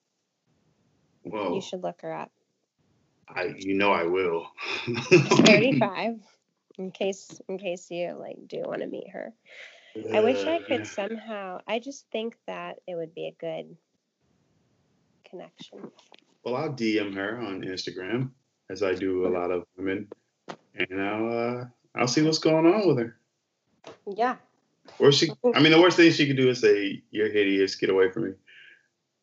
Whoa. 1.22 1.54
You 1.54 1.60
should 1.60 1.82
look 1.82 2.02
her 2.02 2.12
up. 2.12 2.30
I 3.28 3.54
you 3.56 3.74
know 3.74 3.92
I 3.92 4.04
will. 4.04 4.46
35. 4.86 6.20
In 6.78 6.92
case 6.92 7.38
in 7.48 7.58
case 7.58 7.90
you 7.90 8.16
like 8.18 8.38
do 8.46 8.62
want 8.64 8.80
to 8.80 8.86
meet 8.86 9.10
her. 9.10 9.34
I 10.12 10.20
wish 10.20 10.44
I 10.44 10.56
Uh, 10.56 10.66
could 10.66 10.86
somehow 10.86 11.60
I 11.66 11.78
just 11.78 12.06
think 12.10 12.36
that 12.46 12.78
it 12.86 12.94
would 12.94 13.14
be 13.14 13.26
a 13.26 13.32
good 13.32 13.76
connection. 15.28 15.90
Well, 16.44 16.56
I'll 16.56 16.72
DM 16.72 17.14
her 17.14 17.38
on 17.38 17.62
Instagram, 17.62 18.30
as 18.70 18.82
I 18.82 18.94
do 18.94 19.26
a 19.26 19.30
lot 19.30 19.50
of 19.50 19.66
women, 19.76 20.08
and 20.74 21.02
I'll 21.02 21.60
uh, 21.60 21.64
I'll 21.94 22.08
see 22.08 22.22
what's 22.22 22.38
going 22.38 22.66
on 22.66 22.86
with 22.88 22.98
her. 22.98 23.18
Yeah. 24.06 24.36
Or 24.98 25.12
she, 25.12 25.30
I 25.54 25.60
mean, 25.60 25.72
the 25.72 25.80
worst 25.80 25.96
thing 25.96 26.10
she 26.10 26.26
could 26.26 26.36
do 26.36 26.48
is 26.48 26.60
say, 26.60 27.02
"You're 27.10 27.30
hideous, 27.30 27.76
get 27.76 27.90
away 27.90 28.10
from 28.10 28.24
me," 28.24 28.30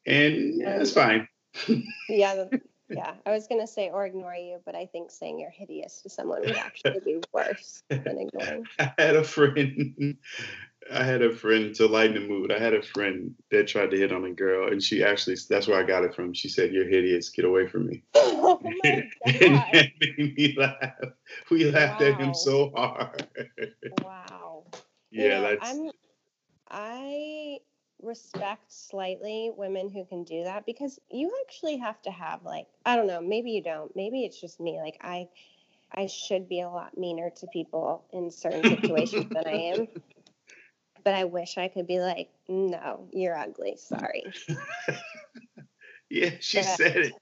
and 0.06 0.60
yeah, 0.60 0.82
it's 0.82 0.94
fine. 0.94 1.28
Yeah. 2.10 2.46
Yeah. 2.90 3.16
I 3.26 3.32
was 3.32 3.48
gonna 3.48 3.68
say 3.68 3.90
or 3.90 4.06
ignore 4.06 4.36
you, 4.36 4.60
but 4.66 4.76
I 4.76 4.86
think 4.86 5.12
saying 5.12 5.40
you're 5.40 5.50
hideous 5.50 6.02
to 6.04 6.10
someone 6.10 6.42
would 6.42 6.56
actually 6.56 7.00
be 7.04 7.20
worse 7.34 7.84
than 7.90 8.18
ignoring. 8.20 8.66
I 8.80 8.92
had 8.98 9.16
a 9.16 9.24
friend. 9.24 10.18
I 10.92 11.04
had 11.04 11.22
a 11.22 11.36
friend 11.36 11.76
to 11.76 11.88
lighten 11.88 12.14
the 12.14 12.28
mood. 12.28 12.52
I 12.52 12.60
had 12.60 12.74
a 12.74 12.82
friend 12.82 13.36
that 13.52 13.68
tried 13.68 13.92
to 13.92 13.98
hit 13.98 14.14
on 14.14 14.24
a 14.24 14.32
girl, 14.32 14.72
and 14.72 14.82
she 14.82 15.04
actually 15.04 15.36
that's 15.50 15.68
where 15.68 15.80
I 15.80 15.84
got 15.84 16.06
it 16.06 16.16
from. 16.16 16.34
She 16.34 16.48
said, 16.48 16.72
"You're 16.72 16.88
hideous. 16.88 17.30
Get 17.30 17.46
away 17.46 17.68
from 17.68 17.88
me." 17.88 18.04
oh 18.16 18.60
and 18.64 19.04
that 19.26 19.92
made 20.00 20.38
me 20.38 20.56
laugh. 20.58 20.94
We 21.52 21.70
laughed 21.70 22.02
at 22.02 22.20
him 22.20 22.34
so 22.34 22.72
hard. 22.76 23.28
Wow. 24.02 24.64
You 25.12 25.28
yeah, 25.28 25.42
know, 25.42 25.50
that's 25.50 25.70
I'm 25.70 25.92
I 26.70 27.60
respect 28.02 28.72
slightly 28.72 29.52
women 29.56 29.90
who 29.90 30.06
can 30.06 30.24
do 30.24 30.44
that 30.44 30.66
because 30.66 31.00
you 31.10 31.32
actually 31.46 31.78
have 31.78 32.02
to 32.04 32.12
have 32.12 32.44
like 32.44 32.68
I 32.86 32.96
don't 32.96 33.08
know, 33.08 33.22
maybe 33.22 33.52
you 33.52 33.62
don't. 33.64 33.96
Maybe 33.96 34.24
it's 34.26 34.40
just 34.40 34.60
me. 34.60 34.80
Like 34.80 34.98
I 35.02 35.28
I 35.94 36.08
should 36.08 36.48
be 36.50 36.62
a 36.62 36.70
lot 36.70 36.98
meaner 36.98 37.30
to 37.38 37.48
people 37.48 38.06
in 38.12 38.30
certain 38.32 38.64
situations 38.64 39.28
than 39.30 39.48
I 39.48 39.52
am. 39.52 39.88
But 41.04 41.14
I 41.14 41.24
wish 41.24 41.58
I 41.58 41.70
could 41.70 41.88
be 41.88 42.02
like, 42.02 42.30
no, 42.50 43.08
you're 43.14 43.38
ugly. 43.38 43.78
Sorry. 43.78 44.26
yeah. 46.10 46.32
She 46.42 46.58
But- 46.58 46.66
said 46.66 46.98
it. 46.98 47.14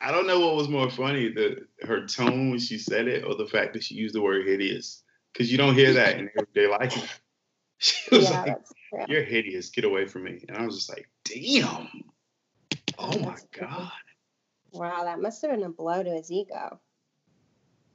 I 0.00 0.10
don't 0.10 0.26
know 0.26 0.40
what 0.40 0.56
was 0.56 0.68
more 0.68 0.90
funny, 0.90 1.28
the 1.28 1.58
her 1.82 2.04
tone 2.08 2.50
when 2.50 2.58
she 2.58 2.76
said 2.78 3.06
it, 3.06 3.22
or 3.24 3.36
the 3.36 3.46
fact 3.46 3.74
that 3.74 3.84
she 3.84 3.94
used 3.94 4.16
the 4.16 4.20
word 4.20 4.44
hideous, 4.44 5.04
because 5.32 5.52
you 5.52 5.56
don't 5.56 5.76
hear 5.76 5.92
that 5.92 6.18
in 6.18 6.28
everyday 6.36 6.66
life. 6.66 7.20
She 7.78 8.14
was 8.14 8.30
yeah, 8.30 8.42
like, 8.42 8.56
"You're 9.08 9.24
hideous. 9.24 9.70
Get 9.70 9.84
away 9.84 10.06
from 10.06 10.24
me," 10.24 10.44
and 10.48 10.56
I 10.56 10.64
was 10.66 10.76
just 10.76 10.88
like, 10.90 11.08
"Damn." 11.24 11.88
Oh 12.98 13.18
my 13.20 13.36
god. 13.58 13.90
Wow, 14.72 15.04
that 15.04 15.20
must 15.20 15.42
have 15.42 15.50
been 15.50 15.62
a 15.64 15.68
blow 15.68 16.02
to 16.02 16.10
his 16.10 16.30
ego. 16.30 16.80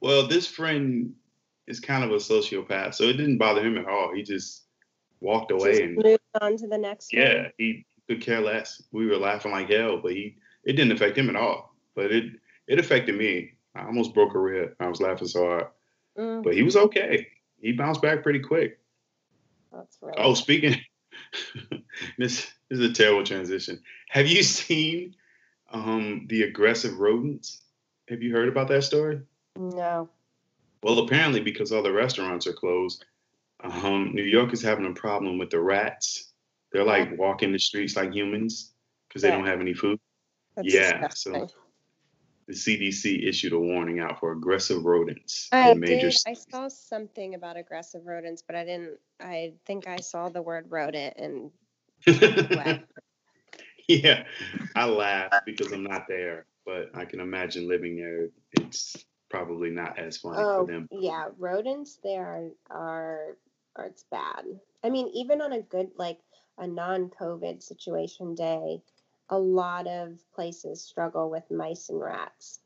Well, 0.00 0.28
this 0.28 0.46
friend 0.46 1.14
is 1.66 1.80
kind 1.80 2.04
of 2.04 2.10
a 2.10 2.16
sociopath, 2.16 2.94
so 2.94 3.04
it 3.04 3.14
didn't 3.14 3.38
bother 3.38 3.64
him 3.66 3.76
at 3.78 3.86
all. 3.86 4.12
He 4.14 4.22
just 4.22 4.64
walked 5.20 5.50
away 5.50 5.70
Just 5.70 5.82
and 5.82 5.96
moved 5.96 6.20
on 6.40 6.56
to 6.56 6.68
the 6.68 6.78
next 6.78 7.12
one. 7.12 7.22
yeah, 7.22 7.48
he 7.58 7.84
could 8.08 8.20
care 8.20 8.40
less. 8.40 8.80
We 8.92 9.06
were 9.06 9.16
laughing 9.16 9.50
like 9.52 9.68
hell, 9.70 10.00
but 10.00 10.12
he 10.12 10.36
it 10.64 10.74
didn't 10.74 10.92
affect 10.92 11.18
him 11.18 11.28
at 11.28 11.36
all. 11.36 11.74
But 11.94 12.12
it 12.12 12.32
it 12.68 12.78
affected 12.78 13.16
me. 13.16 13.54
I 13.74 13.84
almost 13.86 14.14
broke 14.14 14.34
a 14.34 14.38
rib. 14.38 14.74
I 14.80 14.86
was 14.88 15.00
laughing 15.00 15.28
so 15.28 15.44
hard, 15.46 15.66
Mm, 16.16 16.42
but 16.42 16.54
he 16.54 16.62
was 16.62 16.76
okay. 16.76 17.26
He 17.60 17.72
bounced 17.72 18.02
back 18.02 18.22
pretty 18.22 18.40
quick. 18.40 18.78
that's 19.72 19.98
really 20.00 20.14
Oh, 20.16 20.34
speaking, 20.34 20.76
this, 22.18 22.46
this 22.68 22.78
is 22.78 22.80
a 22.80 22.92
terrible 22.92 23.24
transition. 23.24 23.80
Have 24.10 24.26
you 24.26 24.42
seen 24.42 25.14
um, 25.70 26.26
the 26.28 26.42
aggressive 26.42 26.98
rodents? 26.98 27.62
Have 28.08 28.22
you 28.22 28.32
heard 28.32 28.48
about 28.48 28.68
that 28.68 28.84
story? 28.84 29.20
no. 29.56 30.08
Well, 30.80 31.00
apparently, 31.00 31.40
because 31.40 31.72
all 31.72 31.82
the 31.82 31.92
restaurants 31.92 32.46
are 32.46 32.52
closed, 32.52 33.04
um, 33.64 34.12
New 34.14 34.22
York 34.22 34.52
is 34.52 34.62
having 34.62 34.86
a 34.86 34.94
problem 34.94 35.36
with 35.36 35.50
the 35.50 35.58
rats. 35.58 36.32
They're 36.72 36.84
like 36.84 37.18
walking 37.18 37.50
the 37.50 37.58
streets 37.58 37.96
like 37.96 38.12
humans 38.12 38.72
because 39.08 39.22
they 39.22 39.28
Yeah. 39.28 39.36
don't 39.38 39.46
have 39.46 39.60
any 39.60 39.74
food. 39.74 39.98
That's 40.54 40.72
Yeah, 40.72 40.92
disgusting. 41.08 41.48
so 41.48 41.54
the 42.48 42.54
CDC 42.54 43.28
issued 43.28 43.52
a 43.52 43.58
warning 43.58 44.00
out 44.00 44.18
for 44.18 44.32
aggressive 44.32 44.84
rodents 44.84 45.48
I 45.52 45.72
in 45.72 45.80
major 45.80 46.08
did. 46.08 46.16
I 46.26 46.32
saw 46.32 46.68
something 46.68 47.34
about 47.34 47.58
aggressive 47.58 48.06
rodents, 48.06 48.42
but 48.42 48.56
I 48.56 48.64
didn't. 48.64 48.98
I 49.20 49.52
think 49.66 49.86
I 49.86 49.96
saw 49.96 50.30
the 50.30 50.40
word 50.40 50.66
rodent 50.70 51.14
and 51.18 51.50
yeah, 53.88 54.24
I 54.74 54.84
laugh 54.86 55.32
because 55.44 55.72
I'm 55.72 55.84
not 55.84 56.06
there, 56.08 56.46
but 56.64 56.90
I 56.94 57.04
can 57.04 57.20
imagine 57.20 57.68
living 57.68 57.96
there. 57.96 58.28
It's 58.52 59.04
probably 59.28 59.70
not 59.70 59.98
as 59.98 60.16
funny 60.16 60.38
Oh, 60.38 60.64
for 60.64 60.72
them. 60.72 60.88
yeah, 60.90 61.28
rodents 61.36 61.98
there 62.02 62.24
are, 62.24 62.48
are 62.70 63.36
are 63.76 63.86
it's 63.86 64.04
bad. 64.10 64.44
I 64.82 64.88
mean, 64.88 65.08
even 65.14 65.42
on 65.42 65.52
a 65.52 65.60
good 65.60 65.90
like 65.96 66.18
a 66.56 66.66
non-COVID 66.66 67.62
situation 67.62 68.34
day, 68.34 68.80
a 69.30 69.38
lot 69.38 69.86
of 69.86 70.18
places 70.34 70.82
struggle 70.82 71.30
with 71.30 71.50
mice 71.50 71.88
and 71.88 72.00
rats. 72.00 72.60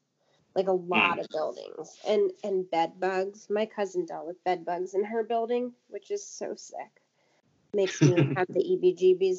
Like 0.55 0.69
a 0.69 0.73
lot 0.73 1.19
of 1.19 1.27
mm. 1.27 1.33
buildings 1.33 1.97
and 2.07 2.31
and 2.45 2.71
bed 2.71 3.01
bugs. 3.01 3.49
My 3.49 3.65
cousin 3.65 4.05
dealt 4.05 4.27
with 4.27 4.43
bed 4.45 4.65
bugs 4.65 4.95
in 4.95 5.03
her 5.03 5.23
building, 5.25 5.73
which 5.89 6.11
is 6.11 6.27
so 6.27 6.55
sick. 6.55 7.01
Makes 7.73 8.03
me 8.03 8.35
have 8.37 8.49
the 8.49 8.61
EBGBs. 8.61 9.39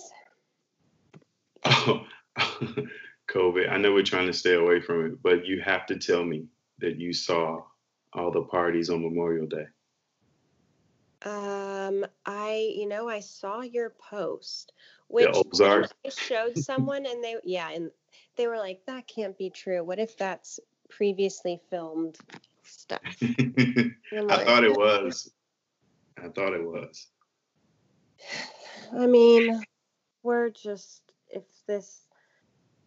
Oh, 1.66 2.06
COVID. 3.30 3.70
I 3.70 3.78
know 3.78 3.94
we're 3.94 4.04
trying 4.04 4.28
to 4.28 4.34
stay 4.34 4.56
away 4.56 4.82
from 4.82 5.06
it, 5.06 5.22
but 5.22 5.46
you 5.46 5.62
have 5.62 5.86
to 5.88 5.98
tell 5.98 6.24
me 6.24 6.48
that 6.80 7.00
you 7.00 7.14
saw 7.14 7.62
all 8.14 8.32
the 8.32 8.42
parties 8.44 8.90
on 8.90 9.04
Memorial 9.04 9.46
Day. 9.46 9.66
Um, 11.26 12.06
I, 12.26 12.74
you 12.76 12.88
know, 12.88 13.08
I 13.08 13.22
saw 13.22 13.62
your 13.62 13.92
post, 13.92 14.74
which 15.08 15.30
Ozarks. 15.34 15.94
I 16.06 16.10
showed 16.10 16.58
someone 16.58 17.06
and 17.06 17.24
they, 17.24 17.38
yeah, 17.44 17.70
and 17.72 17.92
they 18.36 18.48
were 18.48 18.58
like, 18.58 18.86
that 18.88 19.08
can't 19.08 19.38
be 19.38 19.50
true. 19.50 19.84
What 19.84 20.00
if 20.00 20.18
that's 20.18 20.60
previously 20.90 21.62
filmed 21.70 22.18
stuff? 22.64 23.02
Like, 24.16 24.46
thought 24.46 24.64
it 24.64 24.78
was. 24.78 25.32
I 26.24 26.28
thought 26.28 26.54
it 26.54 26.64
was. 26.64 27.08
I 28.96 29.08
mean, 29.08 29.64
we're 30.22 30.52
just, 30.52 31.02
if 31.30 31.44
this, 31.66 32.02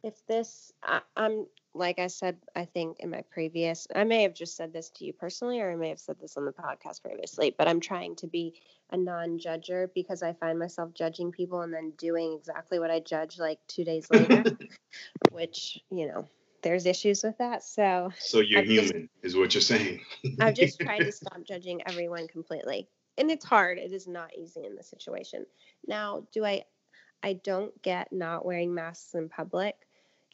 if 0.04 0.24
this, 0.28 0.72
I, 0.84 1.00
I'm, 1.16 1.46
like 1.76 1.98
I 1.98 2.06
said, 2.08 2.36
I 2.54 2.64
think 2.64 2.98
in 3.00 3.10
my 3.10 3.22
previous, 3.30 3.86
I 3.94 4.04
may 4.04 4.22
have 4.22 4.34
just 4.34 4.56
said 4.56 4.72
this 4.72 4.90
to 4.90 5.04
you 5.04 5.12
personally, 5.12 5.60
or 5.60 5.70
I 5.70 5.76
may 5.76 5.88
have 5.90 5.98
said 6.00 6.16
this 6.20 6.36
on 6.36 6.44
the 6.44 6.52
podcast 6.52 7.02
previously, 7.02 7.54
but 7.56 7.68
I'm 7.68 7.80
trying 7.80 8.16
to 8.16 8.26
be 8.26 8.54
a 8.90 8.96
non 8.96 9.38
judger 9.38 9.88
because 9.94 10.22
I 10.22 10.32
find 10.32 10.58
myself 10.58 10.94
judging 10.94 11.32
people 11.32 11.60
and 11.62 11.72
then 11.72 11.92
doing 11.98 12.34
exactly 12.38 12.78
what 12.78 12.90
I 12.90 13.00
judge 13.00 13.38
like 13.38 13.58
two 13.68 13.84
days 13.84 14.06
later, 14.10 14.44
which, 15.30 15.80
you 15.90 16.06
know, 16.06 16.26
there's 16.62 16.86
issues 16.86 17.22
with 17.22 17.38
that. 17.38 17.62
So 17.62 18.10
So 18.18 18.40
you're 18.40 18.60
I've 18.60 18.66
just- 18.66 18.92
human, 18.92 19.08
is 19.22 19.36
what 19.36 19.54
you're 19.54 19.60
saying. 19.60 20.00
I've 20.40 20.54
just 20.54 20.80
tried 20.80 21.00
to 21.00 21.12
stop 21.20 21.42
judging 21.44 21.82
everyone 21.86 22.26
completely. 22.28 22.88
And 23.18 23.30
it's 23.30 23.44
hard. 23.44 23.78
It 23.78 23.92
is 23.92 24.06
not 24.06 24.30
easy 24.36 24.64
in 24.64 24.76
this 24.76 24.88
situation. 24.88 25.46
Now, 25.86 26.26
do 26.32 26.44
I 26.44 26.64
I 27.22 27.32
don't 27.32 27.80
get 27.82 28.12
not 28.12 28.44
wearing 28.44 28.74
masks 28.74 29.14
in 29.14 29.28
public 29.30 29.74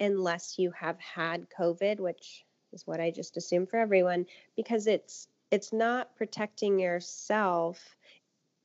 unless 0.00 0.58
you 0.58 0.70
have 0.72 0.98
had 0.98 1.46
COVID, 1.56 2.00
which 2.00 2.44
is 2.72 2.86
what 2.86 3.00
I 3.00 3.10
just 3.10 3.36
assume 3.36 3.66
for 3.66 3.78
everyone, 3.78 4.26
because 4.56 4.86
it's 4.86 5.28
it's 5.50 5.72
not 5.72 6.16
protecting 6.16 6.78
yourself 6.78 7.96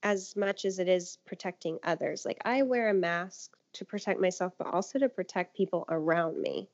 as 0.03 0.35
much 0.35 0.63
as 0.63 0.79
it 0.79 0.87
is 0.87 1.17
protecting 1.25 1.79
others. 1.83 2.25
Like 2.25 2.41
I 2.45 2.61
wear 2.61 2.89
a 2.89 2.93
mask 2.93 3.51
to 3.73 3.85
protect 3.85 4.19
myself, 4.19 4.53
but 4.57 4.67
also 4.67 4.99
to 4.99 5.09
protect 5.09 5.55
people 5.55 5.85
around 5.89 6.41
me. 6.41 6.69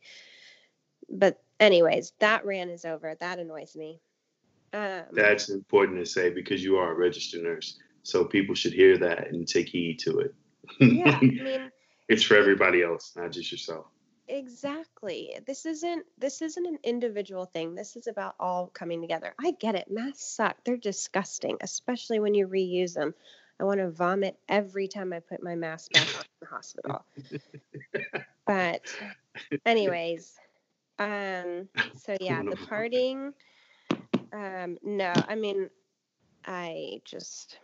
But 1.10 1.42
anyways, 1.60 2.14
that 2.20 2.46
rant 2.46 2.70
is 2.72 2.86
over. 2.86 3.16
That 3.20 3.40
annoys 3.40 3.76
me. 3.76 4.00
Um, 4.72 5.04
That's 5.12 5.50
important 5.50 6.00
to 6.00 6.06
say 6.06 6.30
because 6.30 6.64
you 6.64 6.78
are 6.78 6.92
a 6.92 6.96
registered 6.96 7.44
nurse. 7.44 7.80
So 8.04 8.26
people 8.26 8.56
should 8.56 8.74
hear 8.74 8.98
that 8.98 9.30
and 9.30 9.48
take 9.48 9.70
heed 9.70 10.00
to 10.00 10.20
it. 10.20 10.36
yeah, 10.80 11.18
I 11.22 11.22
mean, 11.22 11.72
it's 12.10 12.24
for 12.24 12.36
everybody 12.36 12.84
else, 12.84 13.14
not 13.16 13.32
just 13.32 13.52
yourself. 13.52 13.86
Exactly. 14.28 15.38
This 15.46 15.66
isn't 15.66 16.06
this 16.18 16.42
isn't 16.42 16.66
an 16.66 16.80
individual 16.84 17.46
thing. 17.46 17.76
This 17.76 17.96
is 17.96 18.08
about 18.08 18.36
all 18.40 18.68
coming 18.68 19.02
together. 19.02 19.34
I 19.40 19.52
get 19.52 19.76
it. 19.76 19.90
Masks 19.92 20.24
suck. 20.26 20.58
They're 20.64 20.78
disgusting, 20.78 21.58
especially 21.62 22.20
when 22.20 22.34
you 22.34 22.48
reuse 22.48 22.94
them. 22.94 23.14
I 23.60 23.66
want 23.66 23.80
to 23.80 23.90
vomit 23.92 24.38
every 24.50 24.88
time 24.88 25.14
I 25.14 25.20
put 25.20 25.44
my 25.44 25.56
mask 25.56 25.92
back 25.94 26.08
on 26.08 26.22
in 26.22 26.40
the 26.42 26.48
hospital. 26.48 27.06
But 28.46 28.94
anyways, 29.66 30.36
um 31.00 31.70
so 31.96 32.16
yeah, 32.20 32.44
the 32.44 32.56
partying 32.58 33.34
um 34.34 34.78
no, 34.84 35.14
I 35.16 35.36
mean 35.36 35.70
I 36.46 37.02
just 37.06 37.58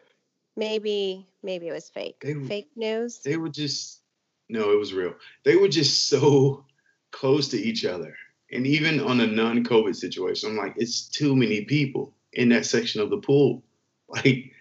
maybe 0.55 1.27
maybe 1.43 1.67
it 1.67 1.73
was 1.73 1.89
fake. 1.89 2.21
They- 2.21 2.33
Fake 2.47 2.69
news. 2.75 3.19
They 3.19 3.37
were 3.37 3.49
just, 3.49 4.01
no, 4.49 4.71
it 4.71 4.79
was 4.79 4.93
real. 4.93 5.13
They 5.43 5.55
were 5.55 5.67
just 5.69 6.07
so 6.09 6.65
close 7.11 7.47
to 7.49 7.57
each 7.57 7.85
other. 7.85 8.15
And 8.51 8.65
even 8.65 8.99
on 8.99 9.19
a 9.19 9.27
non 9.27 9.63
COVID 9.63 9.95
situation, 9.95 10.49
I'm 10.49 10.57
like, 10.57 10.73
it's 10.75 11.07
too 11.07 11.35
many 11.35 11.65
people 11.65 12.13
in 12.33 12.49
that 12.49 12.65
section 12.65 13.01
of 13.01 13.09
the 13.09 13.17
pool. 13.17 13.63
Like, 14.11 14.53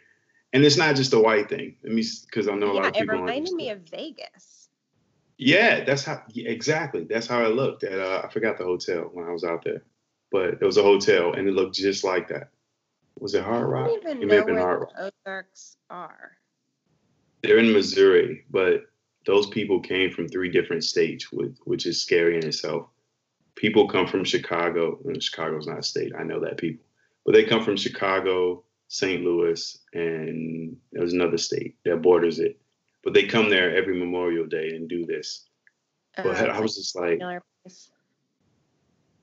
and 0.52 0.62
it's 0.62 0.76
not 0.76 0.94
just 0.94 1.14
a 1.14 1.18
white 1.18 1.48
thing. 1.48 1.76
Let 1.82 1.92
me, 1.94 2.04
because 2.26 2.48
I 2.48 2.54
know 2.54 2.70
a 2.70 2.74
lot 2.74 2.86
of 2.88 2.92
people. 2.92 3.06
don't 3.06 3.24
reminded 3.24 3.54
me 3.54 3.70
of 3.70 3.80
Vegas. 3.90 4.68
Yeah, 5.38 5.84
that's 5.84 6.04
how 6.04 6.22
yeah, 6.34 6.50
exactly. 6.50 7.04
That's 7.04 7.26
how 7.26 7.42
it 7.44 7.54
looked 7.54 7.82
at. 7.82 7.98
Uh, 7.98 8.22
I 8.24 8.28
forgot 8.30 8.58
the 8.58 8.64
hotel 8.64 9.08
when 9.12 9.26
I 9.26 9.30
was 9.32 9.44
out 9.44 9.64
there, 9.64 9.84
but 10.30 10.54
it 10.60 10.62
was 10.62 10.76
a 10.76 10.82
hotel 10.82 11.32
and 11.32 11.48
it 11.48 11.52
looked 11.54 11.76
just 11.76 12.04
like 12.04 12.28
that. 12.28 12.50
Was 13.18 13.34
it 13.34 13.42
Hard 13.44 13.62
I 13.66 13.70
Rock? 13.70 13.86
don't 13.86 13.98
even 14.00 14.22
It 14.22 14.26
may 14.26 14.26
know 14.26 14.36
have 14.36 14.46
been 14.46 14.54
where 14.56 14.64
Hard 14.64 14.80
Rock. 14.80 15.12
Ozarks 15.26 15.76
are. 15.88 16.32
They're 17.42 17.58
in 17.58 17.72
Missouri, 17.72 18.44
but 18.50 18.82
those 19.26 19.46
people 19.48 19.80
came 19.80 20.10
from 20.10 20.28
three 20.28 20.50
different 20.50 20.84
states, 20.84 21.30
which, 21.32 21.52
which 21.64 21.86
is 21.86 22.02
scary 22.02 22.36
in 22.36 22.46
itself. 22.46 22.88
People 23.56 23.88
come 23.88 24.06
from 24.06 24.24
Chicago. 24.24 24.98
and 25.04 25.22
Chicago's 25.22 25.66
not 25.66 25.80
a 25.80 25.82
state. 25.82 26.12
I 26.18 26.22
know 26.22 26.40
that 26.40 26.58
people, 26.58 26.84
but 27.26 27.32
they 27.32 27.44
come 27.44 27.64
from 27.64 27.76
Chicago, 27.76 28.64
St. 28.88 29.22
Louis, 29.22 29.78
and 29.92 30.76
there's 30.92 31.12
another 31.12 31.38
state 31.38 31.76
that 31.84 32.02
borders 32.02 32.38
it. 32.38 32.58
But 33.04 33.14
they 33.14 33.24
come 33.24 33.50
there 33.50 33.76
every 33.76 33.98
Memorial 33.98 34.46
Day 34.46 34.70
and 34.74 34.88
do 34.88 35.06
this. 35.06 35.46
But 36.16 36.36
Uh, 36.36 36.52
I 36.52 36.60
was 36.60 36.76
just 36.76 36.96
like, 36.96 37.20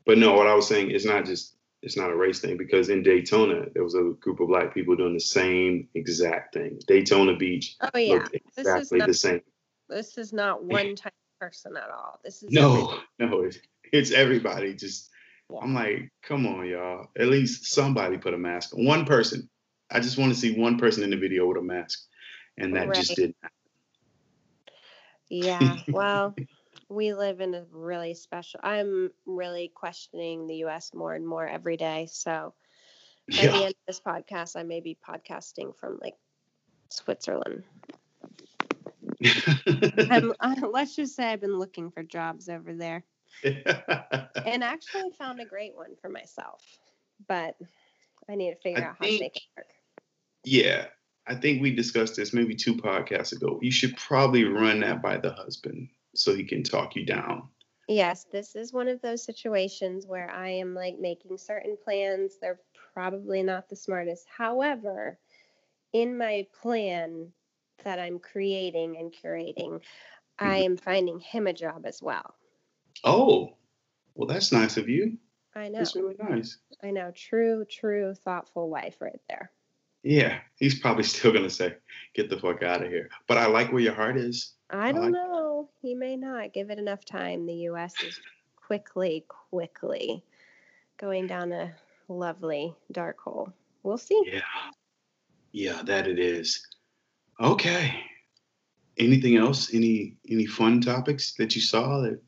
But 0.05 0.17
no, 0.17 0.33
what 0.33 0.47
I 0.47 0.55
was 0.55 0.67
saying 0.67 0.91
is 0.91 1.05
not 1.05 1.25
just 1.25 1.55
it's 1.81 1.97
not 1.97 2.09
a 2.09 2.15
race 2.15 2.39
thing 2.39 2.57
because 2.57 2.89
in 2.89 3.03
Daytona 3.03 3.67
there 3.73 3.83
was 3.83 3.93
a 3.93 4.13
group 4.19 4.39
of 4.39 4.47
black 4.47 4.73
people 4.73 4.95
doing 4.95 5.13
the 5.13 5.19
same 5.19 5.87
exact 5.93 6.53
thing. 6.53 6.79
Daytona 6.87 7.35
Beach 7.35 7.75
Oh 7.81 7.97
yeah, 7.97 8.13
looked 8.13 8.31
this 8.31 8.41
is 8.57 8.57
exactly 8.57 9.01
the 9.01 9.13
same. 9.13 9.41
This 9.89 10.17
is 10.17 10.33
not 10.33 10.63
one 10.63 10.95
type 10.95 11.13
of 11.13 11.39
person 11.39 11.75
at 11.77 11.89
all. 11.89 12.19
This 12.23 12.43
is 12.43 12.51
No, 12.51 12.99
no, 13.19 13.41
it's, 13.41 13.59
it's 13.91 14.11
everybody. 14.11 14.73
Just 14.73 15.09
everyone. 15.49 15.69
I'm 15.69 15.73
like, 15.75 16.11
come 16.23 16.45
on, 16.47 16.67
y'all. 16.67 17.07
At 17.17 17.27
least 17.27 17.73
somebody 17.73 18.17
put 18.17 18.33
a 18.33 18.37
mask 18.37 18.73
on. 18.73 18.85
One 18.85 19.05
person. 19.05 19.49
I 19.91 19.99
just 19.99 20.17
want 20.17 20.33
to 20.33 20.39
see 20.39 20.59
one 20.59 20.79
person 20.79 21.03
in 21.03 21.11
the 21.11 21.17
video 21.17 21.47
with 21.47 21.57
a 21.57 21.61
mask, 21.61 21.99
and 22.57 22.75
that 22.75 22.93
just 22.93 23.15
didn't. 23.15 23.35
happen. 23.41 23.55
Yeah, 25.29 25.77
well, 25.87 26.35
we 26.89 27.13
live 27.13 27.39
in 27.41 27.53
a 27.53 27.65
really 27.71 28.13
special. 28.15 28.59
I'm 28.63 29.11
really 29.25 29.71
questioning 29.73 30.47
the 30.47 30.55
U.S. 30.57 30.91
more 30.93 31.13
and 31.13 31.27
more 31.27 31.47
every 31.47 31.77
day. 31.77 32.07
So 32.11 32.53
by 33.29 33.47
the 33.47 33.63
end 33.63 33.69
of 33.69 33.85
this 33.87 33.99
podcast, 33.99 34.55
I 34.55 34.63
may 34.63 34.81
be 34.81 34.97
podcasting 35.07 35.75
from 35.75 35.99
like 36.01 36.15
Switzerland. 36.89 37.63
I'm, 40.09 40.33
uh, 40.39 40.55
let's 40.71 40.95
just 40.95 41.15
say 41.15 41.25
I've 41.25 41.41
been 41.41 41.57
looking 41.57 41.91
for 41.91 42.03
jobs 42.03 42.49
over 42.49 42.73
there, 42.73 43.03
and 43.43 44.63
actually 44.63 45.11
found 45.17 45.39
a 45.39 45.45
great 45.45 45.75
one 45.75 45.95
for 46.01 46.09
myself. 46.09 46.61
But 47.27 47.55
I 48.29 48.35
need 48.35 48.51
to 48.51 48.57
figure 48.57 48.83
I 48.83 48.87
out 48.89 48.95
how 48.99 49.05
to 49.05 49.19
make 49.19 49.37
it 49.37 49.43
work. 49.57 49.67
yeah. 50.43 50.85
I 51.27 51.33
think 51.33 51.61
we 51.61 51.73
discussed 51.73 52.15
this 52.15 52.33
maybe 52.33 52.53
two 52.53 52.75
podcasts 52.75 53.31
ago. 53.31 53.57
You 53.61 53.71
should 53.71 53.97
probably 53.97 54.43
run 54.43 54.81
that 54.81 55.01
by 55.01 55.17
the 55.17 55.31
husband 55.31 55.89
so 56.13 56.35
he 56.35 56.43
can 56.43 56.61
talk 56.63 56.95
you 56.95 57.03
down. 57.03 57.49
Yes, 57.87 58.25
this 58.31 58.55
is 58.55 58.73
one 58.73 58.87
of 58.87 59.01
those 59.01 59.23
situations 59.23 60.05
where 60.05 60.29
I 60.29 60.49
am 60.49 60.73
like 60.73 60.99
making 60.99 61.37
certain 61.37 61.77
plans. 61.83 62.37
They're 62.39 62.59
probably 62.93 63.43
not 63.43 63.69
the 63.69 63.75
smartest. 63.75 64.27
However, 64.35 65.17
in 65.93 66.17
my 66.17 66.47
plan 66.61 67.31
that 67.83 67.99
I'm 67.99 68.19
creating 68.19 68.97
and 68.97 69.13
curating, 69.13 69.73
mm-hmm. 69.73 70.47
I 70.47 70.57
am 70.57 70.77
finding 70.77 71.19
him 71.19 71.47
a 71.47 71.53
job 71.53 71.85
as 71.85 72.01
well. 72.01 72.35
Oh, 73.03 73.55
well, 74.15 74.27
that's 74.27 74.51
nice 74.51 74.77
of 74.77 74.89
you. 74.89 75.17
I 75.55 75.69
know. 75.69 75.79
That's 75.79 75.95
really 75.95 76.15
nice. 76.19 76.57
I 76.83 76.91
know. 76.91 77.11
True, 77.15 77.65
true, 77.69 78.13
thoughtful 78.13 78.69
wife 78.69 78.97
right 78.99 79.19
there. 79.29 79.51
Yeah, 80.03 80.39
he's 80.57 80.79
probably 80.79 81.03
still 81.15 81.31
gonna 81.31 81.49
say, 81.49 81.75
"Get 82.13 82.29
the 82.29 82.39
fuck 82.39 82.61
out 82.63 82.83
of 82.83 82.89
here." 82.89 83.09
But 83.27 83.37
I 83.37 83.47
like 83.47 83.71
where 83.71 83.81
your 83.81 83.93
heart 83.93 84.17
is. 84.17 84.53
I 84.69 84.89
I 84.89 84.91
don't 84.91 85.03
like- 85.03 85.11
know. 85.11 85.69
He 85.81 85.95
may 85.95 86.15
not 86.17 86.53
give 86.53 86.69
it 86.69 86.79
enough 86.79 87.05
time. 87.05 87.45
The 87.45 87.53
U.S. 87.69 87.93
is 88.03 88.19
quickly, 88.55 89.25
quickly 89.27 90.23
going 90.97 91.27
down 91.27 91.51
a 91.51 91.73
lovely 92.07 92.73
dark 92.91 93.19
hole. 93.19 93.51
We'll 93.83 93.97
see. 93.97 94.21
Yeah, 94.25 94.41
yeah, 95.51 95.81
that 95.83 96.07
it 96.07 96.19
is. 96.19 96.65
Okay. 97.39 98.01
anything 98.97 99.35
else? 99.35 99.73
Any 99.73 100.15
any 100.29 100.45
fun 100.45 100.81
topics 100.81 101.33
that 101.35 101.55
you 101.55 101.61
saw 101.61 102.01
that 102.01 102.21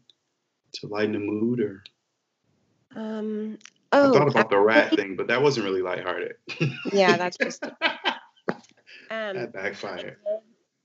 to 0.74 0.88
lighten 0.88 1.14
the 1.14 1.20
mood 1.20 1.60
or? 1.60 1.84
Um. 2.96 3.58
Oh, 3.94 4.10
I 4.10 4.20
thought 4.20 4.28
about 4.28 4.50
the 4.50 4.60
rat 4.60 4.96
thing, 4.96 5.16
but 5.16 5.28
that 5.28 5.42
wasn't 5.42 5.66
really 5.66 5.82
lighthearted. 5.82 6.36
Yeah, 6.92 7.18
that's 7.18 7.38
just. 7.38 7.64
Um, 9.10 9.36
that 9.38 9.54
backfired. 9.54 10.18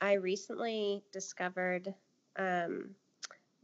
I 0.01 0.13
recently 0.13 1.03
discovered 1.11 1.93
um, 2.37 2.91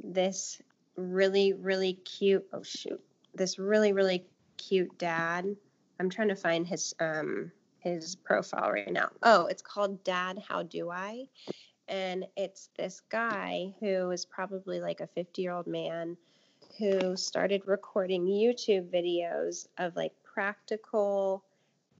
this 0.02 0.60
really, 0.96 1.52
really 1.52 1.92
cute. 1.92 2.44
Oh 2.52 2.64
shoot! 2.64 3.00
This 3.34 3.60
really, 3.60 3.92
really 3.92 4.26
cute 4.56 4.98
dad. 4.98 5.46
I'm 6.00 6.10
trying 6.10 6.28
to 6.28 6.36
find 6.36 6.66
his 6.66 6.92
um, 6.98 7.52
his 7.88 8.16
profile 8.16 8.70
right 8.70 8.92
now. 8.92 9.10
Oh, 9.22 9.46
it's 9.46 9.62
called 9.62 10.04
Dad. 10.04 10.42
How 10.46 10.62
do 10.62 10.90
I? 10.90 11.26
And 11.88 12.26
it's 12.36 12.68
this 12.76 13.00
guy 13.08 13.74
who 13.80 14.10
is 14.10 14.24
probably 14.24 14.80
like 14.80 15.00
a 15.00 15.06
50 15.06 15.42
year 15.42 15.52
old 15.52 15.66
man 15.66 16.16
who 16.78 17.16
started 17.16 17.62
recording 17.66 18.26
YouTube 18.26 18.90
videos 18.90 19.66
of 19.78 19.96
like 19.96 20.12
practical, 20.22 21.44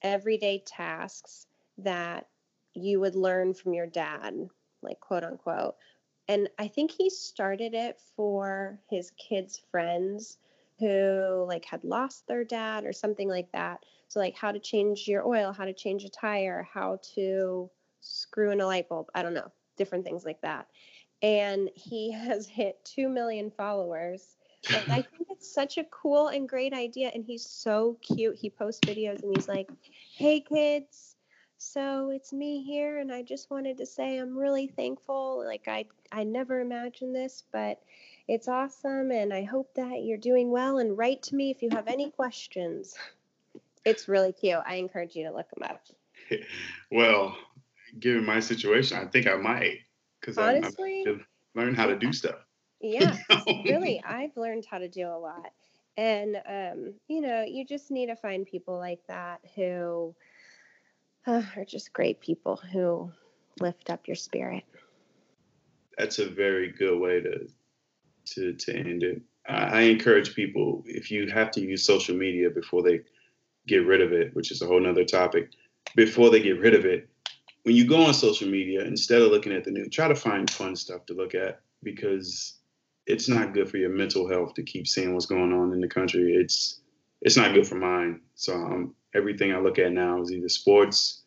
everyday 0.03 0.63
tasks 0.67 1.47
that 1.79 2.27
you 2.75 3.01
would 3.01 3.17
learn 3.17 3.55
from 3.55 3.75
your 3.75 3.87
dad, 3.87 4.35
like 4.83 5.01
quote 5.01 5.25
unquote. 5.25 5.75
And 6.29 6.49
I 6.59 6.69
think 6.69 6.91
he 6.91 7.09
started 7.09 7.75
it 7.75 7.99
for 8.15 8.79
his 8.91 9.11
kids' 9.13 9.63
friends 9.71 10.37
who 10.79 11.45
like 11.49 11.65
had 11.65 11.83
lost 11.83 12.27
their 12.29 12.45
dad 12.45 12.85
or 12.85 12.93
something 12.93 13.29
like 13.29 13.51
that. 13.53 13.85
So 14.09 14.21
like 14.21 14.35
how 14.35 14.53
to 14.53 14.59
change 14.59 15.07
your 15.07 15.27
oil, 15.27 15.53
how 15.53 15.67
to 15.67 15.75
change 15.75 16.05
a 16.05 16.09
tire, 16.09 16.67
how 16.73 16.99
to 17.15 17.71
screw 18.01 18.51
in 18.51 18.61
a 18.61 18.67
light 18.67 18.89
bulb, 18.89 19.09
I 19.15 19.23
don't 19.23 19.35
know, 19.35 19.53
different 19.77 20.05
things 20.05 20.25
like 20.25 20.41
that. 20.41 20.67
And 21.23 21.71
he 21.75 22.11
has 22.13 22.49
hit 22.49 22.83
2 22.85 23.09
million 23.09 23.51
followers. 23.51 24.37
And 24.75 24.91
I 24.91 25.03
think 25.03 25.29
it's 25.31 25.53
such 25.53 25.77
a 25.77 25.85
cool 25.85 26.29
and 26.29 26.49
great 26.49 26.73
idea. 26.73 27.11
And 27.15 27.23
he's 27.23 27.49
so 27.49 27.99
cute. 28.01 28.37
He 28.37 28.49
posts 28.49 28.81
videos 28.87 29.23
and 29.23 29.35
he's 29.37 29.49
like, 29.49 29.71
hey, 30.17 30.41
kids. 30.41 31.17
So 31.59 32.11
it's 32.11 32.33
me 32.33 32.63
here. 32.63 33.01
And 33.01 33.13
I 33.13 33.23
just 33.23 33.51
wanted 33.51 33.77
to 33.79 33.87
say 33.87 34.17
I'm 34.17 34.39
really 34.39 34.69
thankful. 34.69 35.45
Like, 35.45 35.67
I, 35.67 35.87
I 36.13 36.25
never 36.25 36.61
imagined 36.61 37.15
this, 37.15 37.43
but 37.53 37.83
it's 38.27 38.49
awesome. 38.49 39.11
And 39.11 39.35
I 39.35 39.43
hope 39.43 39.75
that 39.75 40.03
you're 40.05 40.19
doing 40.19 40.51
well. 40.51 40.79
And 40.79 40.97
write 40.97 41.23
to 41.25 41.35
me 41.35 41.51
if 41.51 41.63
you 41.63 41.69
have 41.73 41.89
any 41.89 42.11
questions. 42.11 42.95
It's 43.85 44.09
really 44.09 44.33
cute. 44.33 44.61
I 44.67 44.77
encourage 44.77 45.17
you 45.17 45.25
to 45.25 45.35
look 45.35 45.49
them 45.51 45.69
up. 45.69 45.83
well, 46.91 47.37
given 47.99 48.25
my 48.25 48.41
situation, 48.41 48.99
I 48.99 49.07
think 49.07 49.27
I 49.27 49.37
might 49.37 49.79
because 50.21 50.39
I, 50.39 50.59
I 50.59 50.71
learn 51.55 51.75
how 51.75 51.87
to 51.87 51.99
do 51.99 52.13
stuff. 52.13 52.37
yeah, 52.81 53.17
really, 53.65 54.03
I've 54.07 54.37
learned 54.37 54.67
how 54.71 54.79
to 54.79 54.89
do 54.89 55.07
a 55.07 55.19
lot. 55.19 55.53
And, 55.97 56.37
um, 56.49 56.95
you 57.09 57.21
know, 57.21 57.43
you 57.43 57.65
just 57.65 57.91
need 57.91 58.07
to 58.07 58.17
find 58.17 58.47
people 58.47 58.79
like 58.79 59.01
that 59.09 59.41
who 59.57 60.15
uh, 61.27 61.43
are 61.57 61.65
just 61.65 61.93
great 61.93 62.21
people 62.21 62.57
who 62.57 63.11
lift 63.61 63.91
up 63.91 64.07
your 64.07 64.15
spirit. 64.15 64.63
That's 65.97 66.21
a 66.21 66.29
very 66.29 66.73
good 66.73 66.99
way 66.99 67.21
to 67.21 67.49
to 68.35 68.53
to 68.53 68.77
end 68.77 69.03
it. 69.03 69.23
I, 69.49 69.55
I 69.55 69.81
encourage 69.83 70.35
people 70.35 70.85
if 70.87 71.11
you 71.11 71.29
have 71.31 71.51
to 71.53 71.61
use 71.61 71.85
social 71.85 72.17
media 72.17 72.51
before 72.51 72.83
they 72.83 73.01
get 73.69 73.87
rid 73.87 74.01
of 74.01 74.13
it, 74.13 74.35
which 74.35 74.51
is 74.51 74.63
a 74.63 74.67
whole 74.67 74.81
nother 74.81 75.05
topic, 75.05 75.51
before 75.95 76.31
they 76.31 76.41
get 76.41 76.61
rid 76.61 76.75
of 76.75 76.85
it, 76.85 77.09
when 77.63 77.77
you 77.77 77.87
go 77.87 78.03
on 78.03 78.15
social 78.15 78.49
media, 78.49 78.83
instead 78.85 79.21
of 79.21 79.31
looking 79.31 79.53
at 79.53 79.65
the 79.65 79.71
news, 79.71 79.89
try 79.91 80.09
to 80.09 80.15
find 80.15 80.51
fun 80.51 80.75
stuff 80.75 81.05
to 81.07 81.15
look 81.15 81.35
at 81.35 81.61
because 81.83 82.55
it's 83.07 83.29
not 83.29 83.55
good 83.55 83.69
for 83.69 83.79
your 83.79 83.91
mental 83.91 84.29
health 84.29 84.55
to 84.55 84.63
keep 84.63 84.87
seeing 84.87 85.13
what's 85.13 85.27
going 85.27 85.53
on 85.53 85.73
in 85.73 85.81
the 85.81 85.89
country. 85.89 86.35
It's 86.35 86.81
it's 87.21 87.37
not 87.37 87.53
good 87.53 87.67
for 87.67 87.75
mine. 87.75 88.21
So 88.35 88.55
um, 88.55 88.95
everything 89.15 89.53
I 89.53 89.59
look 89.59 89.79
at 89.79 89.93
now 89.93 90.21
is 90.23 90.33
either 90.33 90.49
sports, 90.49 91.23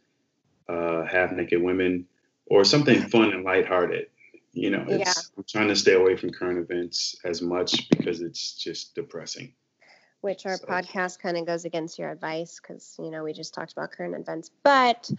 uh, 0.70 1.06
half 1.06 1.32
naked 1.32 1.62
women, 1.62 2.08
or 2.46 2.64
something 2.64 3.02
fun 3.10 3.34
and 3.34 3.44
lighthearted. 3.44 4.08
You 4.54 4.70
know, 4.70 4.86
it's 4.88 5.18
Yeah. 5.18 5.38
I'm 5.38 5.46
trying 5.48 5.68
to 5.70 5.76
stay 5.76 5.94
away 5.94 6.16
from 6.16 6.32
current 6.32 6.60
events 6.60 7.16
as 7.24 7.42
much 7.42 7.90
because 7.90 8.22
it's 8.22 8.54
just 8.54 8.96
depressing. 8.96 9.54
Which 10.22 10.46
our 10.46 10.58
So- 10.58 10.66
podcast 10.66 11.20
kind 11.20 11.38
of 11.38 11.46
goes 11.46 11.66
against 11.66 12.00
your 12.00 12.10
advice 12.10 12.60
because 12.62 12.96
you 13.00 13.12
know 13.12 13.24
we 13.24 13.34
just 13.34 13.54
talked 13.54 13.72
about 13.74 13.92
current 13.92 14.16
events 14.16 14.50
but 14.64 15.10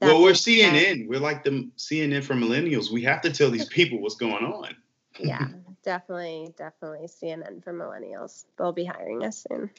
well, 0.00 0.22
we're 0.22 0.32
CNN. 0.32 1.08
We're 1.08 1.20
like 1.20 1.44
the 1.44 1.68
CNN 1.76 2.24
for 2.24 2.32
millennials. 2.34 2.90
We 2.90 3.02
have 3.02 3.20
to 3.20 3.30
tell 3.30 3.50
these 3.50 3.68
people 3.68 4.00
what's 4.00 4.16
going 4.16 4.44
on. 4.44 4.74
yeah 5.18 5.46
definitely 5.82 6.52
definitely 6.58 7.06
cnn 7.06 7.62
for 7.64 7.72
millennials 7.72 8.44
they'll 8.58 8.72
be 8.72 8.84
hiring 8.84 9.24
us 9.24 9.46
soon 9.48 9.70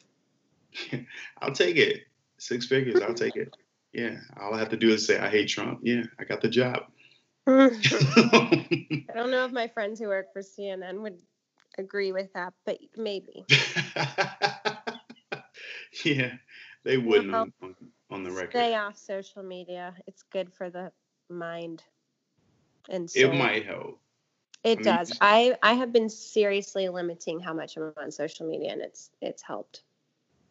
I'll 1.41 1.51
take 1.51 1.75
it. 1.77 2.03
Six 2.37 2.65
figures. 2.65 3.01
I'll 3.01 3.13
take 3.13 3.35
it. 3.35 3.55
Yeah. 3.93 4.15
All 4.39 4.53
I 4.55 4.59
have 4.59 4.69
to 4.69 4.77
do 4.77 4.89
is 4.91 5.05
say 5.05 5.19
I 5.19 5.29
hate 5.29 5.49
Trump. 5.49 5.79
Yeah, 5.83 6.03
I 6.17 6.23
got 6.23 6.41
the 6.41 6.47
job. 6.49 6.83
i 7.47 7.69
don't 9.13 9.31
know 9.31 9.43
if 9.45 9.51
my 9.51 9.67
friends 9.67 9.99
who 9.99 10.07
work 10.07 10.31
for 10.31 10.41
cnn 10.41 11.01
would 11.01 11.17
agree 11.77 12.11
with 12.11 12.31
that 12.33 12.53
but 12.65 12.77
maybe 12.97 13.45
yeah, 16.03 16.33
they 16.83 16.97
wouldn't 16.97 17.31
Well, 17.31 17.47
on, 17.61 17.75
on, 18.09 18.23
the 18.23 18.31
record. 18.31 18.51
stay 18.51 18.75
off 18.75 18.97
social 18.97 19.43
media 19.43 19.93
it's 20.07 20.23
good 20.23 20.51
for 20.53 20.69
the 20.69 20.91
mind 21.29 21.83
and. 22.89 23.09
It 23.15 23.33
might 23.33 23.65
help. 23.65 23.99
it 24.63 24.77
mean, 24.77 24.85
does 24.85 25.17
i 25.21 25.55
i 25.63 25.73
have 25.73 25.91
been 25.91 26.09
seriously 26.09 26.87
limiting 26.89 27.39
how 27.39 27.53
much 27.53 27.77
i'm 27.77 27.93
on 27.97 28.11
social 28.11 28.47
media 28.47 28.71
and 28.71 28.81
it's 28.81 29.09
it's 29.21 29.41
helped 29.41 29.83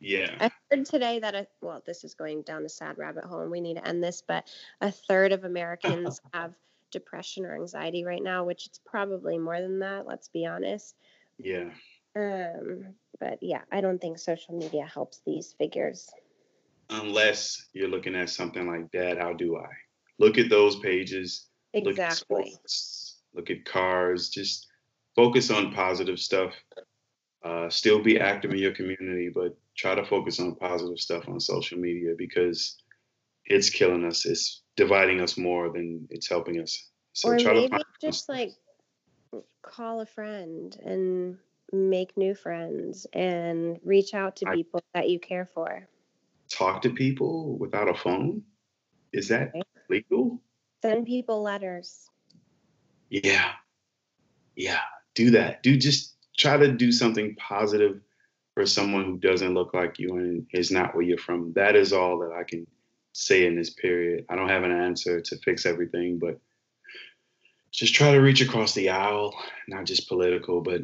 Yeah. 0.00 0.34
I 0.40 0.50
heard 0.70 0.86
today 0.86 1.18
that 1.18 1.34
a, 1.34 1.46
well, 1.60 1.82
this 1.84 2.04
is 2.04 2.14
going 2.14 2.42
down 2.42 2.64
a 2.64 2.68
sad 2.68 2.98
rabbit 2.98 3.24
hole, 3.24 3.40
and 3.40 3.50
we 3.50 3.60
need 3.60 3.76
to 3.76 3.86
end 3.86 4.02
this. 4.02 4.22
But 4.26 4.48
a 4.80 4.90
third 4.90 5.32
of 5.32 5.44
Americans 5.44 6.20
have 6.32 6.54
depression 6.90 7.44
or 7.44 7.54
anxiety 7.54 8.04
right 8.04 8.22
now, 8.22 8.44
which 8.44 8.66
it's 8.66 8.80
probably 8.84 9.38
more 9.38 9.60
than 9.60 9.78
that. 9.80 10.06
Let's 10.06 10.28
be 10.28 10.46
honest. 10.46 10.94
Yeah. 11.38 11.70
Um, 12.16 12.94
but 13.18 13.38
yeah, 13.40 13.62
I 13.70 13.80
don't 13.80 14.00
think 14.00 14.18
social 14.18 14.56
media 14.56 14.86
helps 14.86 15.20
these 15.24 15.54
figures. 15.58 16.10
Unless 16.90 17.68
you're 17.72 17.88
looking 17.88 18.16
at 18.16 18.30
something 18.30 18.66
like 18.66 18.90
Dad, 18.90 19.18
how 19.18 19.32
do 19.32 19.56
I? 19.56 19.68
Look 20.18 20.38
at 20.38 20.50
those 20.50 20.76
pages. 20.80 21.46
Look 21.74 21.84
at 21.84 21.90
Exactly. 21.90 22.50
sports. 22.50 23.22
Look 23.34 23.50
at 23.50 23.64
cars. 23.64 24.28
Just 24.28 24.66
focus 25.14 25.50
on 25.50 25.72
positive 25.72 26.18
stuff. 26.18 26.52
Uh, 27.44 27.70
still 27.70 28.02
be 28.02 28.18
active 28.20 28.50
in 28.50 28.58
your 28.58 28.72
community, 28.72 29.30
but 29.32 29.56
try 29.76 29.94
to 29.94 30.04
focus 30.04 30.40
on 30.40 30.56
positive 30.56 30.98
stuff 30.98 31.28
on 31.28 31.40
social 31.40 31.78
media 31.78 32.12
because 32.18 32.76
it's 33.50 33.68
killing 33.68 34.04
us. 34.04 34.24
It's 34.24 34.62
dividing 34.76 35.20
us 35.20 35.36
more 35.36 35.70
than 35.70 36.06
it's 36.10 36.28
helping 36.28 36.60
us. 36.60 36.88
So 37.12 37.30
or 37.30 37.38
try 37.38 37.52
to 37.52 37.60
maybe 37.60 37.70
find 37.72 37.84
just 38.00 38.28
like 38.28 38.52
call 39.62 40.00
a 40.00 40.06
friend 40.06 40.74
and 40.84 41.36
make 41.72 42.16
new 42.16 42.34
friends 42.34 43.06
and 43.12 43.78
reach 43.84 44.14
out 44.14 44.36
to 44.36 44.48
I- 44.48 44.54
people 44.54 44.80
that 44.94 45.10
you 45.10 45.18
care 45.18 45.44
for. 45.44 45.86
talk 46.48 46.82
to 46.82 46.90
people 46.90 47.56
without 47.58 47.88
a 47.88 47.94
phone. 47.94 48.42
Is 49.12 49.28
that 49.28 49.52
Right. 49.54 49.62
legal? 49.88 50.40
Send 50.82 51.06
people 51.06 51.42
letters. 51.42 52.08
Yeah. 53.08 53.52
Yeah. 54.56 54.80
Do 55.14 55.30
that. 55.32 55.62
Do 55.62 55.76
just 55.76 56.16
try 56.36 56.56
to 56.56 56.72
do 56.72 56.90
something 56.90 57.36
positive 57.36 58.00
for 58.54 58.66
someone 58.66 59.04
who 59.04 59.18
doesn't 59.18 59.54
look 59.54 59.74
like 59.74 59.98
you 60.00 60.16
and 60.16 60.46
is 60.52 60.70
not 60.72 60.92
where 60.94 61.04
you're 61.04 61.18
from. 61.18 61.52
That 61.52 61.76
is 61.76 61.92
all 61.92 62.18
that 62.20 62.32
I 62.32 62.42
can 62.44 62.66
say 63.12 63.46
in 63.46 63.56
this 63.56 63.70
period. 63.70 64.26
I 64.28 64.36
don't 64.36 64.48
have 64.48 64.62
an 64.62 64.72
answer 64.72 65.20
to 65.20 65.36
fix 65.38 65.66
everything, 65.66 66.18
but 66.18 66.38
just 67.72 67.94
try 67.94 68.12
to 68.12 68.18
reach 68.18 68.40
across 68.40 68.74
the 68.74 68.90
aisle, 68.90 69.34
not 69.68 69.84
just 69.84 70.08
political, 70.08 70.60
but 70.60 70.82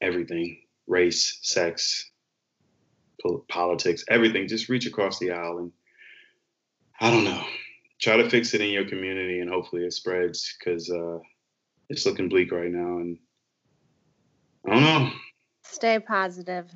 everything 0.00 0.58
race, 0.86 1.38
sex, 1.42 2.10
pol- 3.22 3.44
politics, 3.48 4.04
everything. 4.08 4.48
Just 4.48 4.68
reach 4.68 4.86
across 4.86 5.18
the 5.18 5.30
aisle 5.30 5.58
and 5.58 5.72
I 7.00 7.10
don't 7.10 7.24
know. 7.24 7.42
Try 8.00 8.16
to 8.16 8.28
fix 8.28 8.54
it 8.54 8.60
in 8.60 8.70
your 8.70 8.88
community 8.88 9.40
and 9.40 9.50
hopefully 9.50 9.84
it 9.84 9.92
spreads 9.92 10.56
because 10.58 10.90
uh, 10.90 11.18
it's 11.88 12.06
looking 12.06 12.28
bleak 12.28 12.52
right 12.52 12.70
now. 12.70 12.98
And 12.98 13.18
I 14.66 14.70
don't 14.70 14.82
know. 14.82 15.10
Stay 15.64 15.98
positive. 16.00 16.70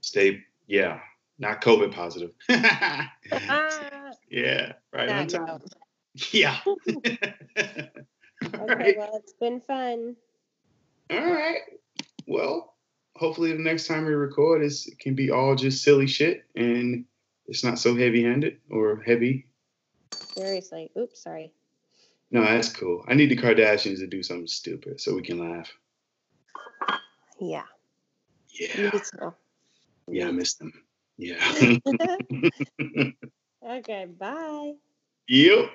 Stay, 0.00 0.40
yeah, 0.66 1.00
not 1.38 1.62
COVID 1.62 1.92
positive. 1.92 2.30
Ah, 4.30 4.34
yeah, 4.36 4.72
right 4.92 5.08
on 5.08 5.26
time. 5.28 5.60
Yeah. 6.32 6.58
Okay, 8.44 8.74
right. 8.74 8.96
well, 8.96 9.16
it's 9.16 9.32
been 9.32 9.60
fun. 9.60 10.14
All 11.10 11.18
right. 11.18 11.60
Well, 12.28 12.76
hopefully 13.16 13.52
the 13.52 13.58
next 13.58 13.88
time 13.88 14.04
we 14.04 14.12
record 14.12 14.62
is 14.62 14.86
it 14.86 14.98
can 15.00 15.16
be 15.16 15.30
all 15.30 15.56
just 15.56 15.82
silly 15.82 16.06
shit 16.06 16.44
and 16.54 17.04
it's 17.46 17.64
not 17.64 17.80
so 17.80 17.96
heavy 17.96 18.22
handed 18.22 18.58
or 18.70 19.02
heavy. 19.04 19.48
Seriously. 20.36 20.92
Oops, 20.96 21.20
sorry. 21.20 21.52
No, 22.30 22.42
that's 22.42 22.68
cool. 22.68 23.04
I 23.08 23.14
need 23.14 23.30
the 23.30 23.36
Kardashians 23.36 23.98
to 23.98 24.06
do 24.06 24.22
something 24.22 24.46
stupid 24.46 25.00
so 25.00 25.14
we 25.14 25.22
can 25.22 25.40
laugh. 25.40 25.72
Yeah. 27.40 27.64
Yeah. 28.50 29.00
Yeah, 30.06 30.28
I 30.28 30.30
miss 30.32 30.54
them. 30.54 30.72
Yeah. 31.16 31.38
Okay, 33.62 34.06
bye. 34.06 34.74
You. 35.26 35.68